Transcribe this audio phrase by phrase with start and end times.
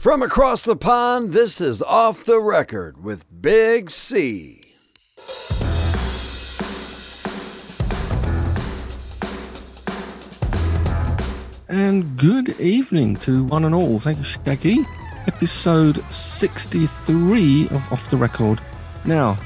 [0.00, 4.62] From across the pond, this is Off the Record with Big C.
[11.68, 13.98] And good evening to one and all.
[13.98, 14.78] Thank you, Shaggy.
[15.26, 18.58] Episode 63 of Off the Record.
[19.04, 19.36] Now,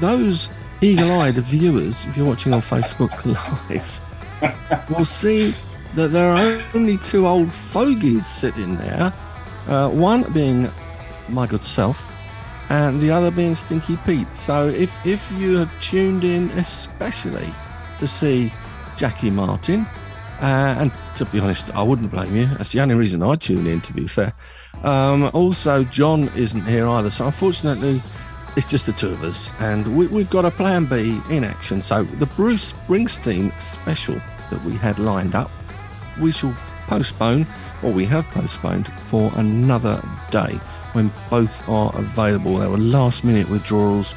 [0.00, 0.48] those
[0.80, 3.12] eagle eyed viewers, if you're watching on Facebook
[3.68, 5.52] Live, will see
[5.96, 9.12] that there are only two old fogies sitting there.
[9.68, 10.68] Uh, one being
[11.28, 12.12] my good self,
[12.68, 14.34] and the other being Stinky Pete.
[14.34, 17.52] So if if you have tuned in especially
[17.98, 18.52] to see
[18.96, 19.86] Jackie Martin,
[20.40, 22.46] uh, and to be honest, I wouldn't blame you.
[22.46, 23.80] That's the only reason I tune in.
[23.82, 24.32] To be fair,
[24.82, 27.10] um, also John isn't here either.
[27.10, 28.02] So unfortunately,
[28.56, 31.80] it's just the two of us, and we, we've got a plan B in action.
[31.80, 34.20] So the Bruce Springsteen special
[34.50, 35.50] that we had lined up,
[36.20, 36.56] we shall
[36.98, 37.46] postpone,
[37.82, 40.58] or we have postponed for another day
[40.92, 42.56] when both are available.
[42.58, 44.14] There were last minute withdrawals.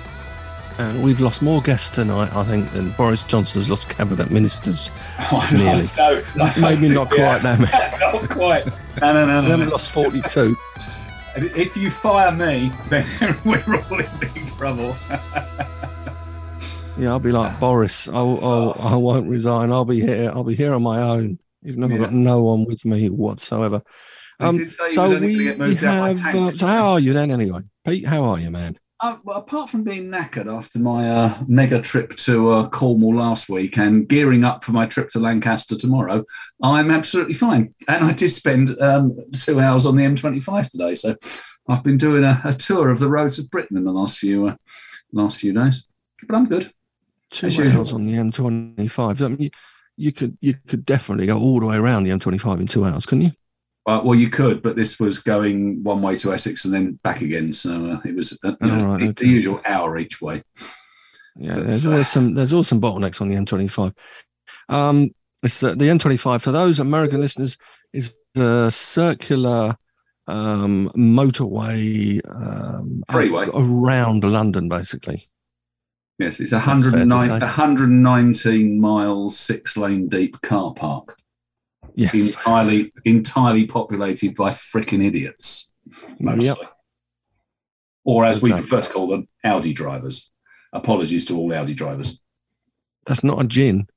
[0.77, 4.89] And we've lost more guests tonight, I think, than Boris Johnson's lost cabinet ministers.
[5.31, 5.83] Oh, Nearly.
[5.97, 8.19] no, no, Maybe not quite that many.
[8.19, 8.65] not quite.
[8.99, 9.71] No, no, no, We no, haven't no.
[9.71, 10.57] lost 42.
[11.37, 13.05] If you fire me, then
[13.45, 14.95] we're all in big trouble.
[16.97, 18.07] Yeah, I'll be like Boris.
[18.09, 19.71] I'll, I'll, I won't resign.
[19.71, 20.29] I'll be here.
[20.33, 23.81] I'll be here on my own, even if I've got no one with me whatsoever.
[24.39, 26.35] Um, did say he so we, gonna get we moved out by have.
[26.35, 28.05] Uh, so how are you then, anyway, Pete?
[28.05, 28.77] How are you, man?
[29.01, 33.49] Uh, well, apart from being knackered after my uh, mega trip to uh, Cornwall last
[33.49, 36.23] week and gearing up for my trip to Lancaster tomorrow,
[36.63, 37.75] I'm absolutely fine.
[37.89, 41.15] And I did spend um, two hours on the M25 today, so
[41.67, 44.47] I've been doing a, a tour of the roads of Britain in the last few
[44.47, 44.55] uh,
[45.11, 45.87] last few days.
[46.25, 46.71] But I'm good.
[47.31, 47.95] Two hours usual.
[47.95, 49.25] on the M25.
[49.25, 49.49] I mean,
[49.97, 53.05] you, could you could definitely go all the way around the M25 in two hours,
[53.05, 53.31] couldn't you?
[53.87, 57.21] Uh, well, you could, but this was going one way to Essex and then back
[57.21, 59.25] again, so uh, it was uh, Oh, know, right, the, okay.
[59.25, 60.41] the usual hour each way.
[61.35, 63.95] Yeah, But, there's uh, always some there's always some bottlenecks on the M25.
[64.69, 65.11] Um,
[65.43, 67.57] it's uh, the M25 for those American listeners
[67.93, 69.77] is the circular
[70.27, 73.47] um, motorway um, Freeway.
[73.53, 75.23] around London, basically.
[76.17, 77.45] Yes, it's a That's fair to 109 say.
[77.45, 81.17] 119 miles, six lane deep car park,
[81.95, 85.71] Yes, entirely entirely populated by freaking idiots,
[86.19, 86.45] mostly.
[86.47, 86.57] Yep.
[88.05, 88.61] Or as we Okay.
[88.61, 90.31] prefer to call them, Audi drivers.
[90.71, 92.21] Apologies to all Audi drivers.
[93.07, 93.87] that's not a gin.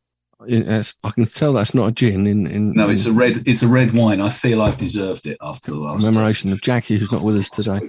[0.47, 3.13] It- it's- I can tell that's not a gin in in, No, in it's a
[3.13, 3.43] red.
[3.49, 4.21] It's a red wine.
[4.21, 6.05] I feel I've deserved it after the last.
[6.05, 7.81] commemoration of Jackie, who's not with us today.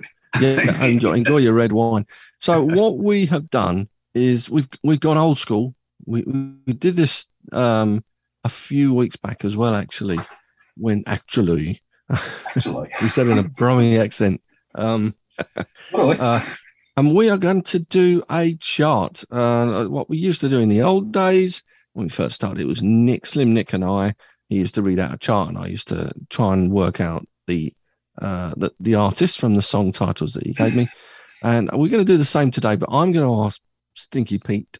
[0.41, 2.05] Yeah, enjoy, enjoy your red wine.
[2.39, 5.75] So what we have done is we've we've gone old school.
[6.05, 8.03] We we did this um,
[8.43, 10.19] a few weeks back as well, actually.
[10.75, 14.41] When actually Actually, we said in a Brummie accent,
[14.75, 15.15] um,
[15.93, 16.39] uh,
[16.97, 19.23] and we are going to do a chart.
[19.31, 21.61] Uh, what we used to do in the old days
[21.93, 24.15] when we first started, it was Nick, Slim Nick, and I.
[24.47, 27.27] He used to read out a chart, and I used to try and work out
[27.45, 27.73] the
[28.19, 30.87] uh, the, the artists from the song titles that he gave me.
[31.43, 33.61] And we're going to do the same today, but I'm going to ask
[33.99, 34.79] Stinky Pete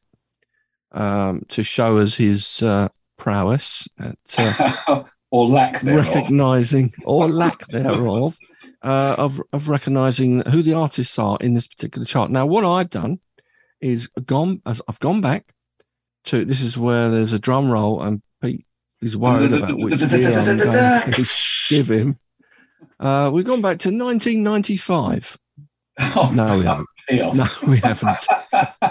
[0.91, 6.07] um, to show us his uh, prowess at uh, or lack thereof.
[6.07, 8.37] recognizing or lack thereof
[8.81, 12.31] uh, of of recognizing who the artists are in this particular chart.
[12.31, 13.19] Now, what I've done
[13.81, 14.61] is gone.
[14.65, 15.53] as I've gone back
[16.25, 18.65] to this is where there's a drum roll, and Pete
[19.01, 21.25] is worried about which year I'm going to
[21.69, 22.17] give him.
[22.99, 25.37] Uh, we've gone back to 1995.
[26.01, 26.87] Oh, No, we haven't.
[27.09, 27.35] Pay off.
[27.35, 28.25] No, we haven't.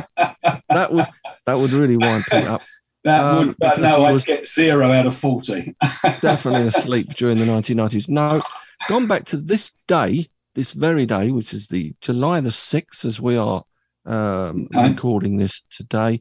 [0.71, 1.07] That would
[1.47, 2.61] that would really wind Pete up.
[3.05, 5.75] That Um, would, but no, I'd get zero out of 40.
[6.21, 8.09] definitely asleep during the 1990s.
[8.09, 8.43] No,
[8.89, 13.19] gone back to this day, this very day, which is the July the 6th, as
[13.21, 13.65] we are
[14.05, 14.91] um, Okay.
[14.91, 16.21] recording this today.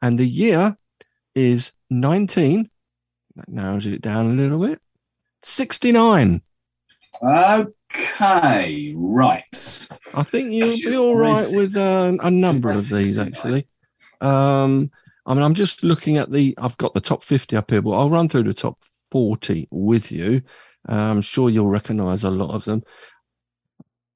[0.00, 0.78] And the year
[1.34, 2.70] is 19.
[3.36, 4.80] That narrows it down a little bit.
[5.42, 6.40] 69.
[7.94, 9.88] Okay, right.
[10.14, 13.66] I think you'll be all right with uh, a number of these, actually.
[14.20, 14.90] Um,
[15.26, 17.90] I mean, I'm just looking at the, I've got the top 50 up here, but
[17.92, 18.78] I'll run through the top
[19.10, 20.42] 40 with you.
[20.88, 22.82] Uh, I'm sure you'll recognize a lot of them.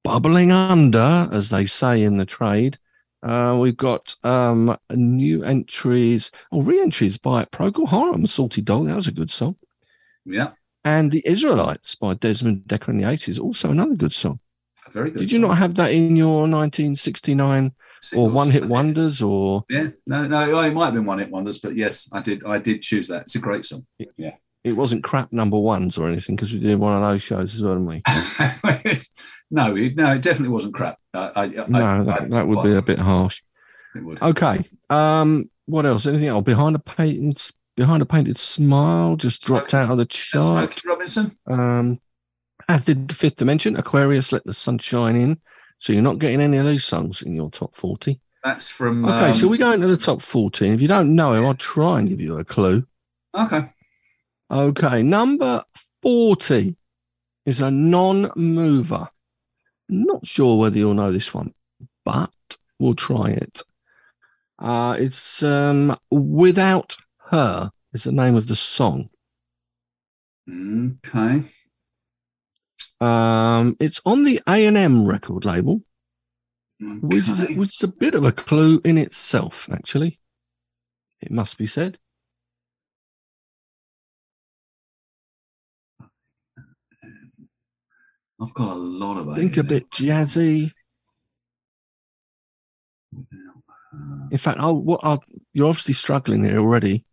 [0.03, 2.77] Bubbling under, as they say in the trade.
[3.23, 8.87] Uh, we've got um, new entries or re entries by Procol Harum, Salty Dog.
[8.87, 9.55] That was a good song.
[10.25, 10.51] Yeah,
[10.87, 14.39] And The Israelites by Desmond Dekker in the 80s, also another good song.
[14.89, 15.19] very good.
[15.19, 15.49] Did you song.
[15.49, 17.73] not have that in your 1969
[18.15, 21.29] or one hit wonders or Yeah, no, no, oh, it might have been one hit
[21.29, 22.45] wonders, but yes, I did.
[22.45, 23.23] I did choose that.
[23.23, 23.85] It's a great song.
[24.15, 27.53] Yeah, It wasn't crap number ones or anything because we did one of those shows
[27.53, 28.01] as well, didn't we?
[29.51, 30.99] no, it, no, it definitely wasn't crap.
[31.13, 33.41] I, I, No, I, that, that would be a bit harsh.
[33.93, 34.21] It would.
[34.21, 34.63] Okay.
[34.89, 36.05] Um, what else?
[36.05, 36.45] Anything else?
[36.45, 40.73] Behind a painted behind a painted smile just dropped out of the chart.
[40.73, 41.37] Smokey Robinson.
[41.45, 42.01] Um,
[42.67, 45.39] as did the fifth dimension, Aquarius, let the sunshine in.
[45.77, 48.19] So you're not getting any of those songs in your top 40.
[48.43, 49.05] That's from.
[49.05, 50.73] Okay, um, shall we go into the top 14?
[50.73, 52.85] If you don't know him, I'll try and give you a clue.
[53.33, 53.69] Okay.
[54.49, 55.63] Okay, number
[56.01, 56.75] 40
[57.45, 59.09] is a non mover.
[59.87, 61.53] Not sure whether you'll know this one,
[62.03, 62.31] but
[62.79, 63.61] we'll try it.
[64.59, 66.97] Uh, it's um, Without
[67.29, 69.09] Her, is the name of the song.
[70.49, 71.43] Okay.
[72.99, 75.81] Um, it's on the A&M record label,
[76.79, 80.19] which is, which is a bit of a clue in itself, actually.
[81.21, 81.99] It must be said.
[88.39, 89.35] I've got a lot of.
[89.35, 90.71] Think a bit jazzy.
[93.13, 95.23] Uh, In fact, I'll, what I'll,
[95.53, 97.03] you're obviously struggling here already.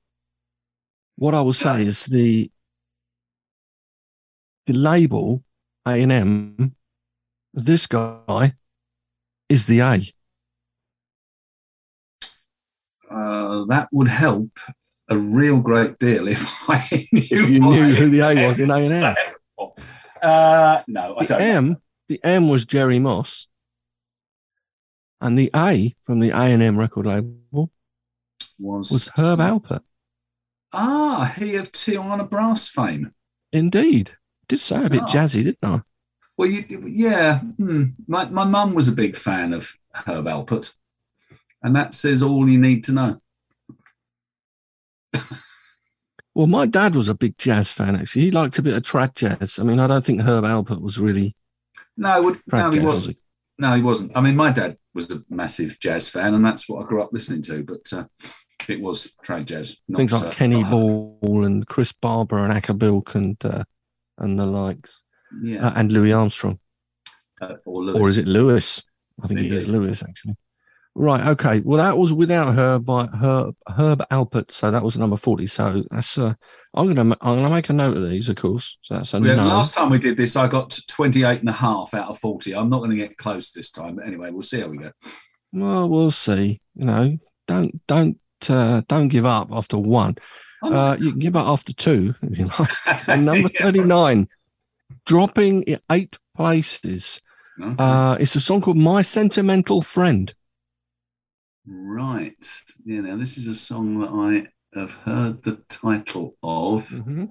[1.17, 2.51] What I will say is the
[4.67, 5.45] the label
[5.87, 6.75] A and M.
[7.53, 8.55] This guy
[9.49, 10.01] is the A.
[13.11, 14.51] uh, that would help
[15.09, 16.83] a real great deal if I
[17.13, 19.15] knew, you knew who the A was in A&M.
[20.21, 21.43] Uh, no, I The don't.
[21.43, 21.77] M,
[22.09, 23.47] the M was Jerry Moss,
[25.21, 27.71] and the A from the A and M record label
[28.59, 29.83] Was, was Herb Alpert.
[30.75, 33.13] Ah, he of Tijuana Brass fame.
[33.53, 34.17] Indeed,
[34.49, 35.07] did say a bit Oh.
[35.07, 35.81] jazzy, didn't I?
[36.37, 37.39] Well, you, yeah.
[37.39, 37.85] Hmm.
[38.09, 40.75] My my mum was a big fan of Herb Alpert,
[41.63, 43.21] and that says all you need to know.
[46.35, 47.95] Well, my dad was a big jazz fan.
[47.95, 49.61] Actually, he liked a bit of trad jazz.
[49.61, 51.37] I mean, I don't think Herb Alpert was really
[51.97, 52.85] No, would, no, he jazz.
[52.85, 53.19] was wasn't.
[53.57, 54.17] No, he wasn't.
[54.17, 57.13] I mean, my dad was a massive jazz fan, and that's what I grew up
[57.13, 57.63] listening to.
[57.63, 58.07] But uh,
[58.71, 59.81] it was trad jazz.
[59.89, 63.65] Not, Things like uh, Kenny Ball and Chris Barber and Acker Bilk and uh,
[64.19, 65.03] and the likes,
[65.43, 66.59] Yeah, uh, and Louis Armstrong,
[67.41, 68.01] uh, or Lewis.
[68.01, 68.83] or is it Lewis?
[69.23, 69.69] I think it is.
[69.69, 70.37] Lewis actually.
[70.97, 71.27] Right.
[71.27, 71.61] Okay.
[71.65, 74.53] Well, that was without her by Herb Herb Alpert.
[74.53, 75.49] So that was number forty.
[75.49, 76.35] So that's uh,
[76.73, 78.79] I'm gonna I'm gonna make a note of these, of course.
[78.83, 79.45] So that's a Yeah, no.
[79.49, 82.55] last time we did this, I got 28 and a half out of 40.
[82.55, 83.97] I'm not going to get close this time.
[83.97, 84.93] But anyway, we'll see how we go.
[85.53, 86.61] Well, we'll see.
[86.77, 87.19] You know,
[87.49, 90.17] don't don't uh, don't give up after one.
[90.63, 92.47] Uh, you can give up after two if you
[93.17, 93.65] number Yeah.
[93.67, 94.29] 39,
[95.05, 97.21] dropping eight places.
[97.61, 97.75] Okay.
[97.79, 100.33] Uh, it's a song called My Sentimental Friend.
[101.67, 102.47] right.
[102.85, 107.07] Yeah, now this is a song that I have heard the title of.
[107.07, 107.27] My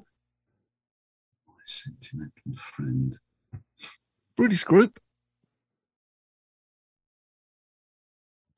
[1.63, 3.17] Sentimental Friend.
[4.37, 4.99] British group.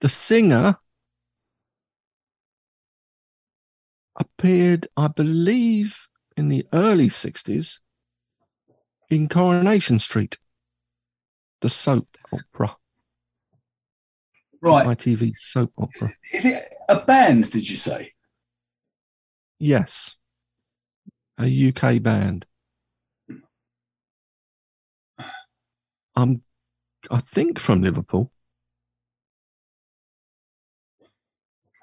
[0.01, 0.77] The singer
[4.45, 6.07] appeared, I believe,
[6.37, 7.79] in the early 60s
[9.09, 10.37] in Coronation Street,
[11.61, 12.77] the soap opera,
[14.61, 14.85] Right.
[14.85, 16.09] ITV soap opera.
[16.33, 18.13] Is it a band, did you say?
[19.59, 20.15] Yes.
[21.39, 22.45] A UK band.
[26.15, 26.41] Um,
[27.09, 28.31] I think from Liverpool.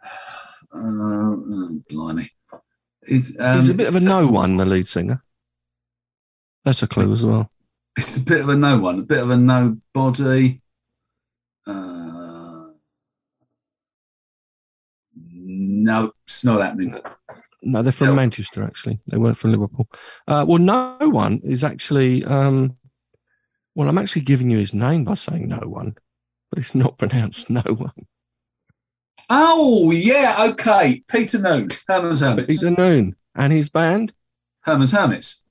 [0.74, 2.30] Uh, oh, blimey.
[3.06, 5.22] It's, um, He's a bit of a no one, the lead singer.
[6.64, 7.50] That's a clue as well.
[7.96, 10.60] It's a bit of a no one, a bit of a nobody.
[11.66, 12.68] Uh,
[15.14, 16.96] no, it's not happening.
[17.62, 18.14] No, they're from No.
[18.14, 18.98] Manchester, actually.
[19.08, 19.88] They weren't from Liverpool.
[20.26, 22.24] Uh, well, no one is actually.
[22.24, 22.76] Um,
[23.74, 25.96] well, I'm actually giving you his name by saying no one,
[26.50, 28.06] but it's not pronounced no one.
[29.34, 31.02] Oh, yeah, okay.
[31.10, 32.60] Peter Noone, Herman's Hermits.
[32.62, 34.12] Peter Noone and his band,
[34.60, 35.44] Herman's Hermits.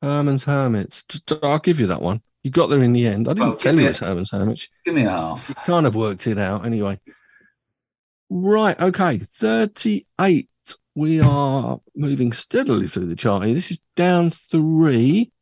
[0.00, 1.04] Herman's Hermits.
[1.42, 2.22] I'll give you that one.
[2.44, 3.26] You got there in the end.
[3.26, 4.68] I didn't Well, tell you it's Herman's Hermits.
[4.84, 5.48] Give me a half.
[5.48, 7.00] You kind of worked it out anyway.
[8.30, 8.78] Right.
[8.80, 9.18] Okay.
[9.18, 10.48] 38.
[10.94, 13.54] We are moving steadily through the chart here.
[13.54, 15.32] This is down three.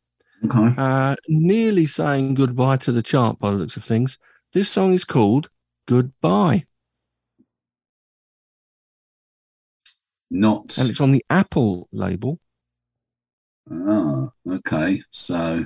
[0.45, 0.73] Okay.
[0.77, 4.17] uh, nearly saying goodbye to the chart by the looks of things.
[4.51, 5.49] This song is called
[5.87, 6.65] Goodbye,
[10.35, 10.75] Not.
[10.79, 12.39] and it's on the Apple label.
[13.71, 15.01] Ah, okay.
[15.11, 15.65] So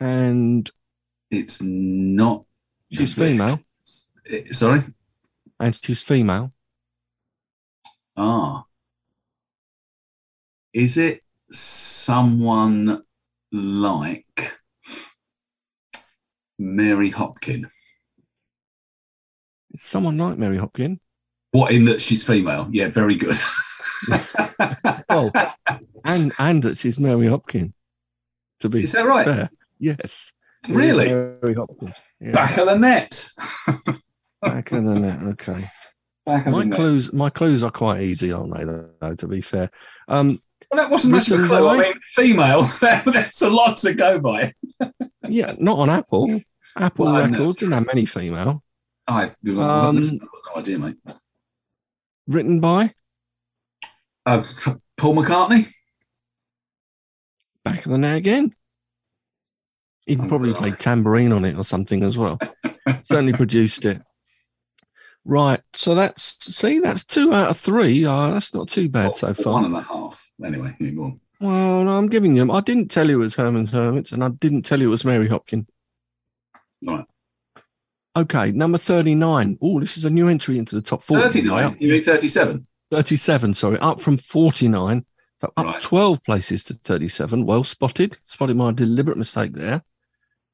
[0.00, 0.68] And
[1.30, 2.44] it's not.
[2.90, 3.60] she's female,
[4.30, 4.80] Eh, Sorry?
[5.60, 6.52] and she's female.
[8.16, 8.64] Ah.
[10.72, 13.02] Is it someone
[13.52, 14.58] like
[16.58, 17.70] Mary Hopkin?
[19.72, 20.98] It's someone like Mary Hopkin.
[21.52, 22.68] What in that she's female?
[22.70, 23.36] Yeah, very good.
[25.10, 25.30] Well,
[26.04, 27.72] and and that she's Mary Hopkin.
[28.60, 29.26] To be Is that right?
[29.26, 30.32] fair, yes.
[30.68, 31.06] Really?
[31.08, 31.92] Mary Hopkin.
[32.20, 32.32] Yeah.
[32.32, 33.30] Back of the net.
[34.42, 35.18] Back of the net.
[35.32, 35.64] Okay.
[36.24, 36.76] Back My the net.
[36.76, 38.64] clues, my clues are quite easy, aren't they?
[38.64, 39.70] Though, to be fair,
[40.08, 40.40] um,
[40.70, 41.68] Well, that wasn't much of a clue.
[41.68, 42.62] I mean, female.
[42.80, 44.54] That's a lot to go by.
[45.28, 46.40] yeah, not on Apple.
[46.76, 48.62] Apple Well, Records didn't have many female.
[49.08, 50.12] I I've Um, got
[50.54, 50.96] no idea, mate.
[52.30, 52.92] Written by
[54.24, 54.40] Uh,
[54.96, 55.66] Paul McCartney.
[57.64, 58.54] Back of the Net again.
[60.06, 62.38] He Oh, probably played tambourine on it or something as well.
[63.02, 64.00] Certainly produced it.
[65.24, 65.60] Right.
[65.74, 66.22] So that's
[66.54, 68.04] see, that's two out of three.
[68.04, 69.64] Uh, that's not too bad so far.
[69.64, 70.30] and a half.
[70.44, 71.20] Anyway, on.
[71.40, 72.50] Well, no, I'm giving you.
[72.52, 75.04] I didn't tell you it was Herman's Hermits, and I didn't tell you it was
[75.04, 75.66] Mary Hopkin.
[76.86, 77.04] Right.
[78.16, 79.58] Okay, number 39.
[79.62, 81.22] Oh, this is a new entry into the top 40.
[81.22, 81.76] 39.
[81.78, 82.66] You mean 37?
[82.90, 85.04] 37, sorry, up from 49.
[85.40, 85.80] So up Right.
[85.80, 87.46] 12 places to 37.
[87.46, 88.18] Well spotted.
[88.24, 89.84] Spotted my deliberate mistake there.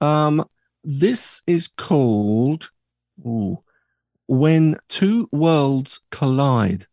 [0.01, 0.45] Um,
[0.85, 2.71] this is called
[3.27, 3.65] ooh,
[4.29, 6.87] When Two Worlds Collide.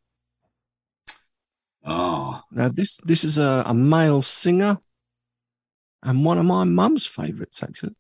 [1.86, 4.78] Ah, Now, this this is a, a male singer
[6.02, 7.96] and one of my mum's favourites, actually.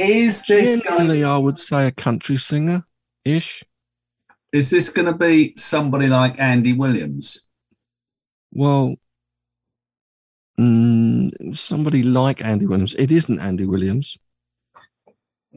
[0.00, 2.84] Is this going, Generally, I would say a country singer
[3.24, 3.64] ish.
[4.52, 7.48] is this going to be somebody like Andy Williams?
[8.52, 8.94] Well,
[10.58, 12.94] mm, somebody like Andy Williams.
[12.94, 14.18] It isn't Andy Williams,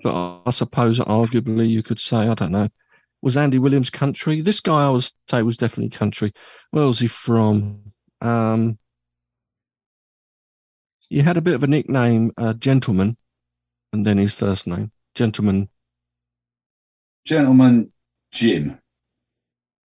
[0.04, 2.70] but I, suppose arguably you could say I don't know.
[3.22, 4.42] Was Andy Williams country?
[4.42, 6.34] This guy I would say was definitely country.
[6.72, 7.84] Where was he from?
[8.22, 8.78] Um,
[11.10, 13.18] he had a bit of a nickname, uh, Gentleman,
[13.94, 15.70] and then his first name, Gentleman,
[17.26, 17.94] Gentleman
[18.32, 18.80] Jim.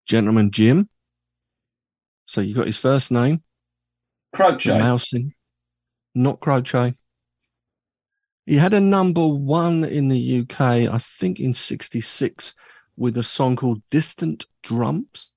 [0.07, 0.89] Gentleman Jim.
[2.25, 3.43] So you got his first name,
[4.33, 5.35] the mousing,
[6.15, 6.95] not Croce.
[8.47, 12.55] He had a number one in the UK, I think in 66,
[12.97, 15.33] with a song called Distant Drums.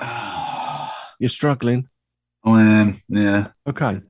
[1.18, 1.88] You're struggling.
[2.44, 3.48] I am, yeah.
[3.68, 4.00] Okay.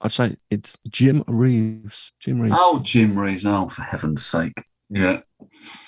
[0.00, 2.12] I'd say it's Jim Reeves.
[2.20, 2.56] Jim Reeves.
[2.58, 3.46] Oh, Jim Reeves.
[3.46, 4.62] Oh, for heaven's sake.
[4.90, 5.20] Yeah.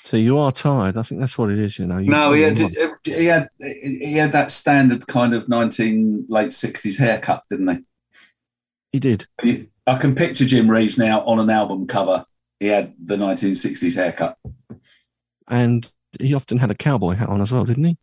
[0.05, 0.97] So you are tired.
[0.97, 1.99] I think that's what it is, you know.
[1.99, 2.59] You- No, he had,
[3.05, 7.79] he had he had that standard kind of nineteen late sixties haircut, didn't he?
[8.93, 9.27] he did.
[9.87, 12.25] I can picture Jim Reeves now on an album cover.
[12.61, 14.39] He had the nineteen sixties haircut.
[15.49, 17.99] And he often had a cowboy hat on as well, didn't he?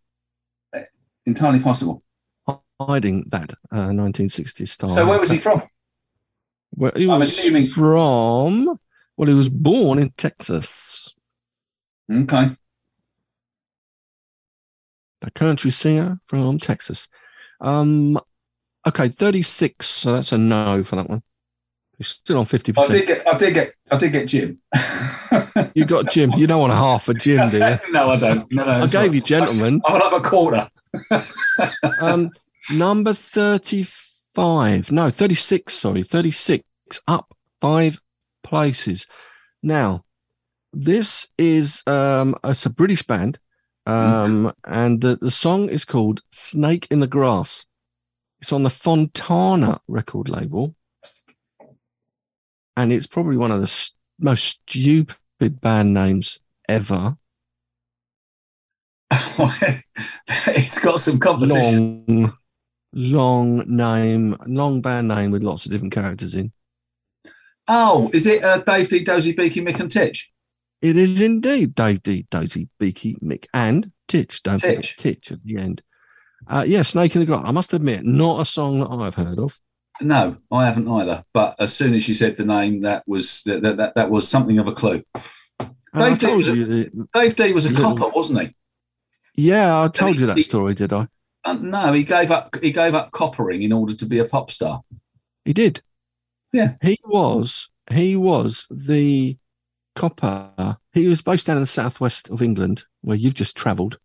[1.25, 2.03] Entirely possible.
[2.79, 4.89] Hiding that uh, 1960s style.
[4.89, 5.61] So where was he from?
[6.75, 8.79] Well, he I'm was assuming- from.
[9.17, 11.13] Well, he was born in Texas.
[12.11, 12.49] Okay.
[15.23, 17.07] A country singer from Texas.
[17.59, 18.17] Um,
[18.87, 19.85] okay, 36.
[19.85, 21.21] So that's a no for that one.
[21.97, 22.79] He's still on 50%.
[22.79, 24.59] I did get I did get I did get Jim.
[25.75, 26.31] You got Jim.
[26.31, 27.77] You don't want a half a Jim, do you?
[27.91, 28.51] no, I don't.
[28.51, 28.71] No, no.
[28.71, 29.13] I gave not.
[29.13, 29.81] you gentlemen.
[29.85, 30.67] I'm another quarter.
[31.99, 32.31] Um,
[32.73, 34.91] number 35.
[34.91, 35.73] No, 36.
[35.73, 36.63] Sorry, 36.
[37.07, 38.01] Up five
[38.43, 39.07] places.
[39.63, 40.03] Now,
[40.73, 43.39] this is um, it's a British band,
[43.85, 47.65] um, and the, the song is called "Snake in the Grass."
[48.41, 50.75] It's on the Fontana record label,
[52.75, 57.17] and it's probably one of the s- most stupid band names ever.
[60.47, 62.05] it's got some competition.
[62.07, 62.37] Long,
[62.93, 66.51] long name, long band name with lots of different characters in.
[67.67, 70.31] Oh, is it uh, Dave Dee, Dozy, Beaky, Mick, and Titch?
[70.81, 74.41] It is indeed Dave Dee, Dozy, Beaky, Mick, and Titch.
[74.43, 74.97] Don't forget Titch.
[74.97, 75.81] Titch at the end.
[76.47, 77.43] Uh, yeah, Snake in the Grass.
[77.45, 79.59] I must admit, not a song that I've heard of.
[80.01, 81.23] No, I haven't either.
[81.33, 84.27] But as soon as you said the name, that was that that, that, that was
[84.27, 85.03] something of a clue.
[85.93, 88.55] I Dave Dee was a- Dave Dee was a copper, wasn't he?
[89.41, 91.07] Yeah, I told he- you that he- story, did I?
[91.43, 92.55] Uh, no, he gave up.
[92.61, 94.81] He gave up coppering in order to be a pop star.
[95.43, 95.81] He did.
[96.53, 96.75] Yeah.
[96.83, 97.69] he was.
[97.89, 99.37] He was the
[99.95, 100.77] copper.
[100.93, 103.97] He was based down in the southwest of England, where you've just travelled.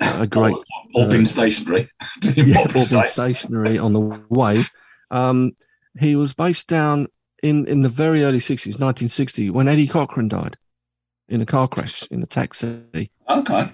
[0.00, 1.88] Uh, a great or, or been stationary.
[2.34, 3.12] yeah, More or been precise.
[3.12, 4.56] stationary on the way.
[5.12, 5.52] Um,
[6.00, 7.06] he was based down
[7.44, 10.56] in, in the very early 60s, 1960, when Eddie Cochran died
[11.28, 13.10] in a car crash in a taxi.
[13.28, 13.72] Okay.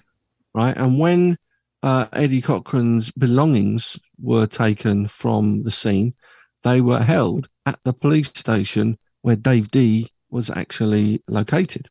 [0.54, 0.76] Right.
[0.76, 1.36] And when
[1.82, 6.14] uh, Eddie Cochran's belongings were taken from the scene,
[6.62, 11.88] they were held at the police station where Dave Dee was actually located.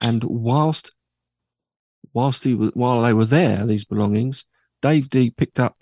[0.00, 0.92] And whilst
[2.12, 4.44] whilst he was while they were there, these belongings,
[4.80, 5.76] Dave Dee picked up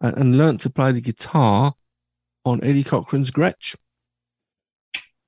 [0.00, 1.74] and, and learnt to play the guitar
[2.44, 3.76] on Eddie Cochran's Gretsch.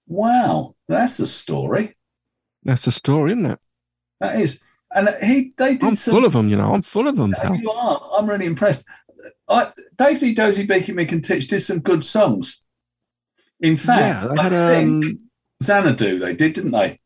[0.07, 1.97] Wow, that's a story.
[2.65, 3.59] That's a story, isn't it?
[4.21, 4.63] That is.
[4.95, 6.13] And he, they did I'm some.
[6.13, 6.75] full of them, you know.
[6.75, 7.33] I'm full of them.
[7.33, 7.57] pal.
[7.57, 8.11] You are.
[8.17, 8.87] I'm really impressed.
[9.49, 10.35] I, Dave Dee.
[10.35, 12.65] Dozy Beaky Mick and Titch did some good songs.
[13.61, 15.21] In fact, yeah, I had think um,
[15.63, 16.99] Xanadu they did, didn't they?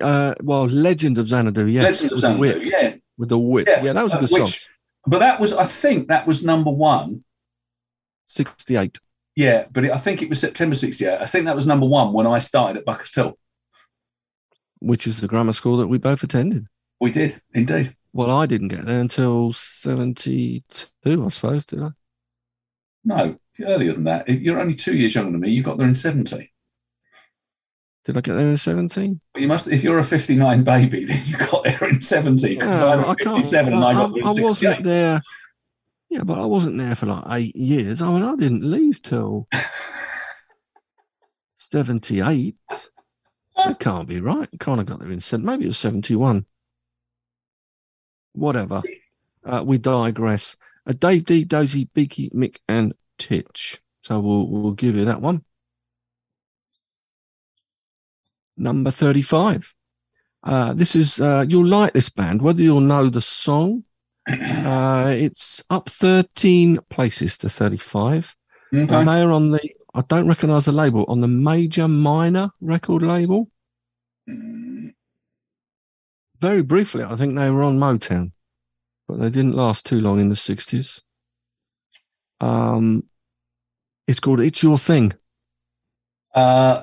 [0.00, 2.94] uh, well, Legend of Xanadu, yes, Legend of with the Xanadu, whip, yeah.
[3.18, 3.66] with the whip.
[3.68, 4.70] Yeah, Yeah, that was a uh, good song.
[5.06, 7.24] But that was, I think, that was number one.
[8.24, 8.98] Sixty-eight.
[9.36, 11.20] Yeah, but it, I think it was September '68.
[11.20, 13.38] I think that was number one when I started at Buckers Hill.
[14.80, 16.66] which is the grammar school that we both attended.
[17.00, 17.94] We did indeed.
[18.12, 20.62] Well, I didn't get there until 72,
[21.04, 21.90] I suppose, did I?
[23.04, 24.28] No, earlier than that.
[24.28, 25.50] You're only two years younger than me.
[25.50, 26.50] You got there in '70.
[28.04, 29.20] Did I get there in 17?
[29.32, 32.80] But you must, if you're a '59 baby, then you got there in '70 because
[32.82, 35.20] Yeah, I'm I a can't- '57 and I got there in I wasn't there.
[36.08, 38.00] Yeah, but I wasn't there for like eight years.
[38.00, 39.46] I mean, I didn't leave till
[41.56, 42.56] 78.
[43.56, 44.48] That can't be right.
[44.60, 45.46] Can't have got there in seven.
[45.46, 46.44] Maybe it was 71.
[48.36, 48.82] Whatever.
[49.44, 50.56] Uh, we digress.
[50.86, 53.80] A Dave Dee, Dozy, Beaky, Mick, and Titch.
[54.02, 55.44] So we'll we'll give you that one.
[58.56, 59.74] Number 35.
[60.42, 63.84] Uh, this is uh, you'll like this band, whether you'll know the song.
[64.28, 68.34] Uh, it's up 13 places to 35.
[68.74, 68.80] Okay.
[68.92, 69.60] And they're on the,
[69.94, 73.48] I don't recognize the label, on the Major Minor record label.
[76.40, 78.32] Very briefly, I think they were on Motown,
[79.08, 81.00] but they didn't last too long in the 60s.
[82.40, 83.04] Um,
[84.06, 85.12] it's called It's Your Thing.
[86.34, 86.82] Uh,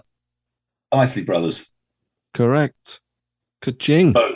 [0.92, 1.72] Isley Brothers.
[2.34, 3.00] Correct.
[3.62, 4.13] Ka-ching.
[4.13, 4.36] Boom.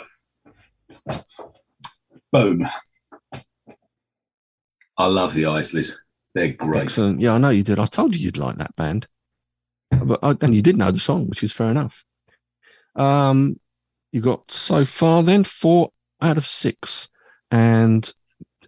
[2.30, 2.68] Boom.
[4.96, 5.98] I love the Isleys.
[6.34, 6.82] They're great.
[6.82, 7.20] Excellent.
[7.20, 7.78] Yeah, I know you did.
[7.78, 9.08] I told you you'd like that band.
[9.90, 12.04] But I, and you did know the song, which is fair enough.
[12.94, 13.58] Um,
[14.12, 15.90] you got so far then four
[16.20, 17.08] out of six,
[17.50, 18.12] and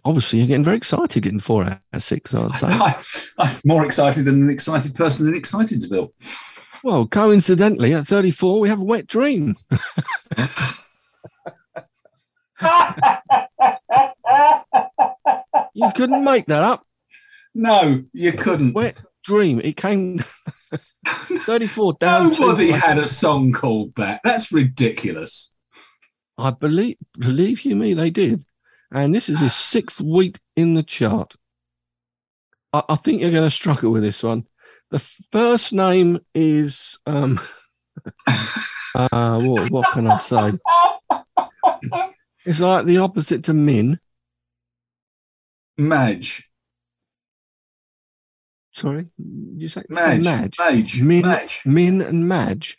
[0.05, 2.33] obviously you're getting very excited getting four out of six.
[2.33, 2.67] I'd say.
[2.69, 2.93] I,
[3.39, 6.11] I'm more excited than an excited person in Excitedville.
[6.83, 9.55] well, coincidentally, at 34 we have a wet dream.
[15.73, 16.85] You couldn't make that up.
[17.55, 18.73] no, you couldn't.
[18.73, 19.59] Wet dream.
[19.63, 20.19] It came
[21.05, 22.31] 34 down.
[22.31, 24.21] Nobody had a song called that.
[24.23, 25.55] That's ridiculous.
[26.37, 28.43] I believe, believe you me, they did.
[28.91, 31.35] And this is his sixth week in the chart.
[32.73, 34.45] I, I think you're going to struggle with this one.
[34.89, 37.39] The first name is, um,
[38.95, 40.53] uh, what, what can I say?
[42.45, 43.99] It's like the opposite to Min.
[45.77, 46.50] Madge.
[48.73, 50.23] Sorry, you say Madge.
[50.23, 50.57] Madge?
[50.59, 51.01] Madge.
[51.01, 51.61] Min, Madge.
[51.65, 52.77] Min and Madge.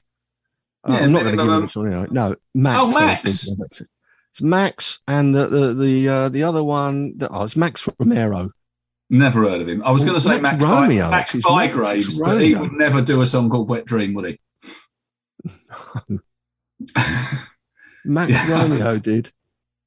[0.84, 2.06] Uh, Yeah, I'm not going to give you this one anyway.
[2.10, 2.78] No, Max.
[2.80, 3.22] Oh, Max.
[3.44, 3.88] thinking of it.
[4.30, 7.18] It's Max, and the the the, uh, the other one.
[7.18, 8.50] That, oh, it's Max Romeo.
[9.10, 9.82] Never heard of him.
[9.84, 13.20] I was going to say Max Max, Romeo, Max Bygraves, but he would never do
[13.20, 14.40] a song called Wet Dream, would he?
[18.04, 18.62] Max Yeah.
[18.62, 19.30] Romeo did.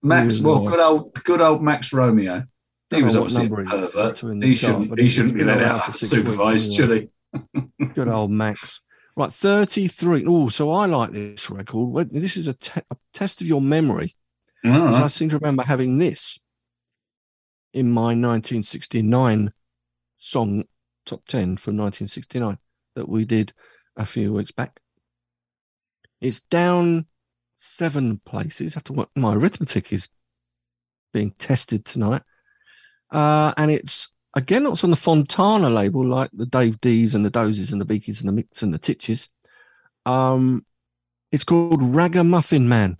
[0.03, 2.43] Max, well, good old, good old Max Romeo.
[2.91, 4.17] He was obviously a he pervert.
[4.17, 7.85] to in the He shouldn't, he he's shouldn't be let out supervised, should he?
[7.93, 8.81] Good old Max.
[9.17, 10.25] Right, 33.
[10.27, 12.09] Oh, so I like this record.
[12.09, 14.15] This is a, te- a test of your memory.
[14.63, 16.39] 'cause I seem to remember having this
[17.73, 19.53] in my 1969
[20.15, 20.63] song
[21.05, 22.57] top 10 from 1969
[22.95, 23.53] that we did
[23.95, 24.79] a few weeks back.
[26.19, 27.05] It's down
[27.57, 28.75] seven places.
[28.75, 29.09] I have to work.
[29.15, 30.09] My arithmetic is
[31.13, 32.23] being tested tonight.
[33.11, 37.29] Uh, and it's again, it's on the Fontana label, like the Dave Dee's and the
[37.29, 39.29] Dozes and the Beakies and the Mix and the Titches.
[40.05, 40.65] Um,
[41.31, 42.97] it's called Ragamuffin Man.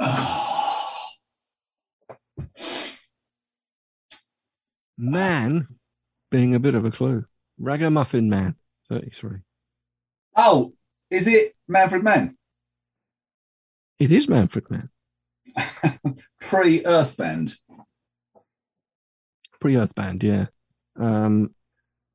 [4.98, 5.66] Man
[6.30, 7.24] being a bit of a clue.
[7.58, 8.56] Ragamuffin Man,
[8.88, 9.40] 33.
[10.36, 10.74] Oh,
[11.10, 12.36] is it Manfred Mann?
[13.98, 14.90] It is Manfred Mann.
[16.40, 17.54] Pre Earth Band.
[19.60, 20.46] Pre Earth Band, yeah.
[20.96, 21.54] Um,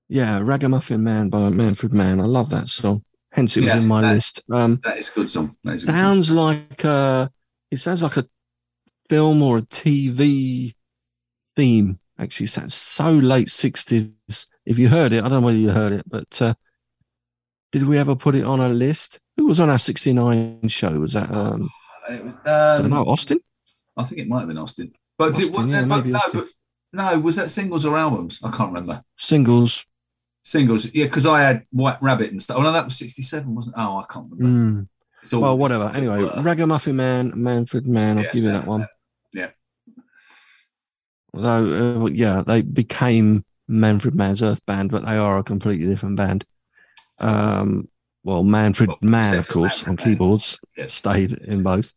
[0.10, 2.20] yeah, Ragamuffin Man by Manfred Mann.
[2.20, 3.04] I love that song.
[3.32, 4.42] Hence, it was Yeah, in my that- list.
[4.52, 5.56] Um, That is a good song.
[5.64, 6.00] That is a good song.
[6.00, 7.32] sounds like a,
[7.72, 8.28] it sounds like a
[9.10, 10.76] film or a TV
[11.56, 12.00] theme.
[12.20, 14.12] Actually, it sounds so late sixties.
[14.66, 16.56] If you heard it, I don't know whether you heard it, but uh,
[17.72, 19.20] did we ever put it on a list?
[19.38, 21.00] Who was on our sixty nine show?
[21.00, 21.70] Was that um,
[22.10, 23.40] It was, I don't um, know, Austin?
[23.96, 24.94] I think it might have been Austin.
[25.18, 26.48] But did, Austin, what, yeah, but maybe no, but,
[26.94, 28.42] no, was that singles or albums?
[28.44, 29.04] I can't remember.
[29.18, 29.86] Singles.
[30.44, 32.58] Singles, yeah, because I had White Rabbit and stuff.
[32.58, 33.76] Oh no, that was '67, wasn't?
[33.76, 33.82] it?
[33.82, 34.82] Oh, I can't remember.
[34.82, 34.88] Mm.
[35.22, 35.92] It's all- Well, whatever.
[35.94, 38.18] Anyway, uh, Ragamuffin Man, Manfred Mann.
[38.18, 38.88] I'll Yeah, give you yeah, that one.
[39.34, 39.50] yeah.
[41.34, 46.16] Although, uh, yeah, they became Manfred Mann's Earth Band, but they are a completely different
[46.16, 46.46] band.
[47.20, 47.90] Um,
[48.28, 50.88] well, Manfred Well, Mann, of course, Manfred on keyboards, Yeah.
[50.88, 51.94] stayed in both.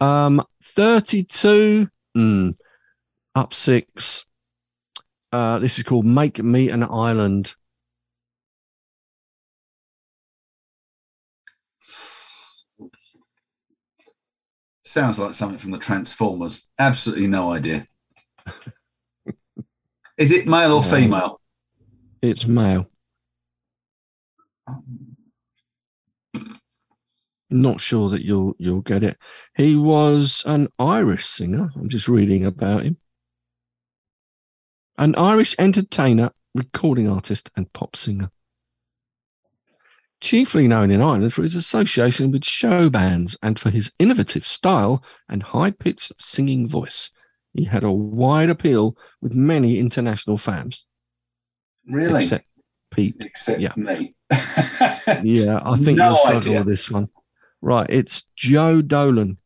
[0.00, 2.54] Um, 32, mm,
[3.34, 4.24] up six.
[5.32, 7.56] Uh, this is called Make Me an Island.
[14.84, 16.68] Sounds like something from the Transformers.
[16.78, 17.88] Absolutely no idea.
[20.16, 21.40] Is it male or female?
[22.22, 22.88] It's male.
[27.48, 29.16] Not sure that you'll you'll get it.
[29.56, 31.70] He was an Irish singer.
[31.76, 32.96] I'm just reading about him.
[34.98, 38.30] An Irish entertainer, recording artist, and pop singer.
[40.20, 45.04] Chiefly known in Ireland for his association with show bands and for his innovative style
[45.28, 47.10] and high pitched singing voice.
[47.52, 50.86] He had a wide appeal with many international fans,
[51.86, 52.22] Really?
[52.22, 52.46] except
[52.90, 53.16] Pete.
[53.20, 53.72] Except yeah.
[53.76, 54.14] me.
[55.22, 56.58] Yeah, I think No you'll struggle idea.
[56.60, 57.08] with this one.
[57.66, 59.38] Right, it's Joe Dolan.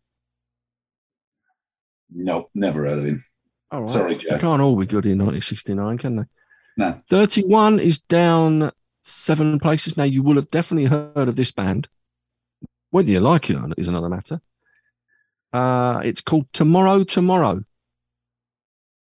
[2.11, 3.25] Nope, never heard of him.
[3.71, 3.89] All right.
[3.89, 4.33] Sorry, Joe.
[4.33, 6.25] They can't all be good in 1969, can they?
[6.77, 7.01] No.
[7.09, 9.97] 31 is down seven places.
[9.97, 11.89] Now, you will have definitely heard of this band.
[12.91, 14.43] Whether you like it or not is another matter.
[15.51, 17.65] Uh, it's called Tomorrow Tomorrow.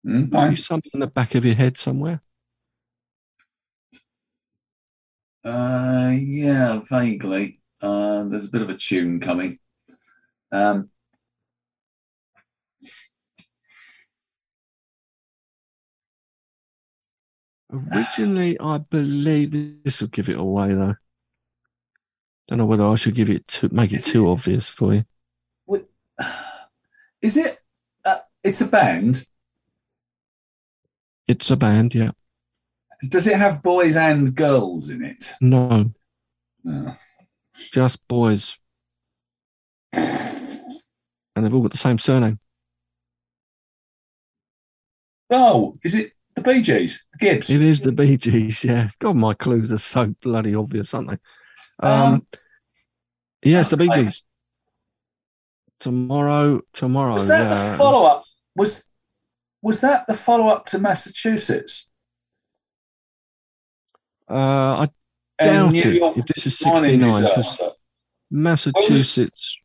[0.08, 2.22] Mm, Maybe something in the back of your head somewhere.
[5.44, 7.61] Uh, yeah, vaguely.
[7.82, 9.60] Uh, there's a bit of a tune coming.
[10.52, 10.90] Um,
[17.74, 20.96] Originally, I believe this will give it away, though.
[22.48, 25.06] Don't know whether I should give it to make it too obvious for you.
[27.22, 27.58] is it?
[28.04, 29.24] Uh, it's a band.
[31.28, 32.12] It's a band, yeah.
[33.08, 35.32] Does it have boys and girls in it?
[35.40, 35.92] No,
[36.64, 36.94] No.
[37.70, 38.58] Just boys.
[39.94, 42.40] And they've all got the same surname.
[45.30, 47.06] Oh, is it the Bee Gees?
[47.20, 47.50] Gibbs?
[47.50, 48.90] It is the Bee Gees, yeah.
[49.00, 51.18] God, my clues are so bloody obvious, aren't they?
[51.80, 52.28] Um, Um,
[53.44, 53.90] yes, the Bee.
[53.90, 54.24] Gees.
[55.80, 57.14] Tomorrow, tomorrow.
[57.14, 57.50] was that yeah.
[57.50, 58.24] the follow up?
[58.56, 58.90] Was
[59.64, 61.90] was that the follow up to Massachusetts?
[64.30, 64.90] Uh, I
[65.44, 65.96] doubt it.
[65.96, 67.22] York If this is mining 69, 'cause
[67.58, 67.70] disaster.
[68.30, 69.62] Massachusetts.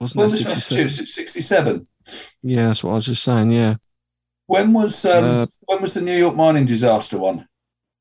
[0.00, 0.82] Wasn't When was 67?
[0.84, 1.14] Massachusetts?
[1.14, 1.86] Sixty-seven.
[2.42, 3.50] Yeah, that's what I was just saying.
[3.52, 3.76] Yeah,
[4.46, 7.48] When was um, Uh, when was the New York mining disaster one?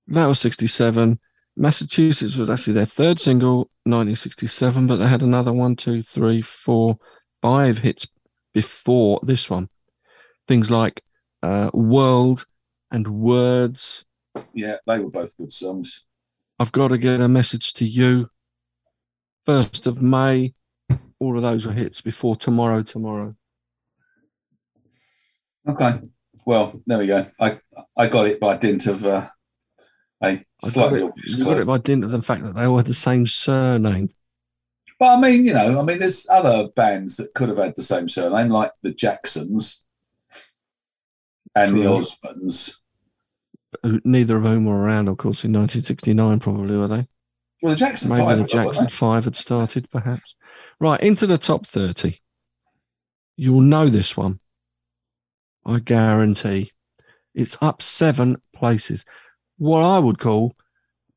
[0.07, 1.19] that was 67.
[1.57, 6.99] Massachusetts was actually their third single, 1967, but they had another one, two, three, four,
[7.41, 8.05] five hits
[8.53, 9.69] before this one.
[10.47, 11.01] Things like
[11.41, 12.45] uh, World
[12.91, 14.03] and Words.
[14.53, 16.04] Yeah, they were both good songs.
[16.59, 18.29] I've got to get a message to you.
[19.45, 20.53] First of May.
[21.19, 23.35] All of those are hits before Tomorrow, Tomorrow.
[25.67, 25.93] Okay.
[26.45, 27.25] Well, there we go.
[27.39, 27.59] I
[27.97, 29.27] I got it by dint of uh,
[30.21, 32.77] a I got slightly it, got it by dint of the fact that they all
[32.77, 34.09] had the same surname.
[34.99, 37.81] But I mean, you know, I mean, there's other bands that could have had the
[37.81, 39.85] same surname, like the Jacksons
[41.55, 42.81] and the Osmonds.
[43.83, 47.07] Neither of whom were around, of course, in 1969, probably, were they?
[47.61, 48.87] Well, the Jackson Maybe Five, the Jackson?
[48.89, 50.35] Five had started, perhaps.
[50.79, 52.19] Right, into the top 30.
[53.37, 54.39] You'll know this one.
[55.65, 56.71] I guarantee.
[57.33, 59.05] It's up seven places.
[59.57, 60.55] What I would call,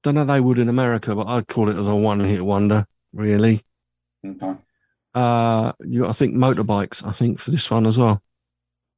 [0.03, 2.87] don't know they would in America, but I'd call it as a one hit wonder,
[3.12, 3.61] really.
[4.27, 4.55] Okay.
[5.14, 8.23] Uh, you to think motorbikes, I think, for this one as well.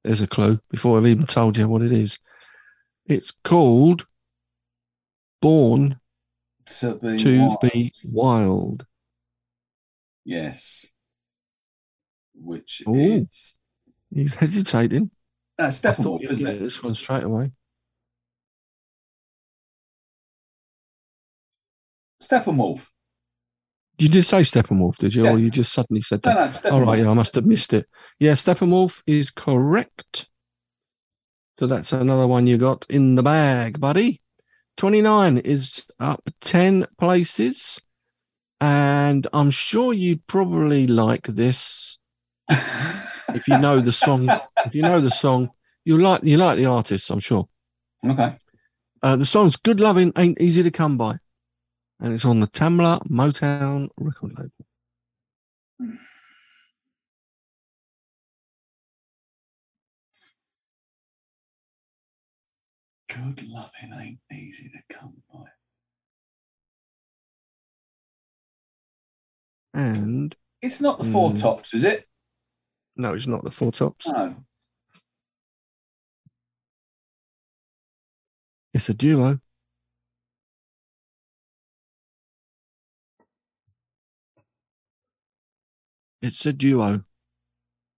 [0.05, 2.19] There's a clue before I've even told you what it is.
[3.11, 4.07] It's called
[5.43, 5.99] Born
[6.65, 7.61] to Be, to wild.
[7.61, 8.87] be wild.
[10.25, 10.87] Yes.
[12.37, 13.63] Which Ooh, is.
[14.15, 15.11] He's hesitating.
[15.59, 16.61] That's uh, Steppenwolf, isn't it?
[16.61, 17.51] This one straight away.
[22.23, 22.91] Steppenwolf.
[23.99, 25.25] You did say Steppenwolf, did you?
[25.25, 25.33] Yeah.
[25.33, 26.63] Or you just suddenly said that?
[26.65, 27.89] No, no, All right, yeah, I must have missed it.
[28.21, 30.29] Yeah, Steppenwolf is correct.
[31.59, 34.23] So that's another one you got in the bag, buddy.
[34.77, 37.81] 29 is up 10 places.
[38.61, 41.99] And I'm sure you'd probably like this
[42.51, 44.29] if you know the song.
[44.65, 45.51] if you know the song,
[45.85, 47.49] you like you like the artist, I'm sure.
[48.05, 48.37] okay.
[49.03, 51.19] Uh, the song's "Good Loving Ain't Easy to Come By,"
[52.01, 55.99] and it's on the Tamla Motown record label.
[63.13, 65.45] Good loving ain't easy to come by.
[69.75, 71.37] And It's not the Four Hmm.
[71.37, 72.07] Tops, is it?
[72.97, 74.07] no, it's not the Four Tops.
[74.07, 74.37] No.
[78.73, 79.41] It's a duo.
[86.23, 87.05] It's a duo.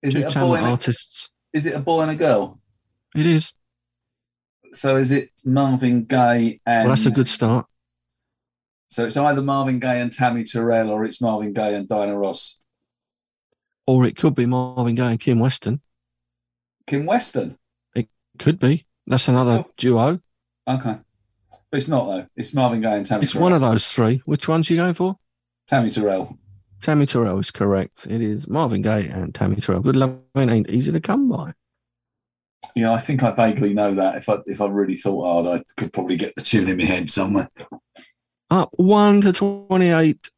[0.03, 0.55] Is Two it a boy?
[0.57, 1.31] And a, artists.
[1.53, 2.61] is it a boy and a girl?
[3.15, 3.53] It is.
[4.73, 6.87] So is it Marvin Gaye and?
[6.87, 7.67] Well, that's a good start.
[8.89, 12.59] So it's either Marvin Gaye and Tammy Terrell, or it's Marvin Gaye and Diana Ross.
[13.87, 15.81] Or it could be Marvin Gaye and Kim Weston.
[16.87, 17.59] Kim Weston.
[17.95, 18.09] It
[18.39, 18.87] could be.
[19.07, 19.71] That's another Oh.
[19.77, 20.21] duo.
[20.69, 20.99] Okay.
[21.71, 22.27] But it's not though.
[22.37, 23.45] It's Marvin Gaye and Tammy It's Terrell.
[23.45, 24.23] one of those three.
[24.27, 25.17] Which one's you going for?
[25.67, 26.39] Tammy Terrell.
[26.83, 28.07] Tammy Terrell is correct.
[28.11, 29.81] It is Marvin Gaye and Tammy Terrell.
[29.81, 31.55] Good loving ain't easy to come by.
[32.75, 34.17] Yeah, I think I vaguely know that.
[34.17, 36.85] If I if I really thought hard, I could probably get the tune in my
[36.85, 37.51] head somewhere.
[38.51, 40.31] Up one to twenty-eight.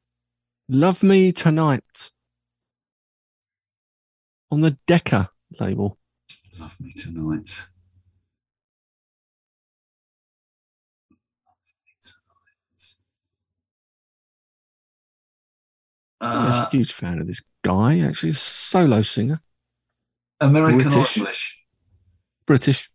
[0.69, 2.11] Love Me Tonight
[4.51, 5.99] on the Decca label.
[6.59, 7.69] Love me tonight.
[16.21, 17.99] I'm Uh, a huge fan of this guy.
[18.01, 19.43] Actually, a solo singer,
[20.41, 21.17] American British.
[21.17, 21.64] or English?
[22.47, 22.91] British.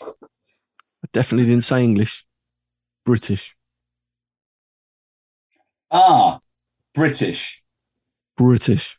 [0.00, 2.24] I definitely didn't say English.
[3.04, 3.56] British,
[5.90, 6.38] Ah,
[6.94, 7.62] British,
[8.36, 8.96] British.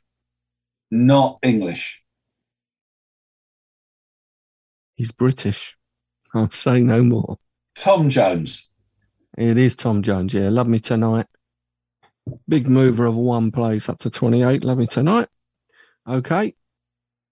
[0.92, 2.04] not English.
[4.96, 5.78] He's British.
[6.34, 7.38] I'm saying no more.
[7.76, 8.70] Tom Jones.
[9.38, 10.34] It is Tom Jones.
[10.34, 11.26] Yeah, love me tonight.
[12.48, 14.64] Big mover of one place up to 28.
[14.64, 15.28] Love me tonight.
[16.08, 16.56] Okay.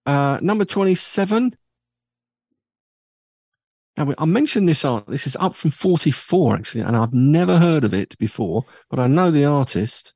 [0.05, 1.55] Uh, number 27.
[4.01, 5.05] Now, I mentioned this art.
[5.05, 9.05] This is up from 44, actually, and I've never heard of it before, but I
[9.05, 10.13] know the artist.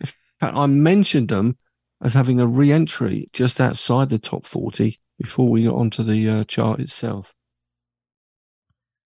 [0.00, 0.08] In
[0.40, 1.58] fact, I mentioned them
[2.02, 6.28] as having a re entry just outside the top 40 before we got onto the
[6.28, 7.34] uh, chart itself.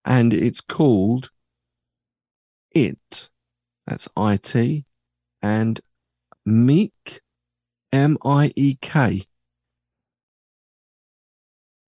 [0.04, 1.30] And it's called
[2.74, 3.30] It.
[3.86, 4.84] That's IT.
[5.40, 5.80] And
[6.44, 7.20] Meek,
[7.90, 9.22] M I E K.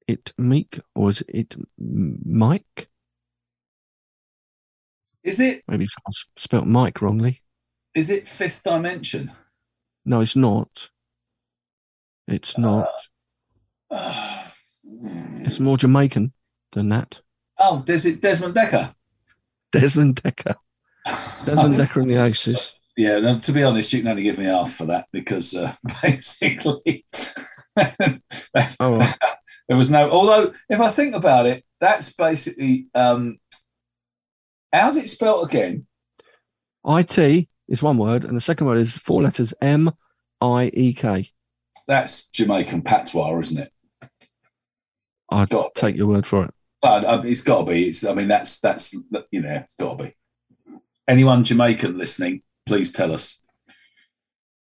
[0.10, 2.90] It Meek, or is it Mike?
[5.24, 7.42] Is it Maybe I spelt Mike wrongly.
[7.94, 9.32] is it Fifth Dimension?
[10.06, 10.90] No, it's not.
[12.28, 12.88] It's not.
[13.92, 14.52] oh,
[15.46, 16.34] It's more Jamaican
[16.72, 17.22] than that.
[17.60, 18.96] Oh, Des- it Desmond Dekker.
[19.72, 20.56] Desmond Dekker.
[21.46, 22.74] Desmond Dekker and the Aces.
[22.98, 25.74] Yeah, no, to be honest, you can only give me half for that because uh,
[26.02, 27.06] basically
[27.76, 29.00] that's, Oh.
[29.70, 30.10] There was no.
[30.10, 33.38] Although, if I think about it, that's basically um,
[34.74, 35.86] how's it spelt again?
[36.86, 39.92] IT is one word, and the second word is four letters M
[40.42, 41.28] I E K.
[41.88, 44.10] That's Jamaican patois, isn't it?
[45.32, 46.54] I'd Got- take your word for it.
[46.82, 47.90] But um, it's got to be.
[47.90, 48.04] It's.
[48.06, 48.94] I mean, that's that's
[49.32, 50.16] you know, it's got to be.
[51.08, 53.44] Anyone Jamaican listening, please tell us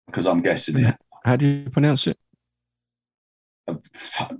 [0.06, 0.96] because I'm guessing it.
[1.24, 2.18] How do you pronounce it?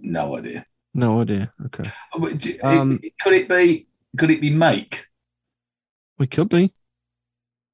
[0.00, 0.64] No idea.
[0.94, 1.52] No idea.
[1.66, 1.90] Okay.
[2.38, 3.86] Do- Um, could it be?
[4.18, 5.06] Could it be make?
[6.18, 6.72] We could be.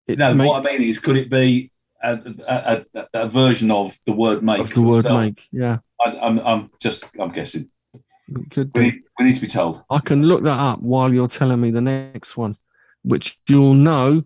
[0.06, 1.70] It No, make, what I mean is, could it be
[2.02, 2.14] a,
[2.48, 4.60] a, a, a version of the word make?
[4.60, 5.20] of the word itself?
[5.20, 5.48] make.
[5.52, 7.70] Yeah, I, I'm, I'm just, I'm guessing.
[7.94, 8.90] it could We be.
[8.90, 9.84] need, we need to be told.
[9.88, 12.56] I can look that up while you're telling me the next one,
[13.02, 14.24] which you'll know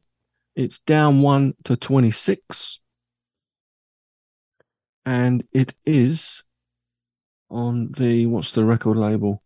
[0.55, 2.81] it's down one to 26.
[5.05, 6.43] And it is
[7.51, 9.43] on the, what's the record label?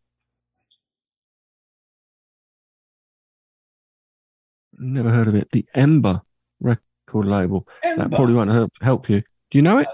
[4.79, 5.51] Never heard of it.
[5.53, 6.23] The Ember
[6.61, 7.69] record label.
[7.83, 9.23] That probably won't help, help you.
[9.51, 9.89] Do you know it?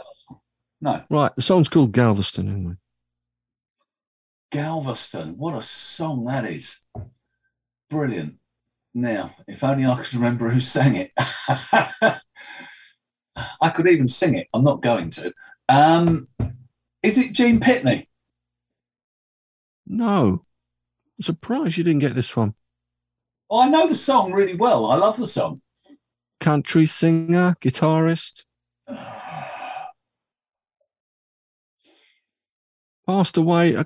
[0.81, 1.35] No, Right.
[1.35, 2.75] The song's called Galveston, anyway.
[4.53, 5.37] Galveston.
[5.37, 6.85] What a song that is!
[7.91, 8.37] Brilliant.
[8.95, 11.11] Now, if only I could remember who sang it.
[13.61, 14.47] I could even sing it.
[14.55, 15.33] I'm not going to.
[15.69, 16.29] Um,
[17.07, 18.09] is it Gene Pitney?
[19.87, 20.45] No.
[21.19, 22.55] I'm surprised you didn't get this one.
[23.49, 24.87] Oh, I know the song really well.
[24.87, 25.63] I love the song.
[26.41, 28.43] Country singer, guitarist,
[33.07, 33.85] passed away uh,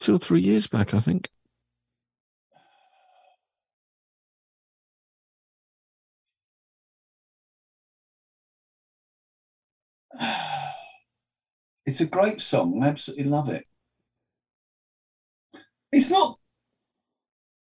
[0.00, 1.30] two or three years back, I think.
[11.88, 12.82] It's a great song.
[12.82, 13.64] I absolutely love it.
[15.90, 16.38] It's not.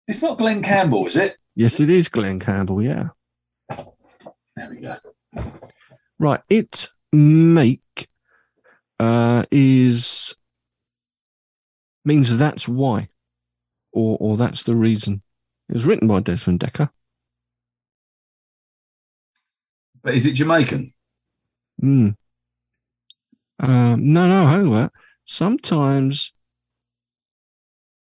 [0.08, 1.36] It's not Glen Campbell, is it?
[1.54, 3.08] Yes, it is Glen Campbell, yeah.
[3.68, 4.96] There we go.
[6.18, 6.40] Right.
[6.48, 8.08] It make
[8.98, 10.34] uh, is
[12.06, 13.10] means that's why,
[13.92, 15.20] or or that's the reason.
[15.68, 16.88] It was written by Desmond Dekker.
[20.02, 20.94] But is it Jamaican?
[21.78, 22.10] Hmm.
[23.58, 24.90] Um, no, no, however,
[25.24, 26.32] sometimes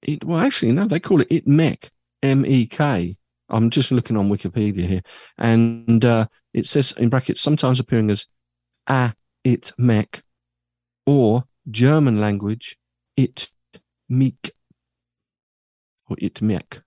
[0.02, 1.90] it, well, actually, no, they call it it Mek,
[2.22, 3.16] M E K.
[3.48, 5.02] I'm just looking on Wikipedia here,
[5.36, 8.26] and uh, it says in brackets sometimes appearing as
[8.86, 10.22] a it Mek,
[11.06, 12.76] or German language
[13.16, 13.50] it
[14.08, 14.52] meek,
[16.08, 16.82] or it Mek.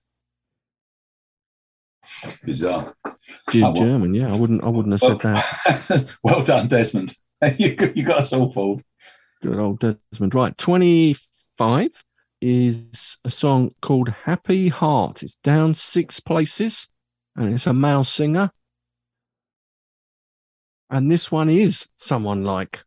[2.44, 2.94] Bizarre.
[3.04, 3.14] Oh,
[3.54, 3.72] well.
[3.72, 6.16] German, yeah, I wouldn't, I wouldn't have said that.
[6.22, 7.14] well done, Desmond.
[7.58, 8.82] you, got- you got us all fooled.
[9.42, 10.34] Good old Desmond.
[10.34, 12.04] Right, 25
[12.40, 15.22] is a song called Happy Heart.
[15.22, 16.88] It's down six places
[17.36, 18.50] and it's a male singer.
[20.90, 22.84] And this one is someone like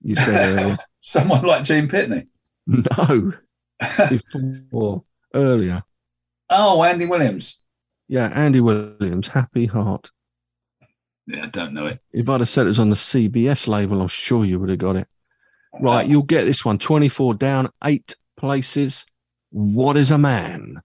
[0.00, 0.76] you said.
[1.00, 2.26] Someone like Gene Pitney.
[2.66, 3.32] no,
[4.10, 5.84] before earlier.
[6.50, 7.62] Oh, Andy Williams.
[8.08, 10.10] Yeah, Andy Williams, Happy Heart.
[11.26, 12.00] Yeah, I don't know it.
[12.12, 14.78] If I'd have said it was on the CBS label, I'm sure you would have
[14.78, 15.08] got it.
[15.80, 16.78] Right, you'll get this one.
[16.78, 19.04] 24 down, eight places.
[19.50, 20.82] What is a man?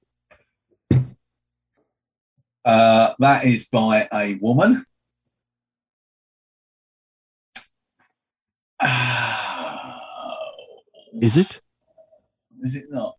[2.64, 4.84] Uh, that is by a woman.
[11.14, 11.62] Is it?
[12.62, 13.16] Is it not?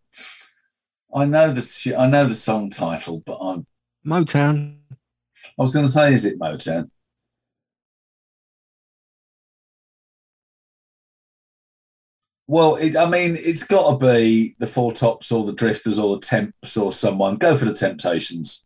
[1.13, 3.67] I know the sh- I know the song title, but I'm,
[4.05, 4.77] Motown.
[4.91, 6.89] I was going to say, is it Motown?
[12.47, 16.15] Well, it, I mean, it's got to be the Four Tops or the Drifters or
[16.15, 17.35] the Temps or someone.
[17.35, 18.65] Go for the Temptations.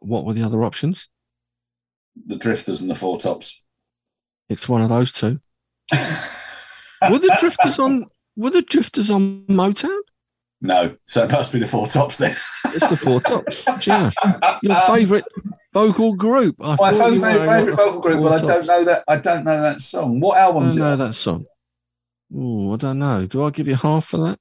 [0.00, 1.08] What were the other options?
[2.26, 3.64] The Drifters and the Four Tops.
[4.48, 5.40] It's one of those two.
[5.90, 9.98] Were the drifters on were the drifters on Motown?
[10.60, 12.30] No, so it must be the Four Tops then.
[12.30, 13.86] It's the four tops.
[13.86, 14.10] Yeah.
[14.62, 15.24] Your favourite
[15.72, 16.56] vocal group.
[16.60, 19.04] I My favourite, favourite vocal group, but I don't know that.
[19.08, 20.20] I don't know that song.
[20.20, 20.96] What album I don't know it?
[20.96, 21.46] that song.
[22.34, 23.26] Oh, I don't know.
[23.26, 24.38] Do I give you half for that?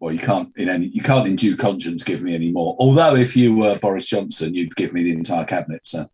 [0.00, 0.86] Well, you can't in any.
[0.92, 2.76] You can't in due conscience give me any more.
[2.78, 5.82] Although, if you were Boris Johnson, you'd give me the entire cabinet.
[5.84, 6.08] So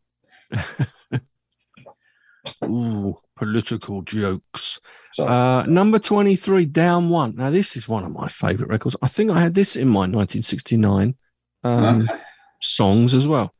[2.64, 4.80] Ooh, political jokes.
[5.18, 7.34] Uh, number 23, Down One.
[7.36, 8.96] Now, this is one of my favourite records.
[9.02, 11.14] I think I had this in my 1969
[11.64, 12.20] um, Okay.
[12.60, 13.54] songs as well.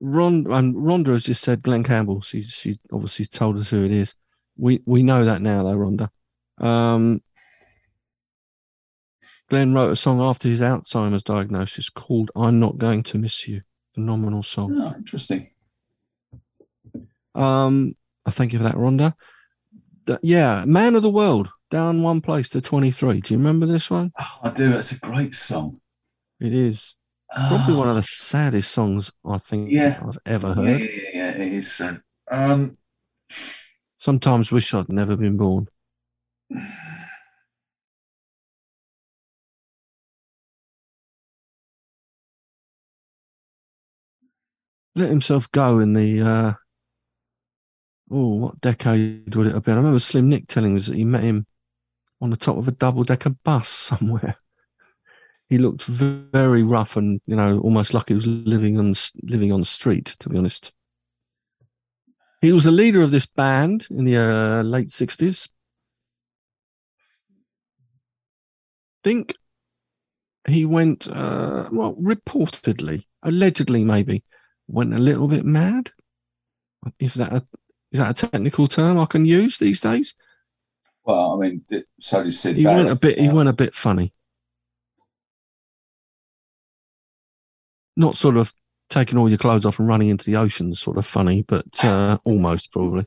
[0.00, 2.20] Ron, um, Rhonda has just said Glen Campbell.
[2.20, 4.14] She, she obviously told us who it is.
[4.56, 6.10] We we know that now, though, Rhonda.
[6.58, 7.22] Um,
[9.48, 13.62] Glenn wrote a song after his Alzheimer's diagnosis called I'm Not Going to Miss You.
[13.94, 14.80] Phenomenal song.
[14.84, 15.50] Oh, interesting.
[17.34, 17.96] Um,
[18.26, 19.14] I thank you for that, Rhonda.
[20.06, 23.20] Th- yeah, Man of the World, down one place to 23.
[23.20, 24.12] Do you remember this one?
[24.18, 24.70] Oh, I do.
[24.70, 25.80] That's a great song.
[26.40, 26.93] It is
[27.46, 29.98] probably Oh, one of the saddest songs I think Yeah.
[30.00, 30.80] I've ever heard.
[30.80, 31.72] yeah, yeah, yeah, it is.
[31.72, 32.02] sad.
[32.30, 32.76] Um,
[33.98, 35.66] Sometimes wish I'd never been born.
[44.96, 46.52] Let himself go in the uh
[48.10, 49.74] oh, what decade would it have been?
[49.74, 51.46] I remember Slim Nick telling us that he met him
[52.20, 54.36] on the top of a double decker bus somewhere.
[55.50, 59.52] He looked very rough and you know almost like he was living on the living
[59.52, 60.16] on the street.
[60.20, 60.72] To be honest,
[62.40, 65.48] he was the leader of this band in the uh, late sixties.
[69.02, 69.34] Think
[70.48, 74.24] he went uh, well reportedly, allegedly maybe
[74.66, 75.90] went a little bit mad.
[76.98, 77.46] Is that a
[77.92, 80.14] is that a technical term I can use these days?
[81.04, 81.64] Well, I mean,
[82.00, 82.86] so did Syd He Barrett.
[82.86, 83.18] went a bit.
[83.18, 84.12] He went a bit funny.
[87.96, 88.52] Not sort of
[88.90, 91.66] taking all your clothes off and running into the ocean, is sort of funny, but
[91.84, 93.06] uh, almost probably.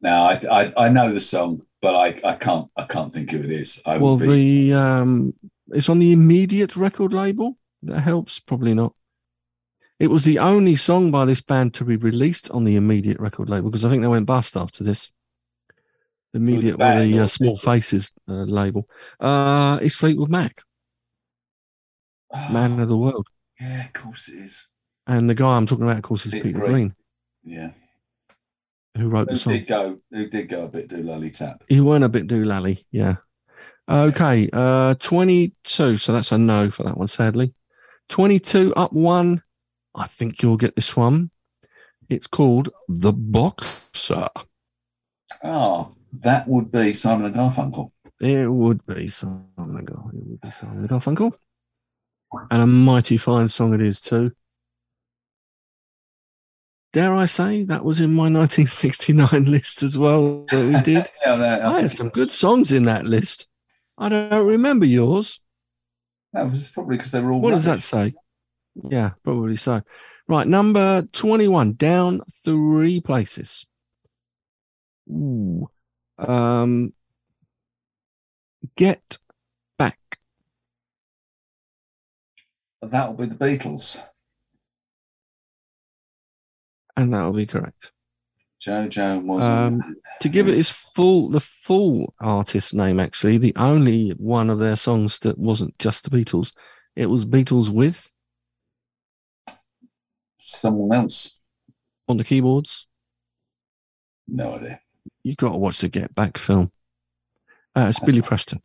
[0.00, 3.38] No, I, I I know the song, but I, I can't I can't think who
[3.38, 3.82] it is.
[3.86, 5.34] I Well, be, the um,
[5.68, 7.56] it's on the immediate record label.
[7.82, 8.94] That helps, probably not.
[9.98, 13.50] It was the only song by this band to be released on the immediate record
[13.50, 15.10] label because I think they went bust after this.
[16.32, 18.88] The immediate, or band the uh, Small Faces uh, label.
[19.18, 20.62] Uh, it's Fleetwood Mac,
[22.50, 23.26] Man of the World,
[23.60, 24.68] Yeah, of course it is.
[25.06, 26.70] and the guy I'm talking about, of course, is Peter Peter Green.
[26.72, 26.94] Green,
[27.44, 27.70] Yeah,
[28.96, 29.52] who wrote who the song.
[29.54, 29.98] did go?
[30.10, 31.62] Who did go a bit do doolally tap?
[31.68, 33.16] He weren't a bit do doolally, yeah.
[33.88, 35.96] Okay, uh, 22.
[35.96, 37.54] So that's a no for that one, sadly.
[38.08, 39.42] 22 up one.
[39.94, 41.30] I think you'll get this one.
[42.08, 44.28] It's called The Boxer.
[45.42, 47.90] Oh, that would be Simon and Garfunkel.
[48.20, 51.32] It would be Simon and Gar- It would be Simon and Garfunkel.
[52.50, 54.32] And a mighty fine song it is, too.
[56.92, 61.06] Dare I say that was in my 1969 list as well that we did.
[61.26, 63.46] yeah, no, I I had some good songs in that list.
[63.96, 65.40] I don't remember yours.
[66.32, 67.40] that was probably because they were all.
[67.40, 68.14] What does that say?
[68.88, 69.82] Yeah, probably so.
[70.26, 73.66] Right, number 21, down three places.
[75.10, 75.68] Ooh.
[76.18, 76.92] Um,
[78.76, 79.18] get
[79.76, 79.98] back.
[82.82, 84.02] That will be the Beatles.
[86.96, 87.92] And that'll be correct.
[88.60, 89.44] Joe Jojo was.
[89.44, 94.58] Um, To give it its full, the full artist name, actually, the only one of
[94.58, 96.52] their songs that wasn't just the Beatles,
[96.94, 98.10] it was Beatles with
[100.38, 101.38] someone else.
[102.08, 102.86] on the keyboards.
[104.28, 104.80] No idea.
[105.22, 106.70] You've got to watch the Get Back film.
[107.74, 108.60] Uh, it's Billy Preston.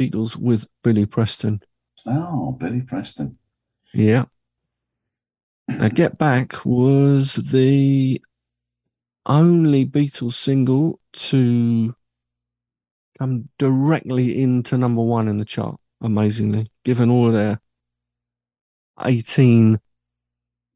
[0.00, 1.60] Beatles with Billy Preston.
[2.06, 3.38] Oh, Billy Preston.
[3.92, 4.26] Yeah.
[5.68, 8.20] Now, Get Back was the
[9.26, 11.94] only Beatles single to
[13.18, 17.60] come directly into number one in the chart, amazingly, given all of their
[19.02, 19.80] 18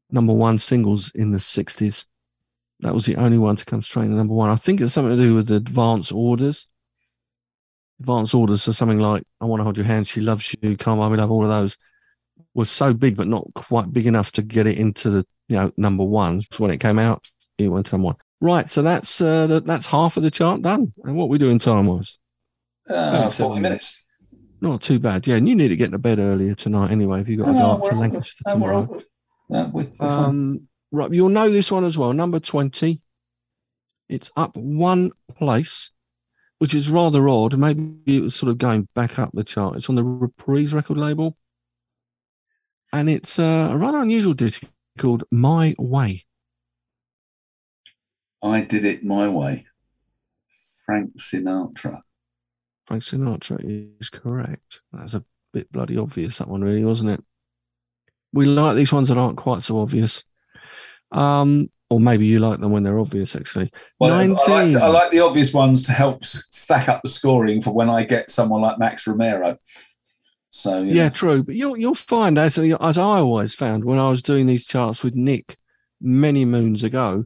[0.09, 2.05] number one singles in the 60s.
[2.79, 4.49] That was the only one to come straight to number one.
[4.49, 6.67] I think it's something to do with the advance orders.
[7.99, 10.99] Advance orders, so something like I Want to Hold Your Hand, She Loves You, Can't
[11.11, 11.77] we Love, all of those
[12.53, 15.71] was so big, but not quite big enough to get it into the you know
[15.77, 16.41] number one.
[16.41, 17.27] So when it came out,
[17.57, 18.15] it went to number one.
[18.41, 20.93] Right, so that's uh, that- that's half of the chart done.
[21.03, 22.17] And what we doing time wise?
[22.89, 24.05] Uh, 40 minutes.
[24.61, 25.27] Not too bad.
[25.27, 27.21] Yeah, and you need to get to bed earlier tonight anyway.
[27.21, 27.95] If you've got to No, go no, up to.
[27.95, 28.85] Lancaster No, tomorrow.
[28.85, 29.03] good.
[29.49, 30.09] No, we- we're fine.
[30.09, 32.13] Um, right, you'll know this one as well.
[32.13, 33.01] Number twenty.
[34.07, 35.91] It's up one place,
[36.59, 37.57] which is rather odd.
[37.57, 39.75] Maybe it was sort of going back up the chart.
[39.75, 41.35] It's on the Reprise record label,
[42.93, 46.23] and it's uh, a rather unusual ditty called My Way.
[48.43, 49.65] I did it my way.
[50.85, 52.01] Frank Sinatra.
[52.87, 53.59] Frank Sinatra
[53.99, 54.81] is correct.
[54.91, 57.23] That's a bit bloody obvious, that one, really, wasn't it?
[58.33, 60.23] We like these ones that aren't quite so obvious.
[61.11, 63.71] Um, or maybe you like them when they're obvious, actually.
[63.99, 64.73] Well, I 19.
[64.73, 68.03] like, I like the obvious ones to help stack up the scoring for when I
[68.03, 69.57] get someone like Max Romeo.
[70.49, 71.43] So you Yeah, true.
[71.43, 75.03] But you'll you'll find as as I always found when I was doing these charts
[75.03, 75.57] with Nick
[76.01, 77.25] many moons ago,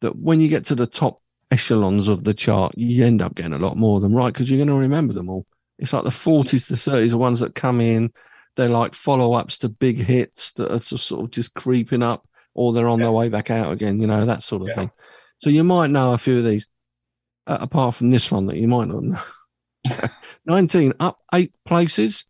[0.00, 3.52] that when you get to the top echelons of the chart, you end up getting
[3.52, 5.46] a lot more of them right because you're going to remember them all.
[5.78, 8.12] It's like the 40s to 30s are ones that come in.
[8.56, 12.26] They're like follow ups to big hits that are just sort of just creeping up,
[12.54, 14.00] or they're on their way back out again.
[14.00, 14.74] You know that sort of Yeah.
[14.74, 14.90] thing.
[15.38, 16.66] So you might know a few of these,
[17.46, 19.20] uh, apart from this one that you might not know.
[20.46, 22.24] 19 up eight places.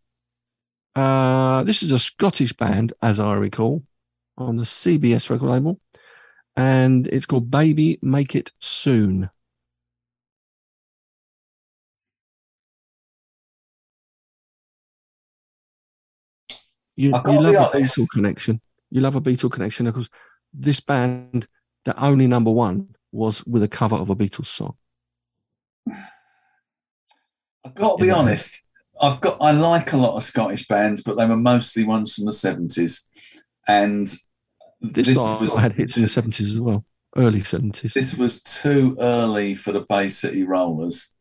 [0.94, 3.82] Uh, this is a Scottish band, as I recall,
[4.36, 5.80] on the CBS record label,
[6.56, 9.30] and it's called Baby Make It Soon.
[16.96, 17.78] You, you love a.
[17.78, 18.60] Beatle connection.
[18.92, 20.10] You love a Beatle connection because
[20.52, 21.48] this band,
[21.86, 24.76] the only number one, was with a cover of a Beatles song.
[27.64, 28.16] I've got to be Yeah.
[28.16, 28.66] honest.
[29.00, 32.26] I've got I like a lot of Scottish bands, but they were mostly ones from
[32.26, 33.08] the seventies,
[33.66, 34.06] and
[34.82, 36.84] This, this was had hits in the seventies as well,
[37.16, 37.94] early seventies.
[37.94, 41.16] this was too early for the Bay City Rollers.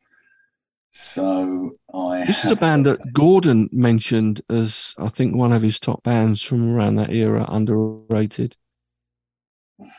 [0.91, 5.79] So I This is a band that Gordon mentioned as I think one of his
[5.79, 8.57] top bands from around that era, underrated.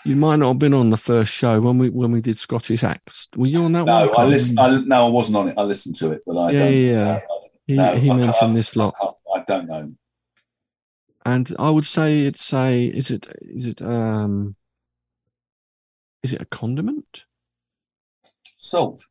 [0.05, 2.85] You might not have been on the first show when we when we did Scottish
[2.85, 3.29] acts.
[3.37, 4.15] Were you on that No, one?
[4.19, 4.59] I listen.
[4.59, 5.55] I, no, I wasn't on it.
[5.57, 6.73] I listened to it, but I Yeah, don't.
[6.73, 7.21] yeah, yeah.
[7.67, 9.95] He, No, he I mentioned this lot, I, I don't know.
[11.25, 12.85] and I would say it's a.
[12.85, 13.29] Is it?
[13.41, 13.81] Is it?
[13.81, 14.57] Um.
[16.23, 17.25] Is it a condiment?
[18.57, 19.09] Salt.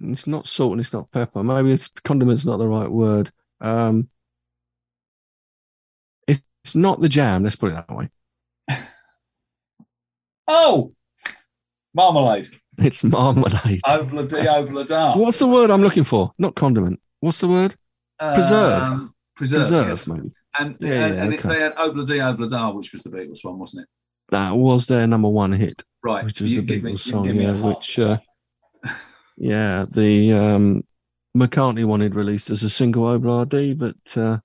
[0.00, 1.42] It's not salt and it's not pepper.
[1.42, 3.30] Maybe it's condiment's not the right word.
[3.60, 4.08] Um.
[6.26, 7.42] It's not the jam.
[7.44, 8.08] Let's put it that way.
[10.46, 10.92] Oh,
[11.94, 12.46] marmalade.
[12.78, 13.80] It's marmalade.
[13.86, 15.16] Obla di obla da.
[15.16, 16.32] What's the word I'm looking for?
[16.38, 17.00] Not condiment.
[17.20, 17.74] What's the word?
[18.18, 18.82] preserve?
[18.82, 19.60] Um, preserve.
[19.62, 20.06] Preserve, yes.
[20.06, 20.30] maybe.
[20.58, 23.10] And, Yeah, and, yeah, and it- they had obla di obla da, which was the
[23.10, 23.88] Beatles one, wasn't it?
[24.30, 25.82] That was their number one hit.
[26.02, 26.24] Right.
[26.24, 28.18] which was you the me- Beatles song, me a yeah, which uh,
[29.36, 30.84] yeah, the um,
[31.36, 34.38] McCartney wanted released as a single Obla D, but uh,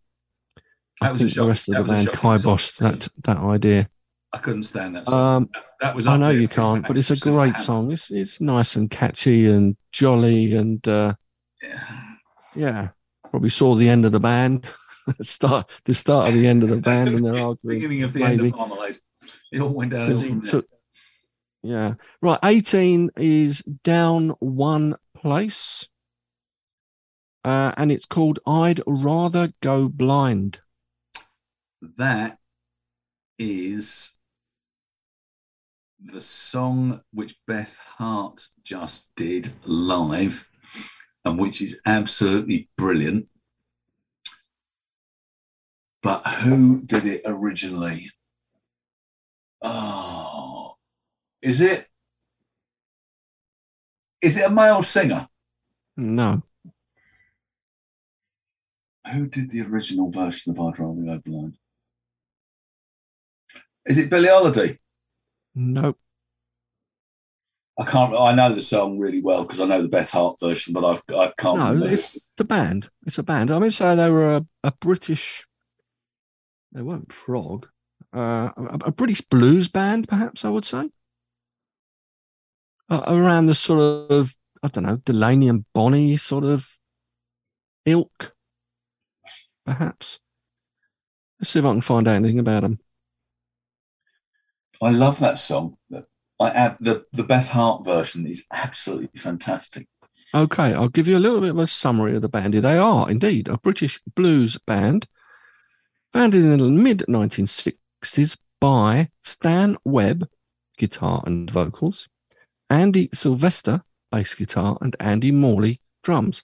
[1.02, 3.90] I That was a think the rest of the band kiboshed that that idea.
[4.32, 5.36] I couldn't stand that song.
[5.44, 6.08] Um, That- that was.
[6.08, 7.90] I know you can't, but it's a great song.
[7.92, 11.14] It's it's nice and catchy and jolly, and uh,
[11.64, 11.84] Yeah.
[12.54, 12.88] yeah,
[13.32, 14.74] probably saw the end of the band.
[15.22, 17.78] start the start of the end of the band, and they're arguing.
[17.80, 18.50] Beginning of the end maybe.
[18.50, 18.98] of Marmalade.
[19.54, 20.52] It all went downhill because he from there.
[20.52, 20.68] took.
[21.62, 22.40] Yeah, right.
[22.44, 25.90] Eighteen is down one place,
[27.44, 30.62] uh, and it's called "I'd Rather Go Blind."
[31.82, 32.38] That
[33.38, 34.20] is
[36.00, 40.50] the song which Beth Hart just did live
[41.26, 43.28] and which is absolutely brilliant.
[46.02, 48.06] But who did it originally?
[49.62, 50.19] Oh,
[51.42, 51.88] is it?
[54.22, 55.28] Is it a male singer?
[55.98, 56.42] No,
[59.12, 61.58] Who did the original version of I'd Rather Go Blind?
[63.86, 64.78] Is it Billie Holiday?
[65.56, 65.96] no,
[67.80, 68.14] I can't.
[68.16, 71.02] I know the song really well because I know the Beth Hart version, but I've
[71.16, 71.58] I can't.
[71.58, 71.74] no.
[71.74, 71.94] remember.
[71.94, 72.90] It's the band.
[73.06, 73.52] It's a band.
[73.52, 75.46] I mean, say they were a, a British.
[76.74, 77.68] They weren't prog.
[78.14, 80.90] Uh, a, a British blues band, perhaps I would say.
[82.90, 86.68] Uh, around the sort of I don't know Delaney and Bonnie sort of
[87.86, 88.34] ilk,
[89.66, 90.20] perhaps.
[91.40, 92.80] Let's see if I can find out anything about them.
[94.82, 95.78] I love that song.
[96.40, 99.88] I the the Beth Hart version is absolutely fantastic.
[100.34, 102.54] Okay, I'll give you a little bit of a summary of the band.
[102.54, 105.08] They are indeed a British blues band
[106.12, 110.30] founded in the mid 1960s by Stan Webb,
[110.78, 112.08] guitar and vocals,
[112.70, 116.44] Andy Sylvester, bass guitar, and Andy Morley, drums,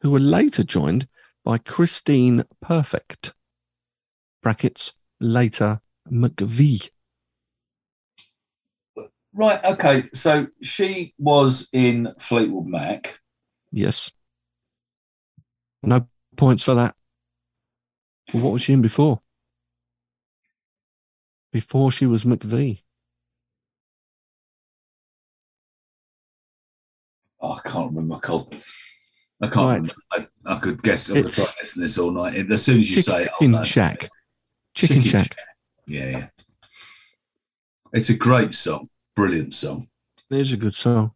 [0.00, 1.08] who were later joined
[1.44, 3.32] by Christine Perfect,
[4.42, 6.90] brackets, later McVie.
[9.34, 9.64] Right.
[9.64, 10.02] Okay.
[10.12, 13.20] So she was in Fleetwood Mac.
[13.70, 14.10] Yes.
[15.82, 16.06] No
[16.36, 16.94] points for that.
[18.32, 19.20] Well, what was she in before?
[21.50, 22.82] Before she was McVie.
[27.42, 28.18] Oh, I can't remember.
[28.20, 28.64] Can't.
[29.42, 29.56] I can't.
[29.56, 29.92] Right.
[30.14, 30.30] Remember.
[30.46, 31.10] I, I could guess.
[31.10, 32.36] I could try guessing this all night.
[32.50, 33.62] As soon as you say it, I'll Chicken know.
[33.64, 34.08] Shack.
[34.74, 35.36] Chicken, Shack.
[35.86, 36.26] Yeah, yeah.
[37.92, 38.88] It's a great song.
[39.16, 39.88] Brilliant song.
[40.30, 41.12] There's a good song.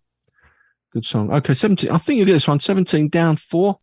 [0.92, 1.32] Good song.
[1.32, 1.90] Okay, 17.
[1.90, 2.58] I think you get this one.
[2.58, 3.78] 17 down four.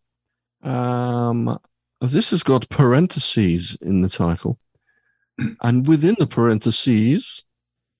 [0.62, 1.58] Um,
[2.00, 4.58] this has got parentheses in the title.
[5.62, 7.42] And within the parentheses,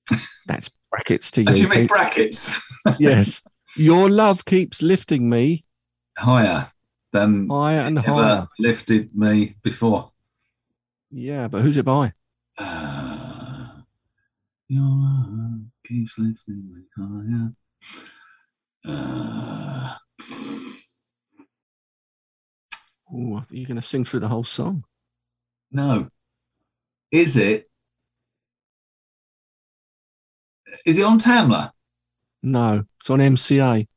[0.45, 1.63] that's brackets to And you.
[1.63, 2.61] you make brackets
[2.97, 3.41] yes.
[3.77, 5.65] Your love keeps lifting me
[6.17, 6.67] higher
[7.11, 8.47] than higher and higher.
[8.59, 10.11] lifted me before.
[11.11, 12.13] Yeah, but who's it by?
[12.57, 13.81] Uh,
[14.67, 17.53] your love keeps lifting me higher.
[18.87, 19.95] Uh,
[23.17, 24.83] Oh, I think you're going to sing through the whole song.
[25.71, 26.09] no.
[27.11, 27.69] Is it?
[30.85, 31.71] Is it on Tamla?
[32.43, 33.87] No, it's on MCA.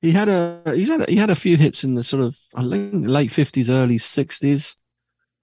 [0.00, 2.36] He had a he's had a, he had a few hits in the sort of
[2.56, 4.76] late fifties, early sixties,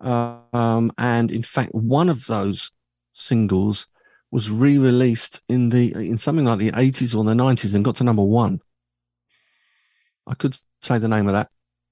[0.01, 2.71] um, and in fact, one of those
[3.13, 3.85] singles
[4.31, 8.03] was re-released in the in something like the eighties or the nineties and got to
[8.03, 8.59] number one.
[10.25, 11.49] I could say the name of that,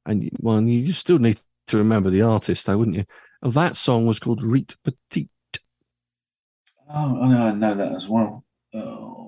[0.07, 3.05] and well, you still need to remember the artist, though, wouldn't you?
[3.43, 5.29] Oh, that song was called Reet Petite.
[6.91, 8.43] Oh, I know, I know that as well.
[8.73, 9.26] Oh.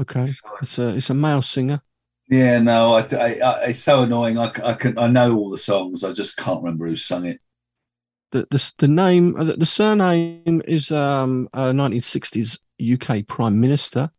[0.00, 0.24] Okay,
[0.62, 1.80] it's a it's a male singer.
[2.28, 4.38] Yeah, no, I, I, I, it's so annoying.
[4.38, 6.02] I, I can, I know all the songs.
[6.02, 7.38] I just can't remember who sung it.
[8.32, 12.58] the the, the name uh, the, the surname is um a 1960s
[12.92, 14.10] UK Prime Minister,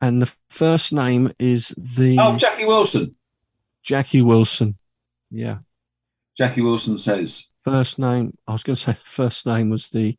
[0.00, 3.14] and the first name is the Oh, Jackie Wilson.
[3.84, 4.76] Jackie Wilson.
[5.30, 5.58] Yeah,
[6.36, 8.36] Jackie Wilson says, first name.
[8.46, 10.16] I was going to say the first name was the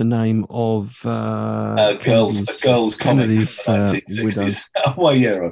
[0.00, 4.68] the name of uh, uh, girls, a Kennedy's- girls comic from Kennedy's, the uh, 1960s.
[4.86, 5.48] Oh, well, yeah.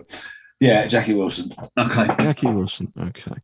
[0.58, 1.50] Yeah, Jackie Wilson.
[1.78, 2.06] Okay.
[2.18, 2.90] Jackie Wilson.
[2.98, 3.36] Okay.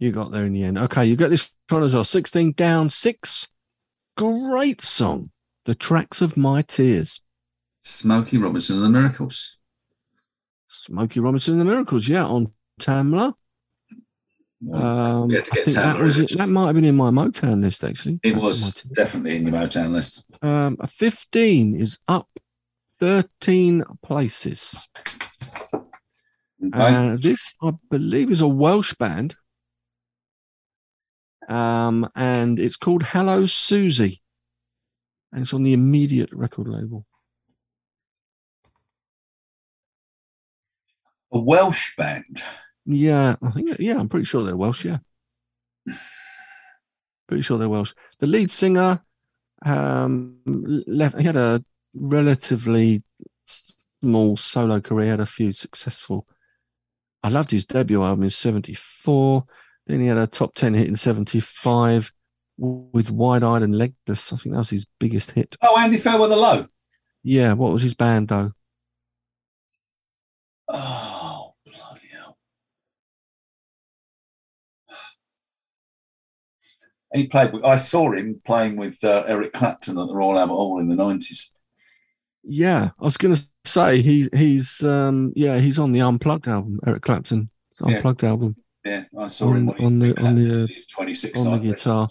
[0.00, 0.76] You got there in the end.
[0.76, 2.02] Okay, you got this one as well.
[2.02, 3.46] 16 down, six.
[4.16, 5.30] Great song.
[5.66, 7.20] The Tracks of My Tears.
[7.78, 9.56] Smokey Robinson and the Miracles.
[10.66, 13.34] Smokey Robinson and the Miracles, yeah, on Tamla.
[14.72, 16.36] Um, We had to I get that was it.
[16.36, 18.20] That might have been in my Motown list, actually.
[18.22, 20.26] It of was definitely in your Motown list.
[20.42, 22.28] Um, a 15 is up
[23.00, 24.88] 13 places.
[25.74, 25.82] Okay.
[26.72, 29.36] Uh, this, I believe, is a Welsh band.
[31.48, 34.22] Um, and it's called Hello Susie.
[35.32, 37.04] And it's on the immediate record label.
[41.34, 42.44] a Welsh band.
[42.86, 44.84] Yeah, I think, yeah, I'm pretty sure they're Welsh.
[44.84, 44.98] Yeah.
[47.26, 47.94] Pretty sure they're Welsh.
[48.18, 49.02] The lead singer
[49.64, 51.64] um, left, he had a
[51.94, 53.02] relatively
[53.46, 56.26] small solo career, had a few successful.
[57.22, 59.46] I loved his debut album in 74.
[59.86, 62.12] Then he had a top 10 hit in 75
[62.58, 64.32] with Wide Eyed and Legless.
[64.32, 65.56] I think that was his biggest hit.
[65.62, 66.66] Oh, Andy Fairweather Low.
[67.22, 68.52] Yeah, what was his band though?
[70.68, 72.38] Oh, bloody hell.
[77.14, 80.54] He played with, I saw him playing with uh, Eric Clapton at the Royal Albert
[80.54, 81.50] Hall in the 90s.
[82.42, 86.78] Yeah, I was going to say he he's um yeah he's on the Unplugged album,
[86.86, 87.48] Eric Clapton
[87.80, 87.96] Yeah.
[87.96, 88.56] Unplugged album.
[88.84, 92.06] Yeah, I saw him On- he- on the- on the, uh, 26 on the guitar.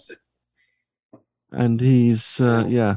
[1.52, 2.96] and he's uh, yeah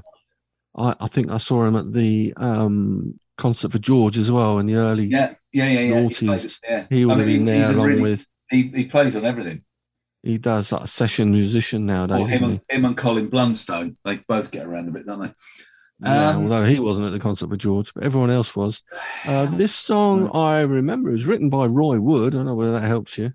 [0.76, 4.66] I, I think i saw him at the um concert for george as well in
[4.66, 6.08] the early Yeah, yeah, yeah, yeah.
[6.10, 6.88] He, plays, yeah.
[6.90, 9.62] he would I have been there along really- with He, he plays on everything.
[10.24, 14.18] He does like a session musician nowadays Or him and, him and Colin Blunstone, they
[14.28, 15.34] both get around a bit, don't they?
[16.00, 18.84] yeah, um, although he wasn't at the concert with george but everyone else was.
[19.28, 22.34] Uh, this song i remember is written by roy wood.
[22.34, 23.34] I don't know whether that helps you.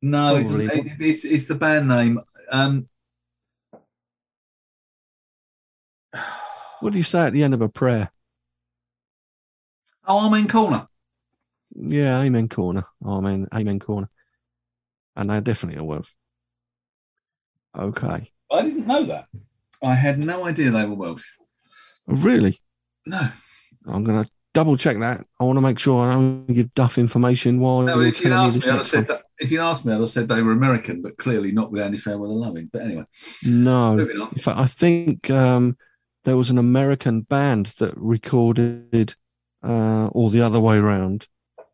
[0.00, 2.20] No, it's, it's it's the band name.
[2.52, 2.88] Um,
[6.80, 8.12] what do you say at the end of a prayer?
[10.06, 10.86] Oh, I'm corner.
[11.74, 12.84] yeah amen corner.
[13.04, 14.08] Amen amen corner
[15.18, 16.10] and they're definitely a welsh
[17.76, 19.26] okay I didn't know that.
[19.82, 21.26] I had no idea they were Welsh.
[22.06, 22.58] really
[23.06, 23.20] No,
[23.86, 25.24] I'm going to double check that.
[25.38, 27.96] I want to make sure I don't give duff information while no.
[27.96, 29.22] you're If you'd me asked me, I'd have said that.
[29.38, 31.98] If you'd asked me, I'd have said they were American, but clearly not with Andy
[31.98, 32.68] Fairweather Loving.
[32.72, 33.04] But anyway,
[33.46, 33.98] No.
[33.98, 35.76] In fact, I think um,
[36.24, 39.14] there was an American band that recorded,
[39.62, 41.28] uh, or the other way around.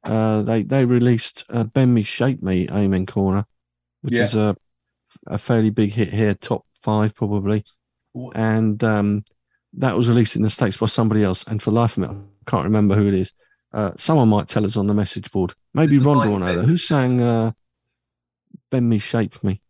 [0.07, 3.47] Uh, they they released uh, "Bend Me, Shape Me," Amen Corner,
[4.03, 4.25] which Yeah.
[4.25, 4.57] is a
[5.27, 7.65] a fairly big hit here, top five probably,
[8.35, 9.25] and um,
[9.73, 11.45] that was released in the states by somebody else.
[11.45, 13.33] And for life of me, I can't remember who it is.
[13.73, 15.55] Uh, someone might tell us on the message board.
[15.73, 16.63] Maybe Mike will know.
[16.63, 17.53] Who sang uh,
[18.71, 19.61] "Bend Me, Shape Me"?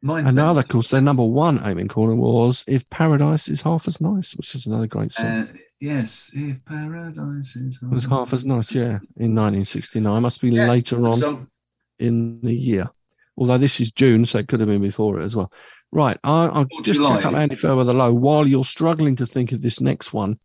[0.00, 0.26] Mine.
[0.26, 4.36] Another, of course, their number one Amen Corner was "If Paradise Is Half as Nice,"
[4.36, 5.48] which is another great song.
[5.80, 7.80] Yes, if paradise is.
[7.82, 10.22] it was half as nice, yeah, in 1969.
[10.22, 11.48] Must be Yeah, later on
[11.98, 12.90] in the year.
[13.36, 15.52] Although this is June, so it could have been before it as well.
[15.90, 17.16] Right, I, I'll just July.
[17.16, 20.38] check up Andy Fairweather Low while you're struggling to think of this next one.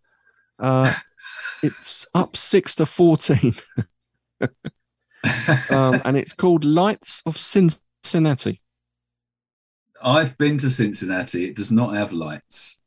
[0.57, 0.93] Uh,
[1.63, 3.53] it's up six to 14,
[4.41, 8.61] um, and it's called Lights of Cincinnati.
[10.03, 11.45] I've been to Cincinnati.
[11.45, 12.81] It does not have lights.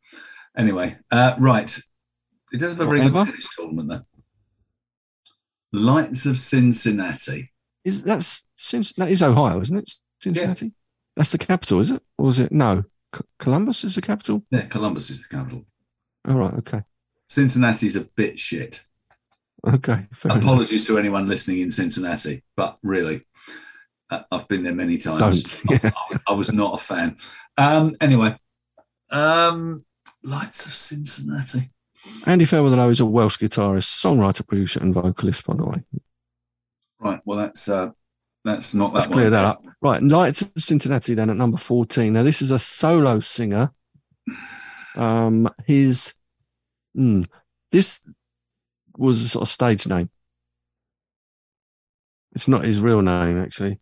[0.57, 1.79] Anyway, uh, right.
[2.53, 4.05] It does have a very good tennis tournament, there.
[5.73, 7.51] Lights of Cincinnati.
[7.85, 8.45] Is that's
[8.97, 9.91] that is Ohio, isn't it?
[10.21, 10.73] Cincinnati.
[11.17, 12.03] That's the capital, is it?
[12.19, 12.85] Or is it no?
[13.15, 14.45] C- Columbus is the capital.
[14.51, 15.65] Yeah, Columbus is the capital.
[16.29, 16.55] All right.
[16.55, 16.83] Okay.
[17.29, 18.83] Cincinnati's a bit shit.
[19.67, 20.07] Okay.
[20.13, 20.45] Fair enough.
[20.45, 23.27] Apologies to anyone listening in Cincinnati, but really,
[24.11, 25.43] uh, I've been there many times.
[25.63, 25.81] Don't.
[25.85, 25.91] Yeah.
[25.97, 27.17] I, I was not a fan.
[27.57, 28.37] Um, anyway,
[29.11, 29.85] um,
[30.23, 31.71] Lights of Cincinnati.
[32.27, 35.47] Andy Fairweather is a Welsh guitarist, songwriter, producer, and vocalist.
[35.47, 35.79] By the way,
[37.01, 37.21] Right.
[37.25, 37.91] Well, that's uh,
[38.45, 39.19] that's not that let's one.
[39.19, 39.63] clear that up.
[39.81, 40.03] Right.
[40.03, 41.15] Lights of Cincinnati.
[41.15, 42.13] Then at number fourteen.
[42.13, 43.73] Now this is a solo singer.
[44.95, 46.15] Um, his,
[46.95, 47.23] hmm,
[47.73, 48.03] this
[48.97, 50.11] was a sort of stage name.
[52.35, 53.81] It's not his real name, actually.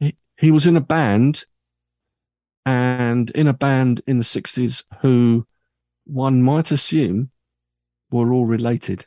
[0.00, 1.44] He, he was in a band,
[2.66, 5.46] and in a band in the '60s who
[6.04, 7.30] one might assume
[8.10, 9.06] we were all related,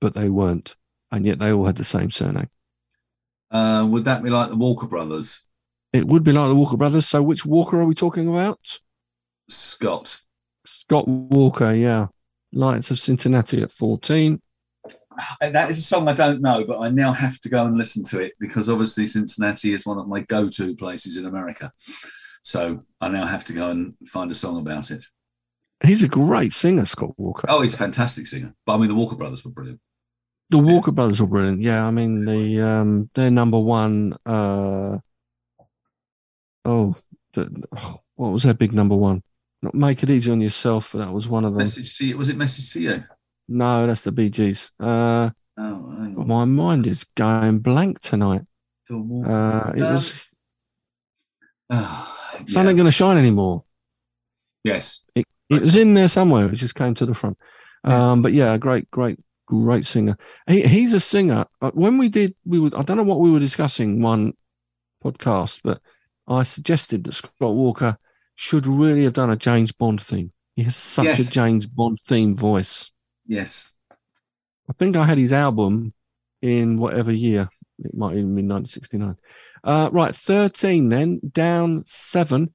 [0.00, 0.76] but they weren't,
[1.10, 2.50] and yet they all had the same surname.
[3.50, 5.48] Uh, would that be like the Walker Brothers?
[5.92, 7.06] It would be like the Walker brothers.
[7.06, 8.78] So, which Walker are we talking about?
[9.48, 10.20] Scott.
[10.66, 12.08] Scott Walker, yeah.
[12.52, 14.40] Lights of Cincinnati at 14.
[15.40, 17.76] And that is a song I don't know, but I now have to go and
[17.76, 21.72] listen to it because obviously Cincinnati is one of my go-to places in America.
[22.42, 25.04] So I now have to go and find a song about it.
[25.84, 27.46] He's a great singer, Scott Walker.
[27.48, 28.54] Oh, he's a fantastic singer.
[28.66, 29.80] But I mean, the Walker Brothers were brilliant.
[30.50, 31.60] The Walker brothers were brilliant.
[31.60, 34.96] Yeah, I mean the um their number one uh
[36.64, 36.96] oh,
[37.34, 39.22] the, oh what was their big number one?
[39.62, 41.58] Not make it easy on yourself, but that was one of them.
[41.58, 42.16] Message to you.
[42.16, 43.04] Was it Message to you?
[43.48, 44.70] No, that's the Bee Gees.
[44.80, 45.76] Uh Oh,
[46.26, 48.42] my mind is going blank tonight.
[48.88, 50.30] The Walker- Uh it Um, was
[51.70, 52.16] Oh,
[52.46, 52.68] Sun yeah.
[52.70, 53.64] ain't gonna shine anymore.
[54.64, 55.04] Yes.
[55.14, 56.46] It was in there somewhere.
[56.46, 57.38] It just came to the front.
[57.84, 60.16] Um, but yeah, a great, great, great singer.
[60.46, 61.46] He, he's a singer.
[61.72, 62.74] When we did, we would.
[62.74, 64.34] I don't know what we were discussing one
[65.04, 65.80] podcast, but
[66.26, 67.98] I suggested that Scott Walker
[68.34, 70.32] should really have done a James Bond theme.
[70.56, 71.30] He has such Yes.
[71.30, 72.90] a James Bond theme voice.
[73.26, 73.74] Yes.
[74.68, 75.94] I think I had his album
[76.42, 77.48] in whatever year.
[77.78, 79.16] It might even be 1969.
[79.64, 82.52] Uh, right, 13 then, down seven.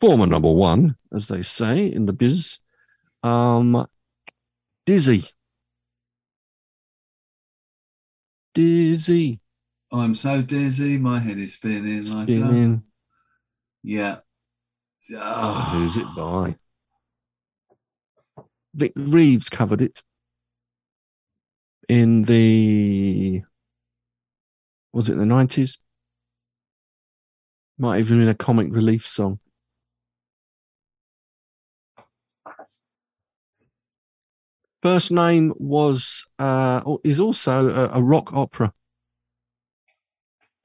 [0.00, 2.58] Former number one, as they say in the biz.
[3.22, 3.86] Um,
[4.86, 5.22] Dizzy.
[8.54, 9.40] Dizzy.
[9.92, 10.98] I'm so dizzy.
[10.98, 12.24] My head is spinning like.
[12.24, 12.84] Spinning.
[13.82, 14.18] Yeah.
[15.12, 16.56] Oh, Oh, who's it by?
[18.74, 20.02] Vic Reeves covered it
[21.88, 23.42] in the
[24.92, 25.78] was it the nineties?
[27.78, 29.40] Might even been a comic relief song.
[34.82, 38.72] First name was uh is also a, a rock opera.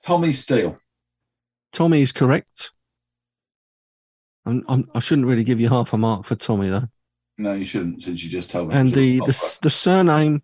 [0.04, 0.78] Tommy Steele.
[1.74, 2.72] Tommy is correct.
[4.46, 6.88] I'm, I'm, I shouldn't really give you half a mark for Tommy though.
[7.38, 8.76] No, you shouldn't, since you just told me.
[8.76, 10.44] And the the, the surname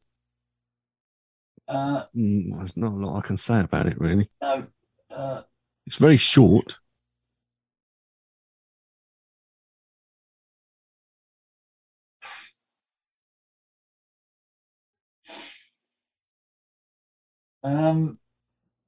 [1.67, 4.30] Uh, Mm, there's not a lot I can say about it, really.
[4.41, 4.67] no.
[5.09, 5.41] Uh,
[5.88, 6.81] It's very short.
[17.64, 18.20] Um,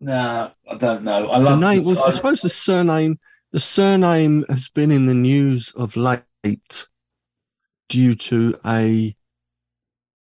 [0.02, 1.30] no, I don't know.
[1.32, 3.20] I The love name, the- well, I suppose the surname,
[3.52, 6.88] the surname has been in the news of late
[7.90, 9.16] due to a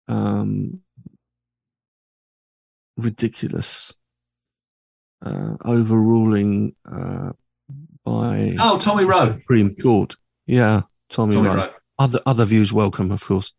[0.08, 0.80] um,
[2.96, 3.94] ridiculous
[5.22, 7.32] uh, overruling uh,
[8.04, 9.32] by Oh, Tommy Roe.
[9.34, 10.16] Supreme Court.
[10.46, 11.54] Yeah, Tommy, Tommy Roe.
[11.56, 11.70] Roe.
[11.98, 13.52] Other other views welcome, of course,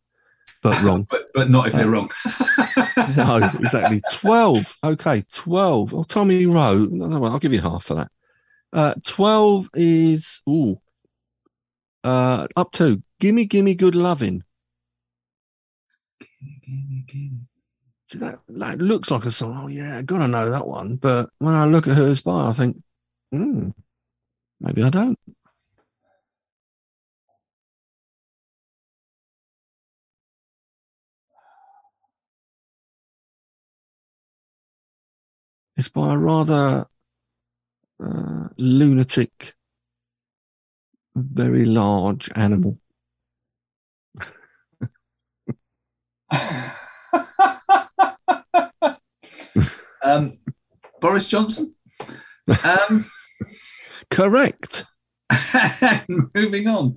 [0.62, 1.08] but wrong.
[1.10, 2.10] But, but not if they're wrong.
[3.18, 4.02] no, exactly.
[4.14, 4.78] 12.
[4.84, 5.94] Okay, 12.
[5.94, 6.88] Oh, Tommy Roe.
[6.92, 8.12] No, no, I'll give you half for that.
[8.72, 10.80] Uh, 12 is, ooh,
[12.04, 14.44] uh, up to Gimme, Gimme Good Loving.
[18.08, 19.62] See, That, that looks like a song.
[19.64, 20.98] Oh, yeah, gotta know that one.
[20.98, 22.82] But when I look at her as by, I think,
[23.32, 23.70] hmm,
[24.60, 25.18] maybe I don't.
[35.80, 36.86] It's by a rather
[38.04, 39.54] uh, lunatic,
[41.16, 42.78] very large animal.
[50.04, 50.34] um,
[51.00, 51.74] Boris Johnson.
[52.66, 53.06] Um,
[54.12, 54.84] Correct.
[56.36, 56.96] moving on.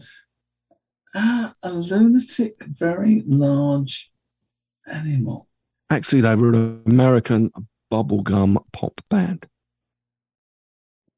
[1.14, 4.10] Uh, a lunatic, very large
[4.92, 5.46] animal.
[5.88, 7.52] Actually, they were an American
[7.92, 9.46] bubblegum pop band.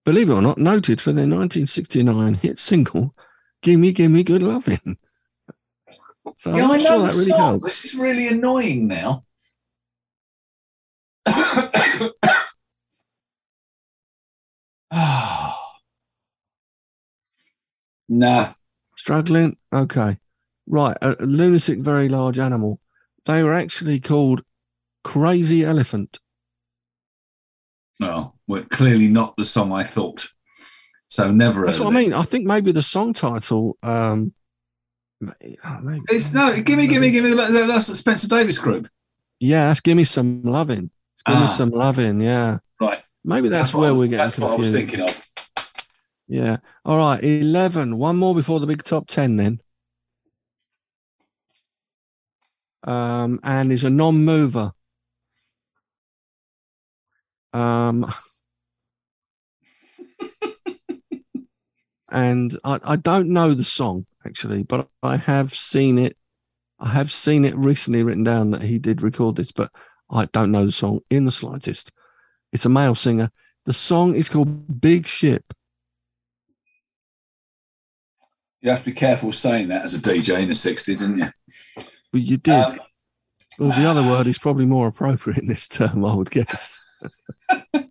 [0.05, 3.15] Believe it or not, noted for their 1969 hit single,
[3.63, 4.99] Gimme, Gimme Good Lovin'.
[6.37, 7.61] So yeah, I know that really song.
[7.61, 9.25] This is really annoying now.
[18.09, 18.55] nah.
[18.97, 19.57] Struggling?
[19.73, 20.19] Okay.
[20.67, 20.97] Right.
[21.03, 22.81] A lunatic, very large animal.
[23.27, 24.43] They were actually called
[25.03, 26.19] Crazy Elephant.
[28.01, 30.27] Well, well, clearly not the song I thought.
[31.09, 31.65] So never.
[31.65, 32.13] That's what I mean.
[32.13, 33.77] I think maybe the song title.
[33.83, 34.33] Um,
[35.25, 36.61] oh, maybe- It's no.
[36.61, 37.35] Give me, give me, give me.
[37.35, 38.89] That's the Spencer Davis group.
[39.41, 40.91] Yeah, that's Give Me Some loving.
[41.27, 41.47] Give Me Ah.
[41.47, 42.21] Some loving.
[42.21, 42.59] Yeah.
[42.81, 43.03] Right.
[43.25, 45.27] Maybe that's, what where we're getting That's what I was thinking of.
[46.29, 46.59] Yeah.
[46.85, 47.23] All right.
[47.23, 47.99] 11.
[47.99, 49.61] One more before the big top 10 then.
[52.85, 54.73] Um, and is a non mover.
[57.55, 58.13] Um,
[62.11, 66.17] and I, I don't know the song actually, but I have seen it.
[66.81, 69.71] I have seen it recently written down that he did record this, but
[70.11, 71.93] I don't know the song in the slightest.
[72.53, 73.31] It's a male singer.
[73.67, 75.45] The song is called Big Ship.
[78.61, 81.29] You have to be careful saying that as a DJ in the 60s, didn't you?
[82.13, 82.53] But you did.
[82.53, 82.79] Um,
[83.59, 86.84] well, the other word is probably more appropriate in this term, I would guess.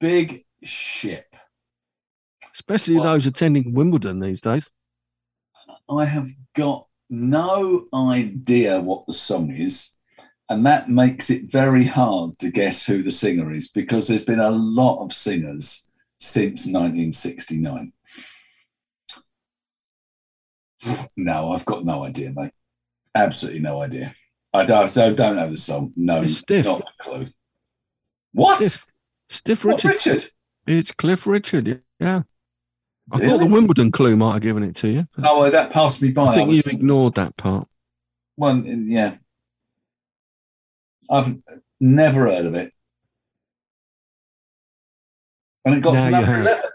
[0.00, 1.34] Big ship.
[2.52, 4.70] Especially Well- those attending Wimbledon these days.
[5.88, 9.94] I have got no idea what the song is.
[10.48, 14.40] And that makes it very hard to guess who the singer is because there's been
[14.40, 15.88] a lot of singers
[16.18, 17.92] since 1969.
[21.16, 22.52] No, I've got no idea, mate.
[23.14, 24.14] Absolutely no idea.
[24.52, 25.92] I don't, I don't, know the song.
[25.96, 27.26] No, not a clue.
[28.32, 28.62] What?
[28.62, 28.86] Stiff.
[29.30, 30.12] Stiff What, Richard.
[30.12, 30.30] Richard?
[30.66, 31.82] It's Cliff Richard.
[31.98, 32.22] Yeah.
[33.10, 35.06] I thought the Wimbledon clue might have given it to you.
[35.22, 36.28] Oh, well, that passed me by.
[36.28, 37.68] I think was- you've ignored that part.
[38.36, 39.16] One, yeah.
[41.10, 41.36] I've
[41.80, 42.72] never heard of it.
[45.64, 46.70] And it got Now to number 11.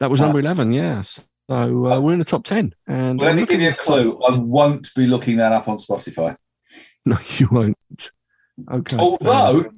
[0.00, 0.26] That was Wow.
[0.26, 1.20] number 11, yes.
[1.50, 2.74] So uh, we're in the top 10.
[2.86, 4.18] And Let I'm me give you a clue.
[4.18, 6.36] top- I won't be looking that up on Spotify.
[7.04, 7.76] No, you won't.
[8.70, 8.96] Okay.
[8.96, 9.72] Although,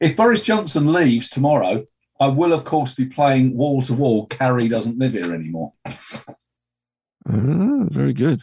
[0.00, 1.86] if Boris Johnson leaves tomorrow,
[2.20, 4.26] I will, of course, be playing wall to wall.
[4.26, 5.72] Carrie doesn't live here anymore.
[5.86, 8.42] Ah, very good.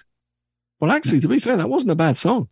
[0.80, 2.50] Well, actually, to be fair, that wasn't a bad song.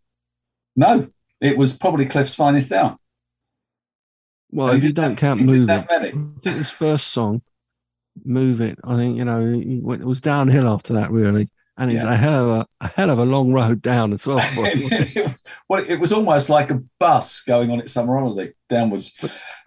[0.75, 2.97] No, it was probably Cliff's finest hour.
[4.51, 5.85] Well, if you did don't count Move It.
[5.89, 7.41] I think his first song,
[8.23, 11.49] Move It, I think, you know, it was downhill after that, really.
[11.77, 12.13] And it's Yeah.
[12.13, 14.35] a hell of a, a hell of a long road down as well.
[14.57, 19.11] was, well, it was almost like a bus going on its summer holiday downwards.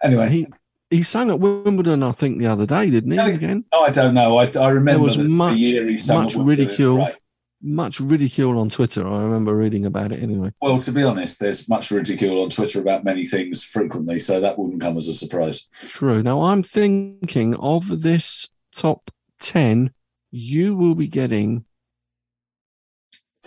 [0.01, 0.47] Anyway, he
[0.89, 3.17] he sang at Wimbledon, I think, the other day, didn't he?
[3.17, 4.37] No, Again, Oh, I don't know.
[4.37, 6.97] I, I remember was the, the much- year he much ridicule.
[6.99, 7.15] Right.
[7.61, 9.05] much ridicule on Twitter.
[9.05, 10.51] I remember reading about it anyway.
[10.61, 14.57] Well, to be honest, there's much ridicule on Twitter about many things frequently, so that
[14.57, 15.67] wouldn't come as a surprise.
[15.73, 16.23] True.
[16.23, 19.91] Now I'm thinking of this top ten,
[20.31, 21.65] you will be getting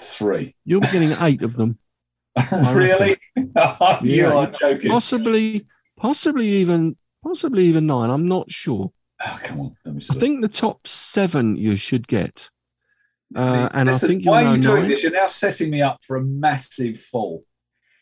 [0.01, 0.55] Three.
[0.65, 1.79] you'll be getting eight of them.
[2.53, 3.17] really?
[3.37, 3.51] you
[4.03, 4.33] Yeah.
[4.35, 4.91] are joking.
[4.91, 8.09] Possibly, possibly even possibly even nine.
[8.11, 8.93] I'm not sure.
[9.23, 9.77] Oh, come on.
[9.85, 12.49] Let me I think the top seven you should get.
[13.37, 14.89] Uh, and Listen, I think you'll why are you doing nine.
[14.89, 15.03] this?
[15.03, 17.45] You're now setting me up for a massive fall.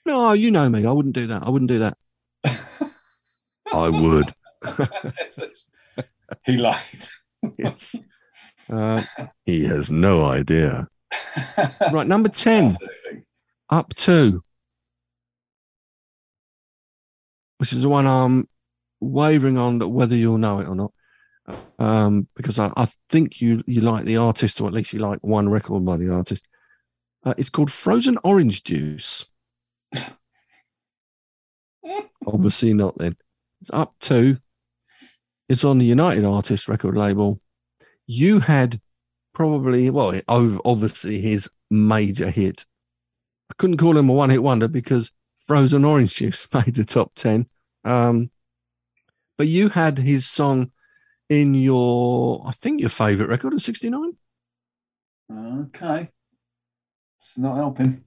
[0.06, 0.86] No, you know me.
[0.86, 1.42] I wouldn't do that.
[1.42, 1.98] I wouldn't do that.
[3.74, 4.32] I would.
[6.46, 7.08] he lied.
[7.58, 7.94] Yes.
[8.70, 9.02] Uh,
[9.44, 10.88] he has no idea.
[11.92, 12.76] Right, number 10,
[13.70, 14.42] up two.
[17.58, 18.48] Which is the one I'm
[19.00, 20.92] wavering on that whether you'll know it or not.
[21.78, 25.20] Um, because I, I think you you like the artist, or at least you like
[25.22, 26.46] one record by the artist.
[27.24, 29.26] Uh, it's called Frozen Orange Juice.
[32.26, 33.16] Obviously not then.
[33.60, 34.38] It's up two.
[35.48, 37.40] It's on the United Artists record label.
[38.06, 38.80] You had
[39.38, 42.66] probably, well, obviously his major hit.
[43.50, 45.12] I couldn't call him a one hit wonder because
[45.46, 47.46] Frozen Orange Juice made the top 10.
[47.84, 48.32] Um,
[49.38, 50.72] but you had his song
[51.28, 54.16] in your, I think your favorite record of 69.
[55.32, 56.08] Okay.
[57.18, 58.02] It's not helping.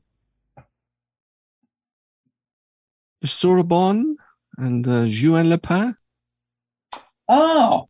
[3.24, 4.18] Sorbonne
[4.58, 5.96] and uh, Juan-les-Pins.
[7.30, 7.88] Oh,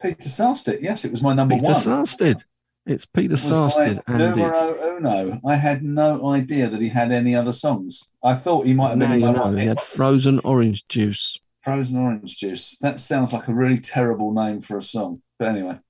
[0.00, 0.80] Peter Sarstedt.
[0.80, 1.74] Yes, it was my number Peter one.
[1.74, 2.44] Peter Sarstedt.
[2.88, 4.02] It's Peter Sarstedt.
[4.06, 5.40] And numero uno.
[5.44, 8.12] I had no idea that he had any other songs.
[8.24, 9.80] I thought he might have now been you know, one he had.
[9.80, 11.38] Frozen Orange Juice.
[11.58, 12.78] Frozen orange juice.
[12.78, 15.20] That sounds like a really terrible name for a song.
[15.38, 15.80] But anyway,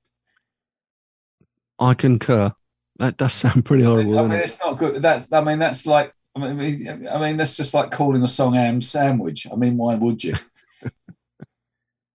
[1.78, 2.53] I concur.
[2.99, 4.44] That does sound pretty horrible, I mean, it?
[4.44, 5.03] it's not good.
[5.03, 6.12] That I mean, that's like.
[6.34, 9.94] I mean, I mean, that's just like calling a song "ham sandwich." I mean, why
[9.94, 10.34] would you?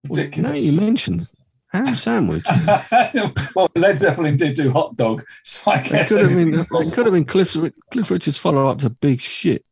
[0.10, 1.30] Now you mentioned
[1.74, 2.46] ham sandwich.
[3.56, 6.54] well, Led Zeppelin did do hot dog, so I It guess could have been.
[6.54, 7.56] It could have been Cliff,
[7.92, 9.66] Cliff Richard's follow up to Big Shit.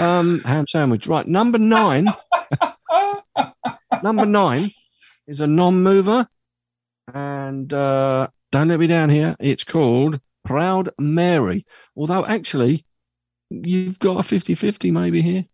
[0.00, 1.06] Um, ham sandwich.
[1.06, 2.06] Right, number nine.
[4.02, 4.72] number nine
[5.26, 6.28] is a non-mover,
[7.12, 9.36] and uh, don't let me down here.
[9.38, 11.64] It's called Proud Mary.
[11.96, 12.84] Although actually,
[13.50, 15.46] you've got a 50-50 maybe here.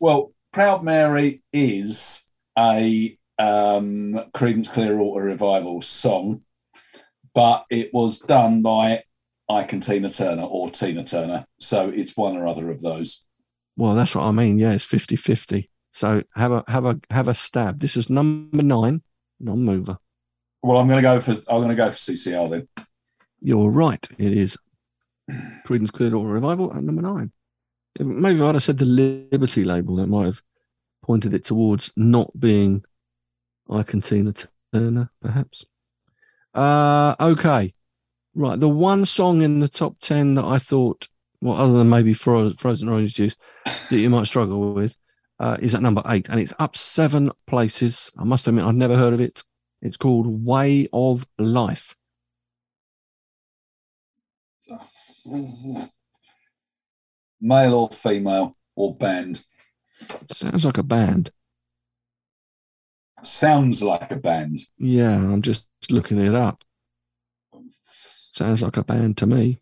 [0.00, 6.42] Well, Proud Mary is a um, Creedence Clearwater Revival song,
[7.34, 9.02] but it was done by
[9.48, 11.46] Ike and Tina Turner or Tina Turner.
[11.58, 13.26] So it's one or other of those.
[13.76, 14.58] Well, that's what I mean.
[14.58, 15.68] Yeah, it's 50-50.
[15.92, 17.80] So have a have a have a stab.
[17.80, 19.02] This is number nine,
[19.40, 19.98] non-mover.
[20.62, 22.68] Well, I'm going to go for I'm going to go for CCR then.
[23.40, 24.06] You're right.
[24.18, 24.56] It is
[25.66, 27.32] Creedence Clearwater Revival at number nine.
[27.98, 29.96] Maybe I'd have said the Liberty label.
[29.96, 30.42] That might have
[31.02, 32.84] pointed it towards not being
[33.70, 34.32] Ike and Tina
[34.72, 35.64] Turner, perhaps.
[36.54, 37.74] Uh, okay.
[38.34, 38.58] Right.
[38.58, 41.08] The one song in the top 10 that I thought,
[41.40, 44.96] well, other than maybe Fro- Frozen Orange Juice, that you might struggle with,
[45.40, 46.28] uh, is at number eight.
[46.28, 48.12] And it's up seven places.
[48.18, 49.44] I must admit, I've never heard of it.
[49.82, 51.94] It's called Way of Life.
[57.40, 59.44] Male or female or band?
[60.30, 61.30] Sounds like a band.
[63.22, 64.58] Sounds like a band.
[64.78, 66.64] Yeah, I'm just looking it up.
[67.80, 69.58] Sounds like a band to me.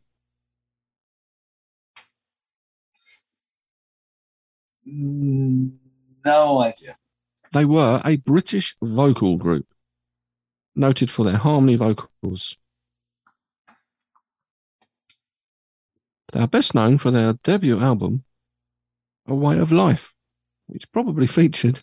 [4.87, 5.73] Mm,
[6.25, 6.97] No idea.
[7.53, 9.67] They were a British vocal group,
[10.75, 12.57] noted for their harmony vocals.
[16.33, 18.25] They are best known for their debut album,
[19.27, 20.13] A Way of Life,
[20.67, 21.83] which probably featured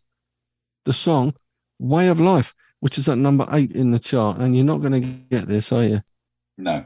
[0.86, 1.34] the song
[1.80, 4.38] Way of Life, which is at number eight in the chart.
[4.38, 6.02] And you're not going to get this, are you?
[6.58, 6.86] No.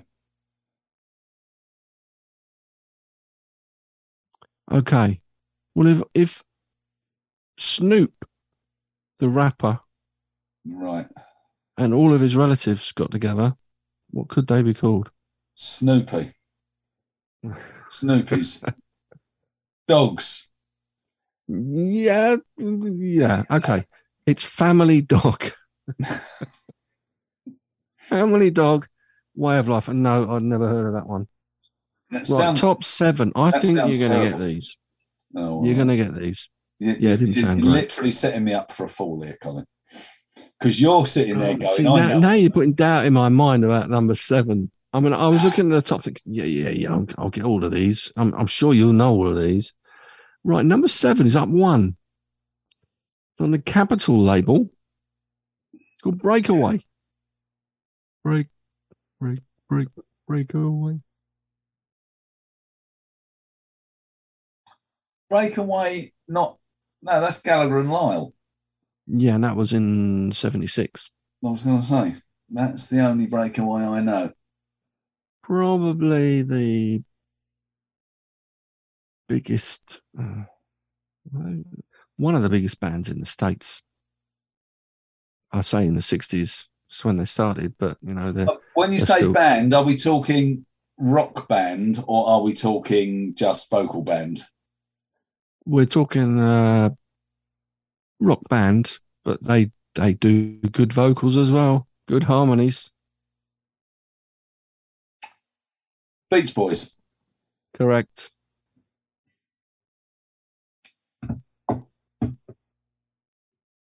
[4.71, 5.21] Okay.
[5.75, 6.43] Well, if, if
[7.57, 8.25] Snoop,
[9.19, 9.79] the rapper,
[10.65, 11.07] Right.
[11.77, 13.55] and all of his relatives got together,
[14.09, 15.11] what could they be called?
[15.55, 16.33] Snoopy.
[17.89, 18.73] Snoopies.
[19.87, 20.49] Dogs.
[21.47, 23.43] Yeah, mm, yeah.
[23.49, 23.85] Okay,
[24.27, 25.51] it's Family Dog.
[27.97, 28.87] family Dog,
[29.35, 29.87] Way of Life.
[29.87, 31.27] And no, I'd never heard of that one.
[32.11, 32.61] That Right, sounds.
[32.61, 33.31] top seven.
[33.35, 34.77] I think you're going to get these.
[35.35, 36.49] Oh, You're going to get these.
[36.79, 37.71] You- Yeah, it didn't you're sound great.
[37.73, 39.65] literally setting me up for a fall here, Colin.
[40.59, 43.89] Because you're sitting there Um, going, now, now you're putting doubt in my mind about
[43.89, 44.71] number seven.
[44.93, 47.43] I mean, I was looking at the top, thinking, yeah, yeah, yeah, I'll, I'll get
[47.43, 48.11] all of these.
[48.15, 49.73] I'm, I'm sure you'll know all of these.
[50.43, 51.97] Right, number seven is up one
[53.39, 54.69] on the Capitol label.
[55.73, 56.81] It's called Breakaway.
[58.23, 58.47] Break,
[59.19, 59.87] break, break,
[60.27, 60.99] breakaway.
[65.29, 66.57] Breakaway, not.
[67.01, 68.33] No, that's Gallagher and Lyle.
[69.07, 71.11] Yeah, and that was in '76.
[71.43, 72.15] I was going to say.
[72.49, 74.31] That's the only breakaway I know.
[75.43, 77.03] Probably the
[79.27, 80.43] biggest, uh,
[82.17, 83.81] one of the biggest bands in the states.
[85.51, 86.65] I say in the '60s.
[86.89, 89.83] It's when they started, but you know, they're When you They're say still- band, are
[89.83, 90.65] we talking
[90.99, 94.41] rock band or are we talking just vocal band?
[95.65, 96.89] we're talking uh,
[98.21, 102.89] rock band, but they they do good vocals as well, good harmonies.
[106.31, 106.97] Beach Boys.
[107.73, 108.31] Correct.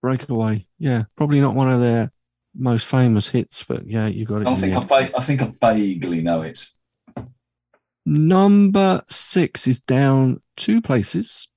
[0.01, 2.11] Breakaway, yeah, probably not one of their
[2.55, 4.47] most famous hits, but yeah, you got it.
[4.47, 6.57] I in think I, va- I think I vaguely know it.
[8.05, 11.47] Number six is down two places.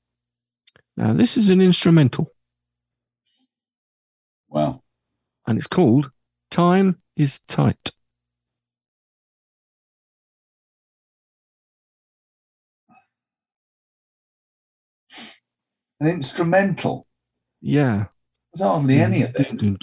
[0.97, 2.31] Now, this is an instrumental,
[4.49, 4.83] Wow.
[5.47, 6.11] and it's called
[6.51, 7.93] Time is Tight.
[16.01, 17.07] An instrumental.
[17.61, 18.07] Yeah.
[18.55, 19.79] There's hardly any of them.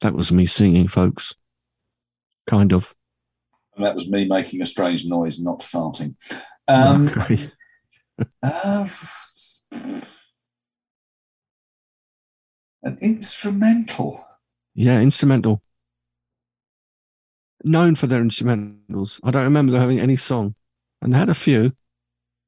[0.00, 1.34] That was me singing, folks.
[2.46, 2.94] Kind of.
[3.76, 6.14] And that was me making a strange noise, not farting.
[6.66, 7.50] Um, okay.
[8.42, 8.88] uh,
[12.82, 14.26] an instrumental.
[14.74, 15.62] Yeah, instrumental.
[17.64, 19.20] Known for their instrumentals.
[19.22, 20.54] I don't remember them having any song.
[21.02, 21.72] And they had a few.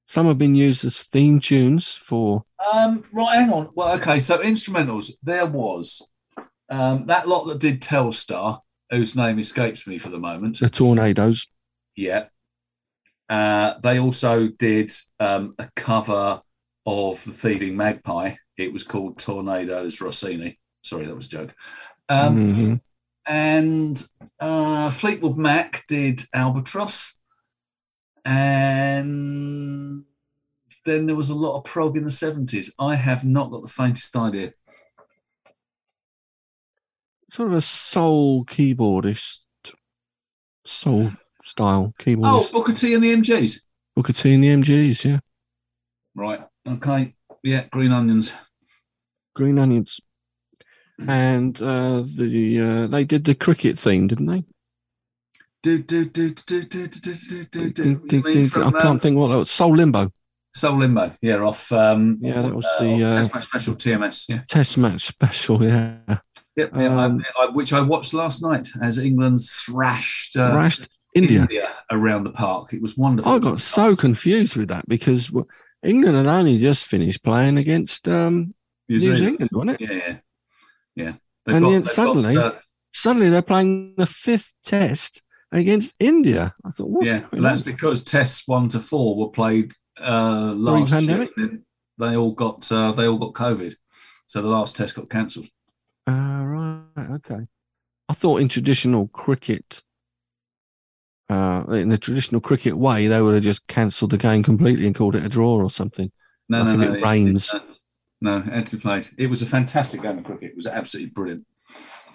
[0.06, 3.70] Some have been used as theme tunes for Um, right, hang on.
[3.74, 5.12] Well, okay, so instrumentals.
[5.22, 6.10] There was
[6.68, 8.60] um, that lot that did Telstar,
[8.90, 10.60] whose name escapes me for the moment.
[10.60, 11.46] the Tornados.
[11.96, 12.26] Yeah.
[13.28, 14.90] Uh, they also did
[15.20, 16.42] um, a cover
[16.84, 18.34] of the Thieving Magpie.
[18.58, 20.58] It was called Tornadoes Rossini.
[20.82, 21.54] Sorry, that was a joke.
[22.08, 22.80] Um, Mhm.
[23.26, 24.02] And
[24.40, 27.20] uh, Fleetwood Mac did Albatross,
[28.24, 30.04] and
[30.84, 32.74] then there was a lot of prog in the seventies.
[32.78, 34.52] I have not got the faintest idea.
[37.30, 39.44] Sort of a soul keyboardist,
[40.64, 41.10] soul
[41.44, 42.28] style keyboard.
[42.30, 42.48] Oh.
[42.52, 43.64] Booker T and the MGs.
[43.94, 45.20] Booker T and the MGs, yeah.
[46.14, 46.40] Right.
[46.66, 47.14] Okay.
[47.42, 47.64] Yeah.
[47.70, 48.34] Green Onions.
[49.34, 50.00] Green Onions
[51.08, 54.44] and uh, the uh, they did the cricket theme, didn't they?
[55.64, 55.78] I
[58.80, 59.50] can't think what that was.
[59.50, 60.10] Soul Limbo.
[60.54, 61.70] Soul Limbo, yeah, off.
[61.72, 64.28] Um, yeah, that was uh, the uh, Test Match Special TMS.
[64.28, 65.98] Yeah, Test Match Special, yeah.
[66.56, 70.88] Yep, yeah, um, I, I, which I watched last night as England thrashed uh, thrashed
[71.14, 71.42] India.
[71.42, 72.74] India around the park.
[72.74, 73.32] It was wonderful.
[73.32, 75.32] I got so confused with that because
[75.82, 78.54] England had only just finished playing against um,
[78.88, 79.90] New Zealand, wasn't it?
[79.90, 80.18] Yeah,
[80.96, 81.14] yeah.
[81.46, 82.52] And then they've suddenly- uh,
[82.94, 86.54] Suddenly they're playing the fifth test against India.
[86.62, 87.72] I thought, what's yeah, that's on?
[87.72, 91.26] because tests one to four were played uh, last year.
[91.98, 93.74] They all got uh, they all got COVID,
[94.26, 95.46] so the last test got cancelled.
[96.06, 97.46] Ah, right, okay.
[98.10, 99.82] I thought in traditional cricket,
[101.30, 104.94] uh, in the traditional cricket way, they would have just cancelled the game completely and
[104.94, 106.12] called it a draw or something.
[106.50, 106.94] No, Like no, no.
[106.94, 107.54] it rains.
[107.54, 107.60] uh,
[108.22, 109.08] no, it had to be played.
[109.18, 110.50] It was a fantastic game of cricket.
[110.50, 111.46] It was absolutely brilliant.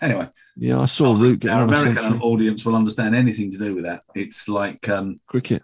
[0.02, 4.04] Anyway, Yeah, I saw Root our American audience will understand anything to do with that.
[4.16, 5.64] It's like um, Cricket.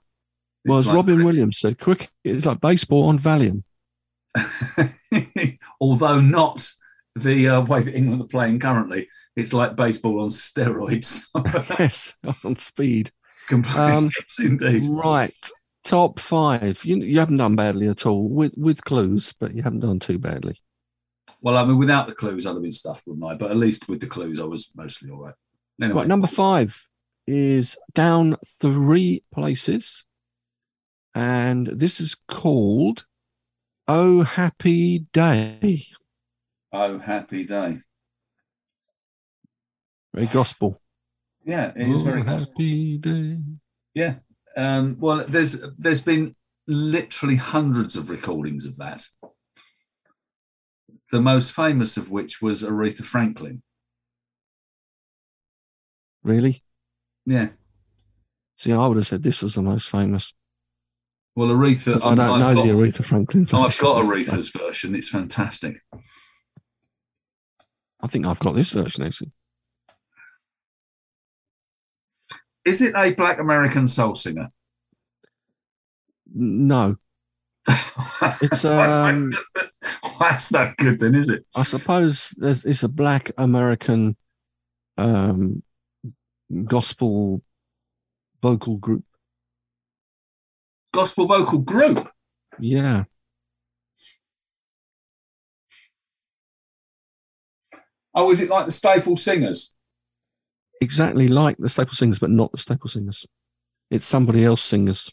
[0.65, 3.63] Well, as like Robin Williams said, cricket is like baseball on Valium.
[5.79, 6.67] although not
[7.15, 9.07] the uh, way that England are playing currently.
[9.35, 11.27] It's like baseball on steroids.
[11.79, 13.11] yes, on speed.
[13.47, 14.83] Completely, Um, yes, indeed.
[14.89, 15.49] Right.
[15.83, 16.83] Top five.
[16.85, 20.17] You you haven't done badly at all with with clues, but you haven't done too
[20.17, 20.57] badly.
[21.41, 23.35] Well, I mean, without the clues, I'd have been stuffed, wouldn't I?
[23.35, 25.33] But at least with the clues, I was mostly all right.
[25.81, 26.87] Anyway, Right, number five
[27.27, 30.05] is down three places,
[31.13, 33.05] and this is called
[33.87, 35.83] "Oh Happy Day."
[36.71, 37.79] oh, happy day.
[40.13, 40.79] Very gospel.
[41.45, 42.53] Yeah, it is oh, very gospel.
[42.53, 43.37] happy day.
[43.93, 44.15] Yeah.
[44.55, 46.35] Um, well, there's there's been
[46.67, 49.05] literally hundreds of recordings of that.
[51.11, 53.61] The most famous of which was Aretha Franklin.
[56.23, 56.63] Really?
[57.25, 57.49] Yeah.
[58.57, 60.33] See, I would have said this was the most famous.
[61.35, 61.99] Well, Aretha.
[62.03, 63.43] I don't know got, the Aretha Franklin.
[63.53, 64.33] I've got version.
[64.33, 64.95] Aretha's version.
[64.95, 65.81] It's fantastic.
[68.01, 69.31] I think I've got this version actually.
[72.65, 74.51] Is it a black American soul singer?
[76.33, 76.95] No,
[78.41, 79.33] It's, um,
[80.19, 81.45] that's not good then, is it?
[81.55, 84.17] I suppose there's it's a black American
[84.97, 85.63] um,
[86.65, 87.43] gospel
[88.41, 89.03] vocal group.
[90.91, 92.09] Gospel vocal group.
[92.59, 93.05] Yeah,
[98.15, 99.75] Oh, is it like the Staple Singers?
[100.83, 103.25] Exactly like the Staple Singers, but not the Staple Singers.
[103.89, 105.11] It's somebody else singers,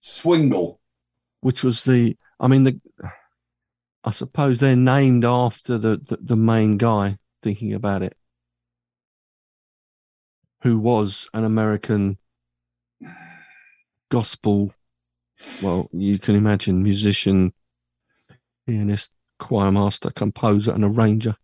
[0.00, 0.80] Swingle.
[1.40, 2.16] which was the.
[2.40, 2.80] I mean, the.
[4.04, 7.18] I suppose they're named after the the, the main guy.
[7.42, 8.16] Thinking about it,
[10.62, 12.18] who was an American
[14.10, 14.74] gospel.
[15.62, 17.52] Well, you can imagine musician,
[18.66, 21.36] pianist, choir master, composer, and arranger.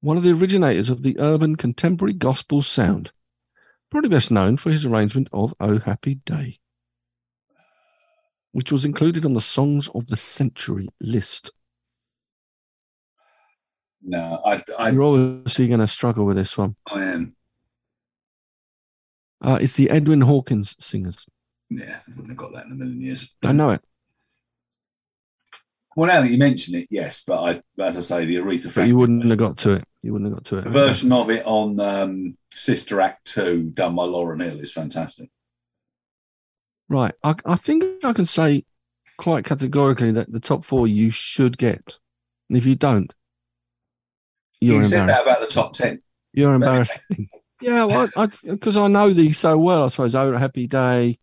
[0.00, 3.10] One of the originators of the urban contemporary gospel sound,
[3.90, 6.58] probably best known for his arrangement of "Oh Happy Day,"
[8.52, 11.50] which was included on the Songs of the Century list.
[14.00, 16.76] No, I, I, You're obviously going to struggle with this one.
[16.86, 17.34] I am.
[19.40, 21.26] Uh, it's the Edwin Hawkins singers.
[21.70, 23.34] Yeah, I wouldn't have got that in a million years.
[23.42, 23.82] Don't know it,
[25.98, 28.86] Well, now that you mention it, yes, but I, as I say, the Aretha Franklin
[28.86, 29.84] you wouldn't have got to it.
[30.00, 30.62] You wouldn't have got to it.
[30.62, 35.28] the version of it on um, Sister Act Two, done by Lauryn Hill, is fantastic.
[36.88, 37.12] Right.
[37.24, 38.64] I, I think I can say
[39.16, 41.98] quite categorically that the top four you should get.
[42.48, 43.12] And if you don't,
[44.60, 46.00] you're you said that about the top ten.
[46.32, 47.00] You're embarrassed.
[47.60, 48.08] yeah, well,
[48.44, 50.14] because I, know these so well, I suppose.
[50.14, 51.18] Oh, Happy Day,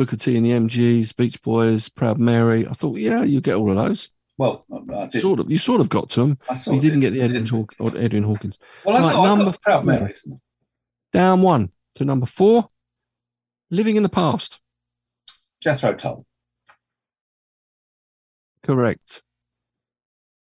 [0.00, 2.66] Booker T and the MGs, Beach Boys, Proud Mary.
[2.66, 4.08] I thought, yeah, you get all of those.
[4.38, 5.20] Well, I, I did.
[5.20, 5.50] Sort of.
[5.50, 6.38] You sort of got to them.
[6.48, 7.12] I You didn't did.
[7.12, 8.58] get the Edwin, Haw- or Edwin Hawkins.
[8.82, 9.84] Well, I Right, I number got Proud.
[9.84, 10.14] Mary.
[11.12, 12.70] Down one to number four,
[13.70, 14.58] Living in the Past.
[15.62, 16.24] Jethro Tull.
[18.62, 19.20] Correct.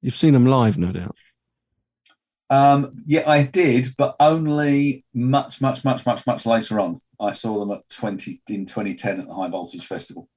[0.01, 1.16] You've seen them live, no doubt.
[2.49, 7.01] Um, yeah, I did, but only much, much, much, much, much later on.
[7.20, 10.28] I saw them at 20 in 2010 at the High Voltage Festival.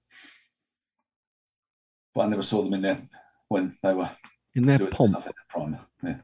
[2.14, 3.02] But I never saw them in there
[3.48, 4.10] when they were
[4.56, 5.16] In their pomp.
[5.16, 5.78] in their prime.
[6.04, 6.18] Yeah.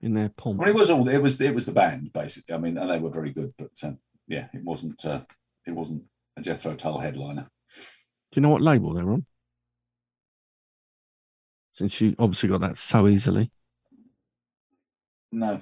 [0.00, 0.58] In their pomp.
[0.58, 1.40] Well, it was all it was.
[1.40, 2.54] It was the band basically.
[2.54, 5.04] I mean, and they were very good, but um, yeah, it wasn't.
[5.04, 5.20] Uh,
[5.66, 6.04] it wasn't
[6.36, 7.48] a Jethro Tull headliner.
[8.32, 9.24] Do you know what label they're on?
[11.70, 13.50] Since you obviously got that so easily.
[15.32, 15.60] No,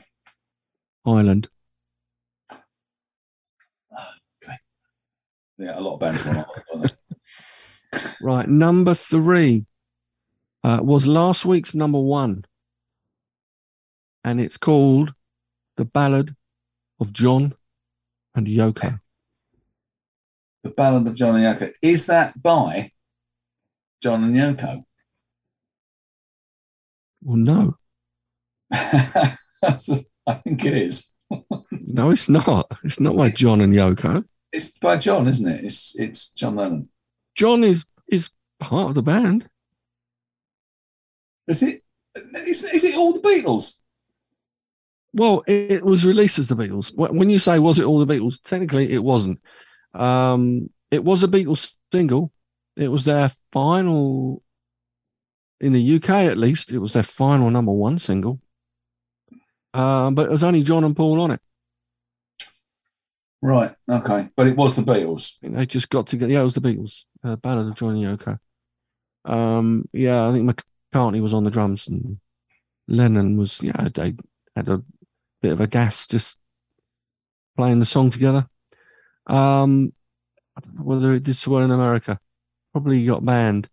[1.06, 1.48] Island.
[5.62, 6.38] Yeah, a lot of bands were on.
[6.38, 6.92] it, weren't
[7.92, 7.98] they?
[8.20, 8.48] Right.
[8.48, 9.66] Number three
[10.64, 12.44] uh, was last week's number one.
[14.24, 15.14] And it's called
[15.76, 16.36] The Ballad
[17.00, 17.54] of John
[18.34, 19.00] and Yoko.
[20.62, 21.72] The Ballad of John and Yoko.
[21.82, 22.92] Is that by
[24.02, 24.84] John and Yoko?
[27.22, 27.76] Well, no.
[28.72, 31.10] I think it is.
[31.94, 32.70] No, it's not.
[32.84, 34.24] It's not by John and Yoko.
[34.52, 35.64] It's by John, isn't it?
[35.64, 36.88] It's it's John Lennon.
[37.34, 38.30] John is is
[38.60, 39.48] part of the band.
[41.48, 41.82] Is it?
[42.46, 43.80] Is, is it all the Beatles?
[45.14, 46.92] Well, it, was released as the Beatles.
[46.96, 49.40] When you say was it all the Beatles, technically it wasn't.
[49.94, 52.32] Um, it was a Beatles single.
[52.76, 54.42] It was their final,
[55.60, 58.40] in the UK at least, it was their final number one single.
[59.74, 61.40] Um, but it was only John and Paul on it.
[63.42, 63.72] Right.
[63.88, 64.28] Okay.
[64.36, 65.38] But it was the Beatles.
[65.38, 66.32] I think They just got together.
[66.32, 67.04] Yeah, it was the Beatles.
[67.24, 68.38] Uh, Ballad of John and Yoko.
[69.24, 70.48] Um, yeah, I think
[70.94, 72.18] McCartney was on the drums and
[72.88, 74.14] Lennon was, yeah, they
[74.56, 74.82] had a
[75.40, 76.38] bit of a gas just
[77.56, 78.46] playing the song together.
[79.26, 79.92] Um,
[80.56, 82.18] I don't know whether it did so well in America.
[82.72, 83.68] Probably got banned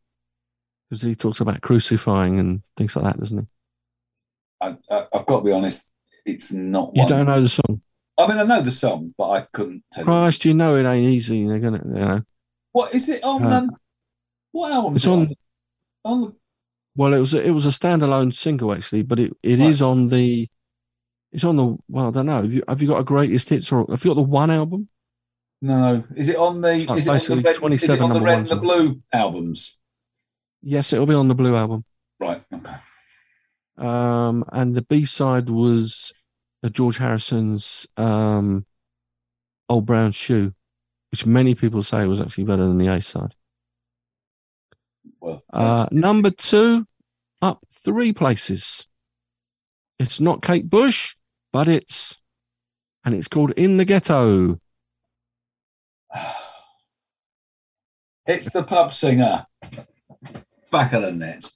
[0.90, 3.46] because he talks about crucifying and things like that, doesn't he?
[4.62, 5.94] I, I, I've got to be honest.
[6.26, 7.10] It's not You one.
[7.10, 7.82] don't know the song.
[8.20, 10.06] I mean, I know the song, but I couldn't tell you.
[10.06, 11.48] Christ, you know it ain't easy.
[11.48, 12.22] They're gonna, you know.
[12.74, 13.44] What is it on?
[13.44, 13.72] Uh, um,
[14.52, 14.96] what album?
[14.96, 15.36] It's is it on.
[16.04, 16.36] on the
[16.96, 19.88] Well, it was a, it was a standalone single actually, but it, it is Right.
[19.88, 20.50] on the
[21.32, 22.42] it's on the well, I don't know.
[22.42, 24.90] Have you have you got a greatest hits or have you got the one album?
[25.62, 26.04] no.
[26.16, 26.88] Is it on the?
[26.90, 29.80] Oh, is it on the red, is it on the red and the blue albums?
[30.62, 31.86] Yes, it'll be on the blue album.
[32.20, 32.44] Right.
[32.54, 32.76] Okay.
[33.78, 36.12] Um, and the B side was
[36.68, 38.66] George Harrison's um,
[39.70, 40.54] "Old Brown Shoe,"
[41.12, 43.36] which many people say was actually better than the A side.
[45.22, 46.86] Well, Uh, number two,
[47.42, 48.88] up three places.
[50.00, 51.16] It's not Kate Bush,
[51.54, 52.18] but it's
[53.06, 54.60] and it's called "In the Ghetto."
[58.26, 59.46] it's the pub singer.
[60.72, 61.50] Back of the net.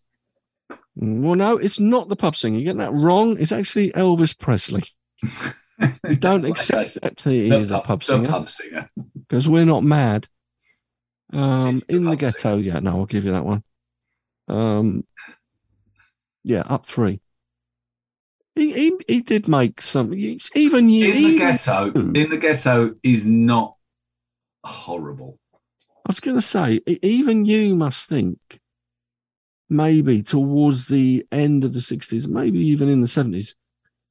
[0.96, 2.58] Well, no, it's not the pub singer.
[2.58, 3.38] You're getting that wrong.
[3.40, 4.84] It's actually Elvis Presley.
[6.20, 8.90] Don't accept he is a pub singer singer.
[9.28, 10.28] because we're not mad.
[11.32, 13.64] Um, the in the ghetto, yeah, no, I'll give you that one.
[14.48, 15.06] Um,
[16.44, 17.22] yeah, up three.
[18.56, 20.14] He he, he did make some.
[20.14, 21.92] Even you, In the ghetto.
[21.92, 23.78] In the ghetto is not
[24.64, 25.40] horrible.
[26.06, 28.60] I was going to say, even you must think
[29.70, 33.54] maybe towards the end of the 60s, maybe even in the 70s,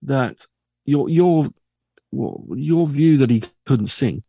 [0.02, 0.46] that
[0.84, 1.48] your your
[2.10, 4.22] well, your view that he couldn't sing,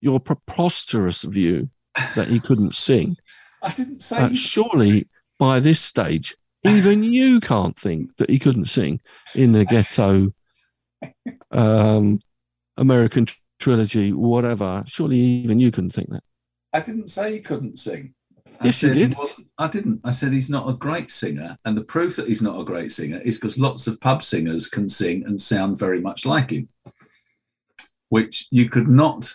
[0.00, 1.70] your preposterous view
[2.14, 3.16] that he couldn't sing,
[3.62, 4.18] I didn't say.
[4.18, 5.08] uh, he- surely
[5.38, 9.00] by this stage, even you can't think that he couldn't sing
[9.34, 10.32] in the ghetto
[11.50, 12.20] um,
[12.76, 14.84] American tr- trilogy, whatever.
[14.86, 16.22] Surely even you couldn't think that.
[16.72, 18.14] I didn't say he couldn't sing.
[18.60, 19.18] I Yes, you said he did.
[19.18, 19.46] wasn't.
[19.58, 20.00] I didn't.
[20.04, 22.90] I said he's not a great singer, and the proof that he's not a great
[22.90, 26.68] singer is because lots of pub singers can sing and sound very much like him,
[28.08, 29.32] which you could not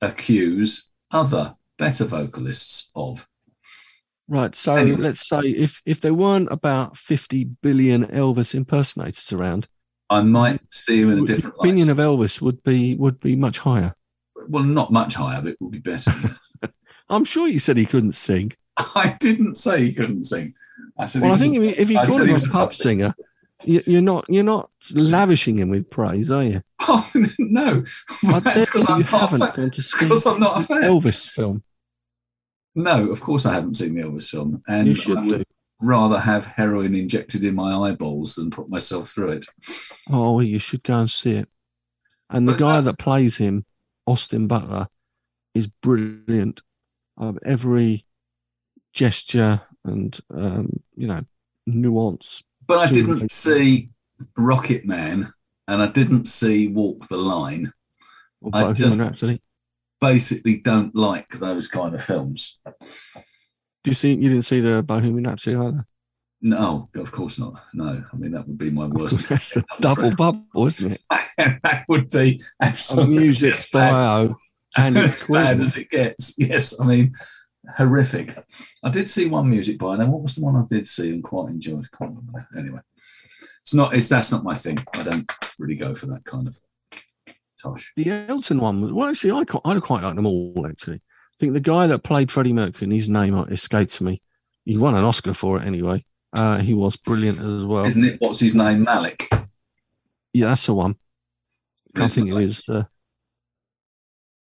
[0.00, 3.28] accuse other better vocalists of.
[4.28, 4.54] Right.
[4.54, 4.96] So Anyway.
[5.02, 9.68] let's say if if there weren't about fifty billion Elvis impersonators around,
[10.08, 11.98] I might see him in a different opinion light.
[11.98, 13.94] of Elvis would be would be much higher.
[14.48, 16.10] well, not much higher, but it would be better.
[17.08, 18.52] I'm sure you said he couldn't sing.
[18.76, 20.54] I didn't say he couldn't sing.
[20.98, 21.22] I said.
[21.22, 23.14] Well, I think if, you call him a pub singer,
[23.64, 26.62] you, you're not you're not lavishing him with praise, are you?
[26.86, 27.82] Oh no!
[28.24, 29.52] I That's bet 'cause I'm you haven't fan.
[29.54, 30.82] gone to see I'm not a fan.
[30.82, 31.62] Elvis film.
[32.74, 35.42] No, of course I haven't seen the Elvis film, and You should I would do.
[35.80, 39.46] rather have heroin injected in my eyeballs than put myself through it.
[40.10, 41.48] Oh, you should go and see it.
[42.28, 43.64] And the But guy that- that plays him,
[44.06, 44.88] Austin Butler,
[45.54, 46.60] is brilliant.
[47.16, 48.04] Of every
[48.92, 51.22] gesture and um, you know
[51.66, 52.42] nuance.
[52.66, 53.90] But I didn't see
[54.36, 55.32] Rocket Man
[55.68, 57.72] and I didn't see Walk the Line.
[58.40, 59.40] Or I just- Rhapsody.
[60.00, 62.60] Basically, don't like those kind of films.
[62.64, 64.10] Do you see?
[64.10, 65.86] You didn't see the Bohemian Rhapsody either.
[66.42, 67.62] No, of course not.
[67.72, 69.28] No, I mean that would be my worst.
[69.30, 71.00] That's a double bubble, isn't it?
[71.38, 74.36] that would be A absolutely music as bio
[74.76, 76.36] and it's as bad as it gets.
[76.38, 77.14] Yes, I mean
[77.76, 78.36] horrific.
[78.82, 81.24] I did see one music by Now, what was the one I did see and
[81.24, 81.86] quite enjoyed?
[81.92, 82.48] I can't remember.
[82.56, 82.80] Anyway,
[83.62, 83.94] it's not.
[83.94, 84.78] It's that's not my thing.
[84.94, 86.56] I don't really go for that kind of
[87.60, 87.92] tosh.
[87.96, 89.08] The Elton one was well.
[89.08, 90.66] Actually, I quite, I quite like them all.
[90.66, 94.20] Actually, I think the guy that played Freddie Mercury, his name escapes me.
[94.64, 96.04] He won an Oscar for it anyway.
[96.36, 97.84] Uh, he was brilliant as well.
[97.84, 98.20] Isn't it?
[98.20, 98.82] What's his name?
[98.82, 99.28] Malik.
[100.32, 100.96] Yeah, that's the one.
[101.96, 102.68] I think it is.
[102.68, 102.84] Uh,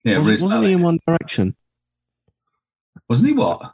[0.07, 1.55] Yeah, wasn't, wasn't he in One Direction?
[3.09, 3.73] Wasn't he what?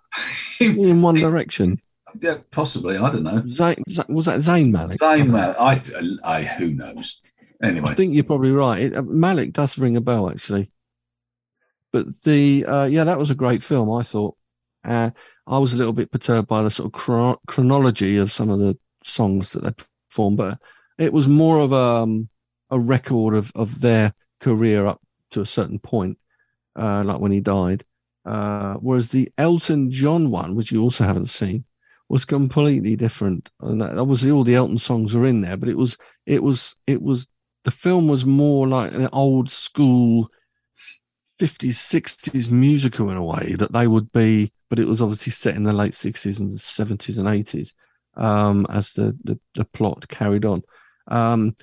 [0.59, 1.81] He in One Direction?
[2.21, 2.97] yeah, possibly.
[2.97, 3.41] I don't know.
[3.41, 4.99] Zayn, was that Zayn Malik?
[4.99, 5.55] Zayn Malik.
[5.59, 5.81] I,
[6.23, 7.21] I, who knows?
[7.61, 8.79] Anyway, I think you're probably right.
[8.79, 10.69] It, uh, Malik does ring a bell, actually.
[11.91, 13.91] But the uh, yeah, that was a great film.
[13.91, 14.35] I thought.
[14.83, 15.11] Uh,
[15.47, 18.59] I was a little bit perturbed by the sort of chro- chronology of some of
[18.59, 19.71] the songs that they
[20.09, 20.57] performed, but
[20.97, 22.29] it was more of a, um,
[22.69, 25.01] a record of of their career up
[25.31, 26.17] to a certain point,
[26.75, 27.85] uh, like when he died.
[28.25, 31.65] Uh, whereas the Elton John one, which you also haven't seen,
[32.09, 33.49] was completely different.
[33.59, 36.75] And that, obviously, all the Elton songs are in there, but it was it was
[36.87, 37.27] it was
[37.63, 40.29] the film was more like an old school
[41.39, 45.55] 50s 60s musical in a way that they would be but it was obviously set
[45.55, 47.73] in the late 60s and 70s and 80s
[48.15, 50.61] um, as the, the the plot carried on
[51.07, 51.55] um,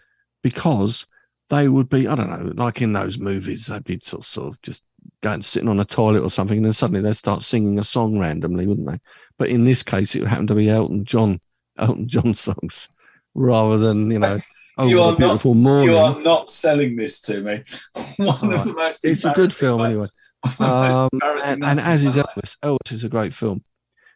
[0.43, 1.07] because
[1.49, 4.49] they would be i don't know like in those movies they'd be sort of, sort
[4.49, 4.85] of just
[5.23, 8.19] going sitting on a toilet or something and then suddenly they'd start singing a song
[8.19, 8.99] randomly wouldn't they
[9.39, 11.41] but in this case it would happen to be elton john
[11.79, 12.89] elton john songs
[13.35, 14.37] rather than you know
[14.79, 17.63] oh you are not- beautiful morning you are not selling this to me.
[18.17, 19.05] One of the most.
[19.05, 20.57] It's a good film ones- anyway.
[20.59, 22.17] one of the most Um, and, and as is.
[22.17, 22.57] Elvis.
[22.63, 23.63] Elvis is a great film.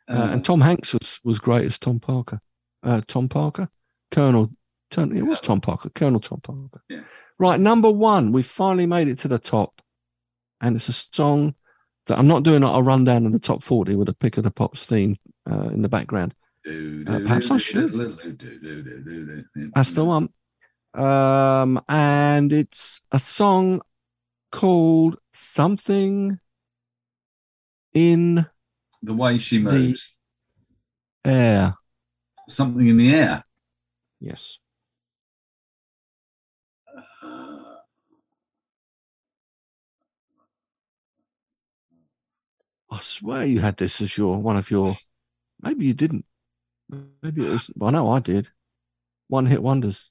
[0.09, 2.41] Uh, Um, and Tom Hanks was, was great as Tom Parker.
[2.83, 3.69] Uh, Tom Parker?
[4.11, 4.51] Colonel.
[4.97, 5.89] It was Tom Parker.
[5.91, 6.83] Colonel Tom Parker.
[6.89, 7.01] Yeah.
[7.39, 8.31] Right, number one.
[8.33, 9.81] We finally made it to the top.
[10.61, 11.55] And it's a song
[12.07, 14.51] that I'm not doing a rundown of the top 40 with a pick of the
[14.51, 15.17] pops theme
[15.51, 16.35] uh, in the background.
[16.65, 17.93] do, uh, do, perhaps I should.
[19.75, 20.29] That's the one.
[20.95, 23.81] Um, and it's a song
[24.53, 26.39] called Something
[27.93, 28.47] in
[29.03, 30.17] The way she moves.
[31.25, 31.75] Air.
[32.49, 33.45] Something in the air.
[34.21, 34.59] Yes.
[37.23, 37.34] Uh,
[42.95, 44.95] I swear you had this as your one of your.
[45.61, 46.25] Maybe you didn't.
[47.23, 47.71] Maybe it was.
[47.83, 48.49] I know I did.
[49.29, 50.11] One hit wonders.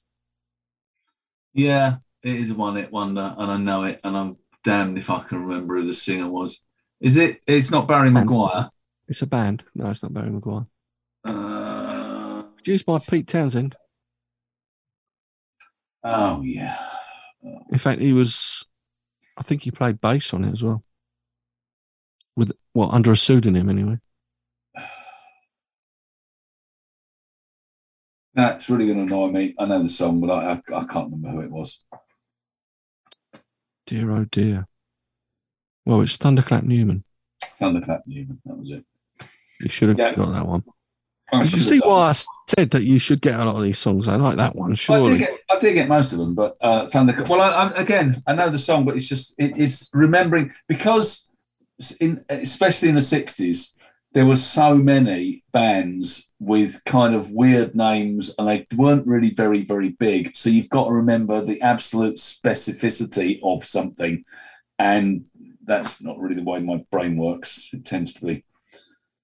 [1.54, 5.22] yeah, it is a one-hit wonder, and I know it, and I'm damned if I
[5.22, 6.66] can remember who the singer was.
[7.00, 7.40] Is it?
[7.46, 8.68] It's not Barry Um, McGuire.
[9.08, 9.64] It's a band.
[9.74, 10.66] No, it's not Barry McGuire.
[11.24, 13.76] Uh, Produced by Pete Townshend.
[16.02, 16.78] oh yeah.
[17.70, 18.64] In fact, he was.
[19.38, 20.82] I think he played bass on it as well.
[22.74, 23.98] Well, under a pseudonym anyway.
[28.34, 29.54] That's really going to annoy me.
[29.58, 31.84] I know the song, but I, I, I can't remember who it was.
[33.86, 34.66] Dear oh dear.
[35.86, 37.04] Well, it's Thunderclap Newman.
[37.44, 38.40] Thunderclap Newman.
[38.44, 38.84] That was it.
[39.60, 40.14] You should have Yeah.
[40.14, 40.64] got that one.
[41.32, 42.14] Did you see why I
[42.48, 44.08] said that you should get a lot of these songs?
[44.08, 45.18] I like that one, I surely.
[45.18, 47.28] get, I did get most of them, but uh, Thunderclap.
[47.28, 51.23] Well, I, again, I know the song, but it's just it, it's remembering because,
[52.00, 53.76] in especially in the '60s,
[54.12, 59.64] there were so many bands with kind of weird names, and they weren't really very
[59.64, 60.34] very big.
[60.36, 64.24] So you've got to remember the absolute specificity of something,
[64.78, 65.24] and
[65.64, 67.70] that's not really the way my brain works.
[67.72, 68.44] It tends to be,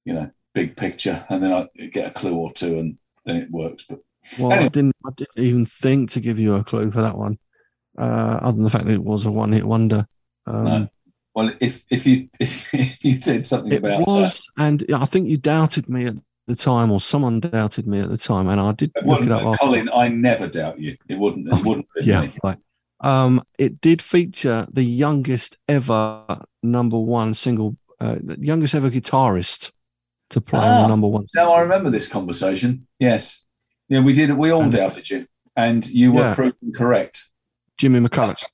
[0.05, 3.51] you know, big picture, and then I get a clue or two, and then it
[3.51, 3.87] works.
[3.89, 4.01] But
[4.39, 4.97] Well, I didn't.
[5.07, 7.39] I didn't even think to give you a clue for that one,
[7.99, 10.07] uh, other than the fact that it was a one-hit wonder.
[10.47, 10.89] Um, No.
[11.35, 15.37] Well, if if you if you did something It about was, and I think you
[15.37, 16.15] doubted me at
[16.47, 19.23] the time, or someone doubted me at the time, and I did that, it look
[19.23, 19.59] it up.
[19.59, 19.89] Colin.
[19.95, 20.97] I never doubt you.
[21.09, 21.47] It wouldn't.
[21.49, 21.87] It Oh, wouldn't.
[22.03, 22.59] Yeah, right.
[23.03, 26.25] Um, it did feature the youngest ever
[26.63, 29.73] number one single, uh, the youngest ever guitarist
[30.31, 31.27] to play on Ah, the number one.
[31.35, 32.87] Now I remember this conversation.
[32.99, 33.47] Yes.
[33.89, 34.33] Yeah, we did.
[34.33, 35.27] We all And- doubted you,
[35.57, 36.35] and you were Yeah.
[36.35, 37.31] proven correct.
[37.79, 38.45] Jimmy McCulloch.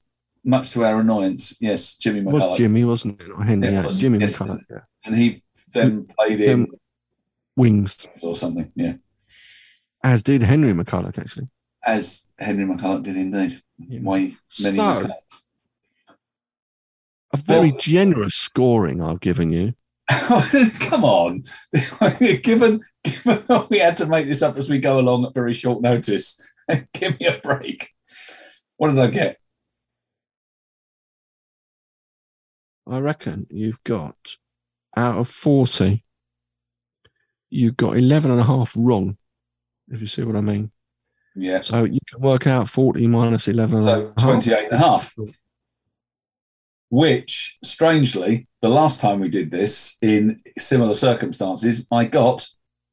[0.48, 1.60] Much, to our annoyance.
[1.60, 3.28] Yes, Jimmy It was Jimmy, wasn't it?
[3.28, 3.68] Not Henry.
[3.72, 3.98] Yeah, was.
[4.00, 4.38] Jimmy Yes.
[4.38, 4.60] McCulloch.
[4.70, 4.78] Yeah.
[5.04, 5.42] and he
[5.74, 6.68] then played in
[7.56, 8.06] Wings.
[8.22, 8.70] or something.
[8.76, 8.94] Yeah.
[10.04, 11.48] as did Henry McCullough, actually.
[11.84, 13.52] As Henry McCullough did indeed.
[13.78, 14.00] Yeah.
[14.00, 15.08] Why many So-
[17.32, 19.74] A very Well- generous scoring I've given you.
[20.88, 21.42] Come on.
[22.20, 22.80] given given
[23.68, 26.40] we had to make this up as we go along at very short notice,
[26.92, 27.88] give me a break.
[28.76, 29.38] What did I get?
[32.88, 34.36] I reckon you've got
[34.96, 36.04] out of 40,
[37.50, 39.16] you've got 11 and a half wrong,
[39.88, 40.70] if you see what I mean.
[41.34, 41.60] Yeah.
[41.60, 43.80] So you can work out 40 minus 11.
[43.82, 45.14] So 28 and a half.
[46.88, 52.46] Which, strangely, the last time we did this in similar circumstances, I got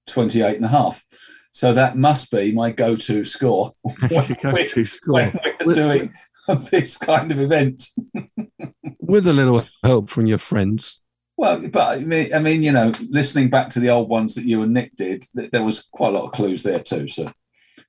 [0.08, 1.06] 28 and a half.
[1.52, 5.14] So that must be my go to score when, go-to score.
[5.14, 6.14] when we're doing
[6.72, 7.86] this kind of event.
[9.14, 11.00] With a little help from your friends.
[11.38, 14.44] Well, but I mean, I mean, you know, listening back to the old ones that
[14.44, 17.08] you and Nick did, th- there was quite a lot of clues there too.
[17.08, 17.28] So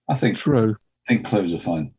[0.06, 0.76] I think True.
[0.76, 1.94] I think clues are fine.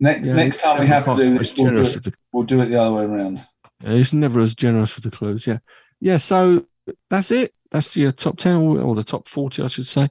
[0.00, 2.60] Next Yeah, next time we have to do this, we'll do, it, the- we'll do
[2.60, 3.46] it the other way around.
[3.82, 5.46] He's never as generous with the clues.
[5.46, 5.60] Yeah.
[5.98, 6.18] Yeah.
[6.18, 6.66] So
[7.08, 7.54] that's it.
[7.72, 10.10] That's your top 10 or, or the top 40, I should say.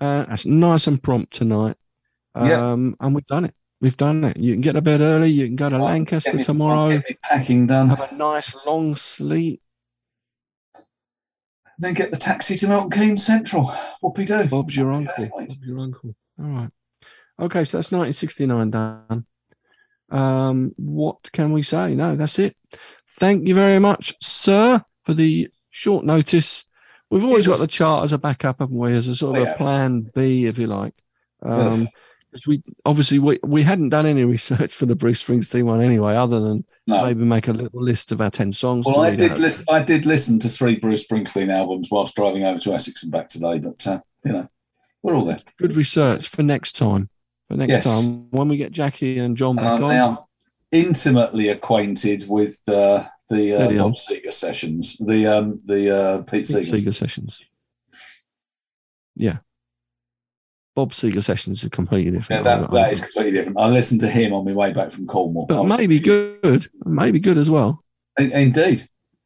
[0.00, 1.76] Uh, that's nice and prompt tonight.
[2.34, 3.54] Um, And we've done it.
[3.80, 4.36] We've done it.
[4.36, 5.28] You can get to bed early.
[5.28, 6.88] You can go to I'll Lancaster get me- I'll tomorrow.
[6.90, 7.88] Get me packing done.
[7.88, 9.62] Have a nice long sleep.
[11.78, 13.72] Then get the taxi to Milton Keynes Central.
[14.02, 14.44] Whoopie do.
[14.48, 15.30] Bob's your Okay, uncle.
[15.38, 15.48] wait.
[15.48, 16.14] Bob's your uncle.
[16.38, 16.70] All right.
[17.38, 19.26] Okay, so that's 1969 done.
[20.10, 21.94] Um, what can we say?
[21.94, 22.54] No, that's it.
[23.18, 26.66] Thank you very much, sir, for the short notice.
[27.08, 28.92] We've always was- got the chart as a backup, haven't we?
[28.92, 30.94] As a sort of We a plan B, if you like.
[31.42, 31.88] Bit of- Um,
[32.32, 36.14] 'cause we obviously we, we hadn't done any research for the Bruce Springsteen one anyway,
[36.14, 37.04] other than No.
[37.04, 38.86] maybe make a little list of our ten songs.
[38.86, 39.66] Well, I did listen.
[39.70, 43.28] I did listen to three Bruce Springsteen albums whilst driving over to Essex and back
[43.28, 43.58] today.
[43.58, 44.48] But uh, you know,
[45.02, 45.40] we're all there.
[45.58, 47.08] Good research for next time.
[47.48, 47.84] For next Yes.
[47.84, 49.90] time when we get Jackie and John And back I'm on.
[49.90, 50.26] now
[50.70, 53.68] intimately acquainted with uh, the uh.
[53.82, 57.40] Bob Seger sessions, the um, the uh, Pete Pete sessions.
[59.16, 59.38] Yeah.
[60.80, 62.44] Bob Seeger sessions are completely Yeah, different.
[62.44, 63.58] that, that is completely different.
[63.60, 65.44] I listened to him on my way back from Cornwall.
[65.50, 66.40] I but maybe confused.
[66.42, 66.68] good.
[66.86, 67.84] Maybe good as well.
[68.18, 68.80] In- Indeed.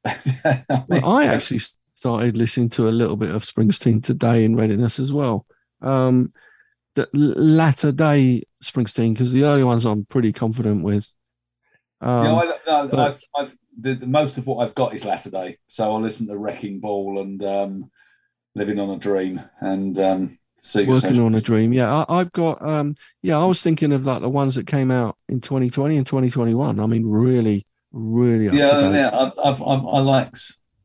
[0.89, 1.61] Well, I actually
[1.95, 5.47] started listening to a little bit of Springsteen today in readiness as well.
[5.81, 6.33] Um,
[6.97, 11.13] the latter day Springsteen, because the early ones I'm pretty confident with.
[12.01, 15.05] Um, no, I, no, but- I've, I've the, the most of what I've got is
[15.07, 15.59] latter day.
[15.69, 17.91] So I'll listen to Wrecking Ball and um,
[18.57, 19.97] Living on a Dream and
[20.65, 21.73] Seeger working on a dream.
[21.73, 22.63] Yeah, I, I've got.
[22.63, 26.07] Um, yeah, I was thinking of like the ones that came out in 2020 and
[26.07, 26.81] 2021.
[26.81, 28.95] I mean, really, really up to Yeah, date.
[28.95, 29.11] yeah.
[29.13, 30.35] I've, I've, I've, I like.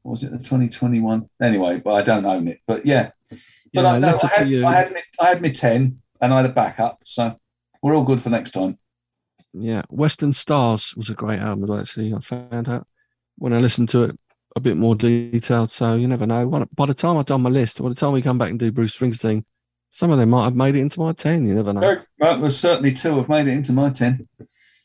[0.01, 1.29] what Was it the 2021?
[1.41, 2.59] Anyway, but I don't own it.
[2.67, 3.39] But yeah, but
[3.73, 4.65] Yeah, I, no, I, to had, you.
[4.65, 7.39] I had me, I had me ten, and I had a backup, so
[7.81, 8.77] we're all good for next time.
[9.53, 12.13] Yeah, Western Stars was a great album, actually.
[12.13, 12.85] I found out
[13.37, 14.19] when I listened to it
[14.55, 15.71] a bit more detailed.
[15.71, 16.67] So you never know.
[16.75, 18.71] By the time I've done my list, by the time we come back and do
[18.71, 19.43] Bruce Springsteen,
[19.89, 21.47] some of them might have made it into my 10.
[21.47, 21.79] You never know.
[21.79, 24.27] Very- Well, there's certainly two have made it into my ten.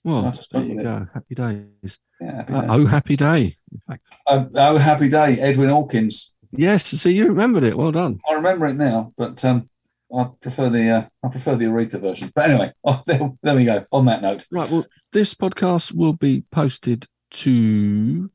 [0.04, 1.06] Well, there you go.
[1.14, 1.98] Happy days.
[2.20, 2.70] Yeah, happy Uh, days.
[2.70, 3.56] oh, happy day.
[3.72, 6.34] In fact, Uh, oh, happy day, Edwin Hawkins.
[6.52, 6.84] yes.
[6.86, 7.76] See, you remembered it.
[7.76, 8.20] Well done.
[8.28, 9.68] I remember it now, but um,
[10.14, 12.28] I prefer the uh, I prefer the Aretha version.
[12.34, 13.84] But anyway, oh, there, there we go.
[13.92, 14.70] On that note, Right.
[14.70, 18.30] Well, this podcast will be posted to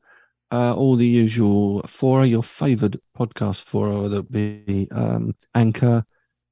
[0.50, 6.04] uh, all the usual fora, your favoured podcast fora, whether it be um, Anchor,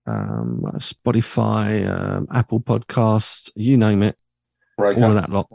[0.08, 4.16] um, Spotify, um, Apple Podcasts, you name it,
[4.76, 5.48] break all of that lot.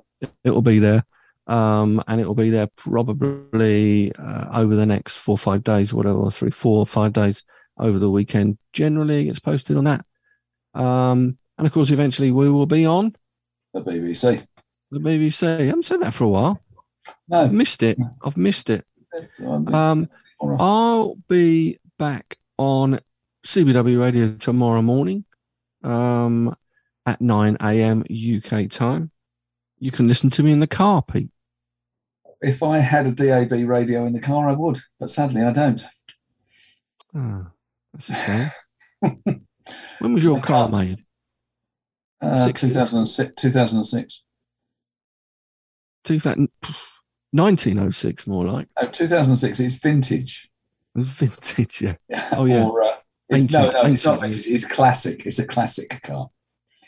[0.43, 1.03] It will be there.
[1.47, 5.93] Um, and it will be there probably uh, over the next four or five days,
[5.93, 7.43] whatever, or three, four or five days
[7.77, 8.57] over the weekend.
[8.71, 10.05] Generally, it's posted on that.
[10.73, 13.15] Um, and of course, eventually, we will be on
[13.73, 14.47] The BBC.
[14.91, 15.59] the BBC.
[15.59, 16.61] I haven't said that for a while.
[17.31, 17.97] I've No, missed it.
[18.23, 18.85] I've missed it.
[19.45, 20.07] Um.
[20.41, 22.99] I'll be back on
[23.45, 25.25] CBW Radio tomorrow morning
[25.83, 26.55] um,
[27.05, 28.03] at 9 a.m.
[28.09, 29.11] UK time.
[29.79, 31.29] You can listen to me in the car, Pete.
[32.41, 35.81] if I had a DAB radio in the car, I would, but sadly, I don't.
[37.13, 37.51] Ah,
[37.91, 38.47] that's a shame.
[39.99, 41.03] when was your car made?
[42.21, 42.61] Uh, 60s.
[42.61, 44.23] 2006, 2006.
[46.05, 46.49] 2000,
[47.31, 48.69] 1906, more like.
[48.77, 49.59] Oh, 2006.
[49.59, 50.49] It's vintage.
[50.95, 51.95] Vintage, yeah.
[52.37, 52.63] Oh, yeah.
[52.63, 52.93] or, uh,
[53.33, 54.47] it's, no, no, it's not vintage.
[54.47, 55.25] It's classic.
[55.25, 56.29] It's a classic car.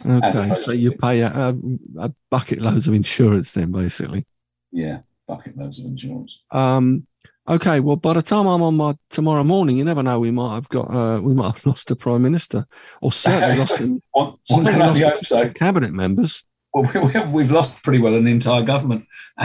[0.06, 1.56] Okay, so you pay a, a,
[2.00, 4.26] a bucket loads of insurance then, basically.
[4.72, 6.44] Yeah, bucket loads of insurance.
[6.52, 7.08] Um,
[7.48, 10.20] Okay, well, by the time I'm on my tomorrow morning, you never know.
[10.20, 12.66] We might have got, uh, we might have lost a prime minister,
[13.02, 15.52] or certainly lost, a, One, certainly lost so.
[15.52, 16.44] cabinet members.
[16.76, 19.06] Well, we- we- we've lost pretty well an entire government.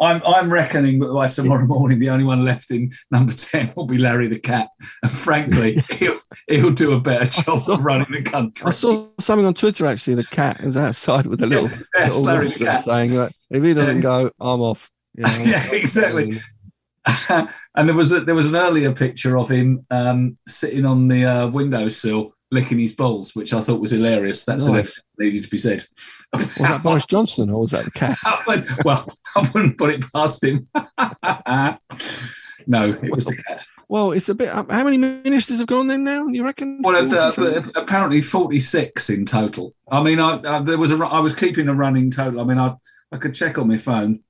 [0.00, 3.86] I'm I'm reckoning that by tomorrow morning, the only one left in number ten will
[3.86, 4.70] be Larry the cat,
[5.02, 6.18] and frankly, he'll
[6.48, 8.66] he'll do a better job saw- of running the country.
[8.66, 10.16] I saw something on Twitter actually.
[10.16, 12.80] The cat was outside with a little, Yes, little Larry the cat.
[12.84, 14.02] saying that if he doesn't Yeah.
[14.02, 14.90] go, I'm off.
[15.16, 16.32] You know, Yeah, exactly.
[17.76, 21.24] and there was a, there was an earlier picture of him um, sitting on the
[21.24, 24.44] uh, windowsill licking his balls, which I thought was hilarious.
[24.44, 24.96] That's Nice.
[24.96, 25.84] that needed to be said.
[26.32, 28.16] Was that Boris Johnson or was that the cat?
[28.84, 29.06] Well,
[29.36, 30.68] I wouldn't put it past him.
[32.66, 33.64] no, it was the cat.
[33.88, 34.50] Well, it's a bit.
[34.50, 36.26] How many ministers have gone then now?
[36.28, 36.80] You reckon?
[36.82, 39.74] Well, 40 uh, uh, apparently forty-six in total.
[39.90, 42.40] I mean, I, I there was a I was keeping a running total.
[42.40, 42.74] I mean, I
[43.10, 44.20] I could check on my phone.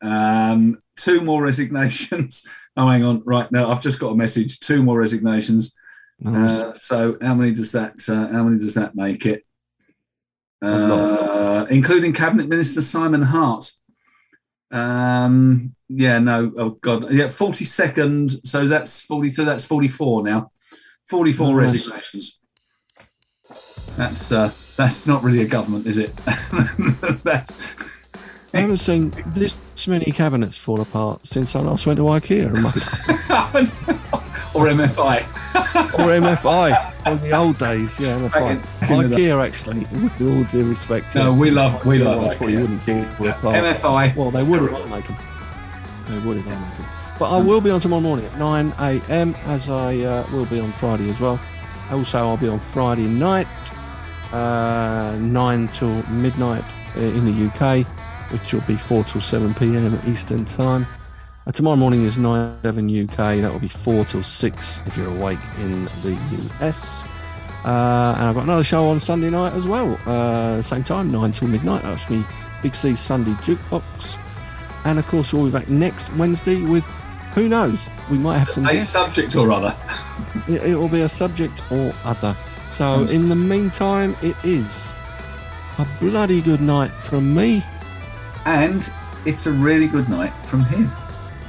[0.00, 2.48] Um, two more resignations.
[2.76, 4.60] Oh, hang on, right now I've just got a message.
[4.60, 5.76] Two more resignations.
[6.20, 6.60] Nice.
[6.60, 7.94] Uh, so how many does that?
[8.08, 9.44] Uh, how many does that make it?
[10.62, 13.70] Uh, including cabinet minister Simon Hart.
[14.70, 18.30] Um, yeah, no, oh god, yeah, forty second.
[18.30, 19.30] So that's forty.
[19.30, 20.52] So that's forty-four now.
[21.08, 21.72] Forty-four Nice.
[21.72, 22.40] resignations.
[23.96, 26.14] That's uh, that's not really a government, is it?
[27.24, 27.99] that's
[28.52, 29.56] I haven't seen this
[29.86, 32.50] many cabinets fall apart since I last went to IKEA
[34.54, 35.22] or MFI.
[35.98, 37.98] or MFI on the old days.
[37.98, 38.32] Yeah, MFI.
[38.32, 39.22] Back in- back in the day.
[39.28, 41.14] IKEA actually, with all due respect.
[41.14, 42.62] No, we love we love That's what you IKEA.
[42.62, 43.56] wouldn't think fall apart.
[43.56, 44.16] MFI.
[44.16, 45.16] Well, they would if make them.
[46.08, 46.86] They would if I make them.
[47.18, 49.34] But I will be on tomorrow morning at 9 a.m.
[49.44, 51.38] as I uh, will be on Friday as well.
[51.90, 53.46] Also, I'll be on Friday night,
[54.32, 56.64] uh, 9 till midnight
[56.96, 57.86] uh, in the UK,
[58.32, 60.00] which will be 4 till 7 p.m.
[60.06, 60.86] Eastern Time.
[61.46, 65.08] Uh, tomorrow morning is 9 7 UK, that will be 4 till 6 if you're
[65.08, 66.18] awake in the
[66.60, 67.02] US.
[67.64, 71.32] Uh, and I've got another show on Sunday night as well, uh, same time, 9
[71.32, 71.82] till midnight.
[71.82, 72.24] That's me,
[72.62, 74.18] Big C Sunday Jukebox.
[74.84, 76.84] And of course, we'll be back next Wednesday with
[77.34, 77.86] who knows?
[78.10, 78.90] We might have some A guests.
[78.90, 79.76] subject or other.
[80.48, 82.36] It, it will be a subject or other.
[82.72, 84.90] So, in the meantime, it is
[85.78, 87.62] a bloody good night from me.
[88.46, 88.88] And
[89.26, 90.90] it's a really good night from him.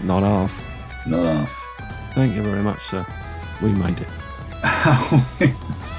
[0.03, 0.65] Not half.
[1.05, 1.67] Not half.
[2.15, 3.05] Thank you very much, sir.
[3.61, 4.07] We made it.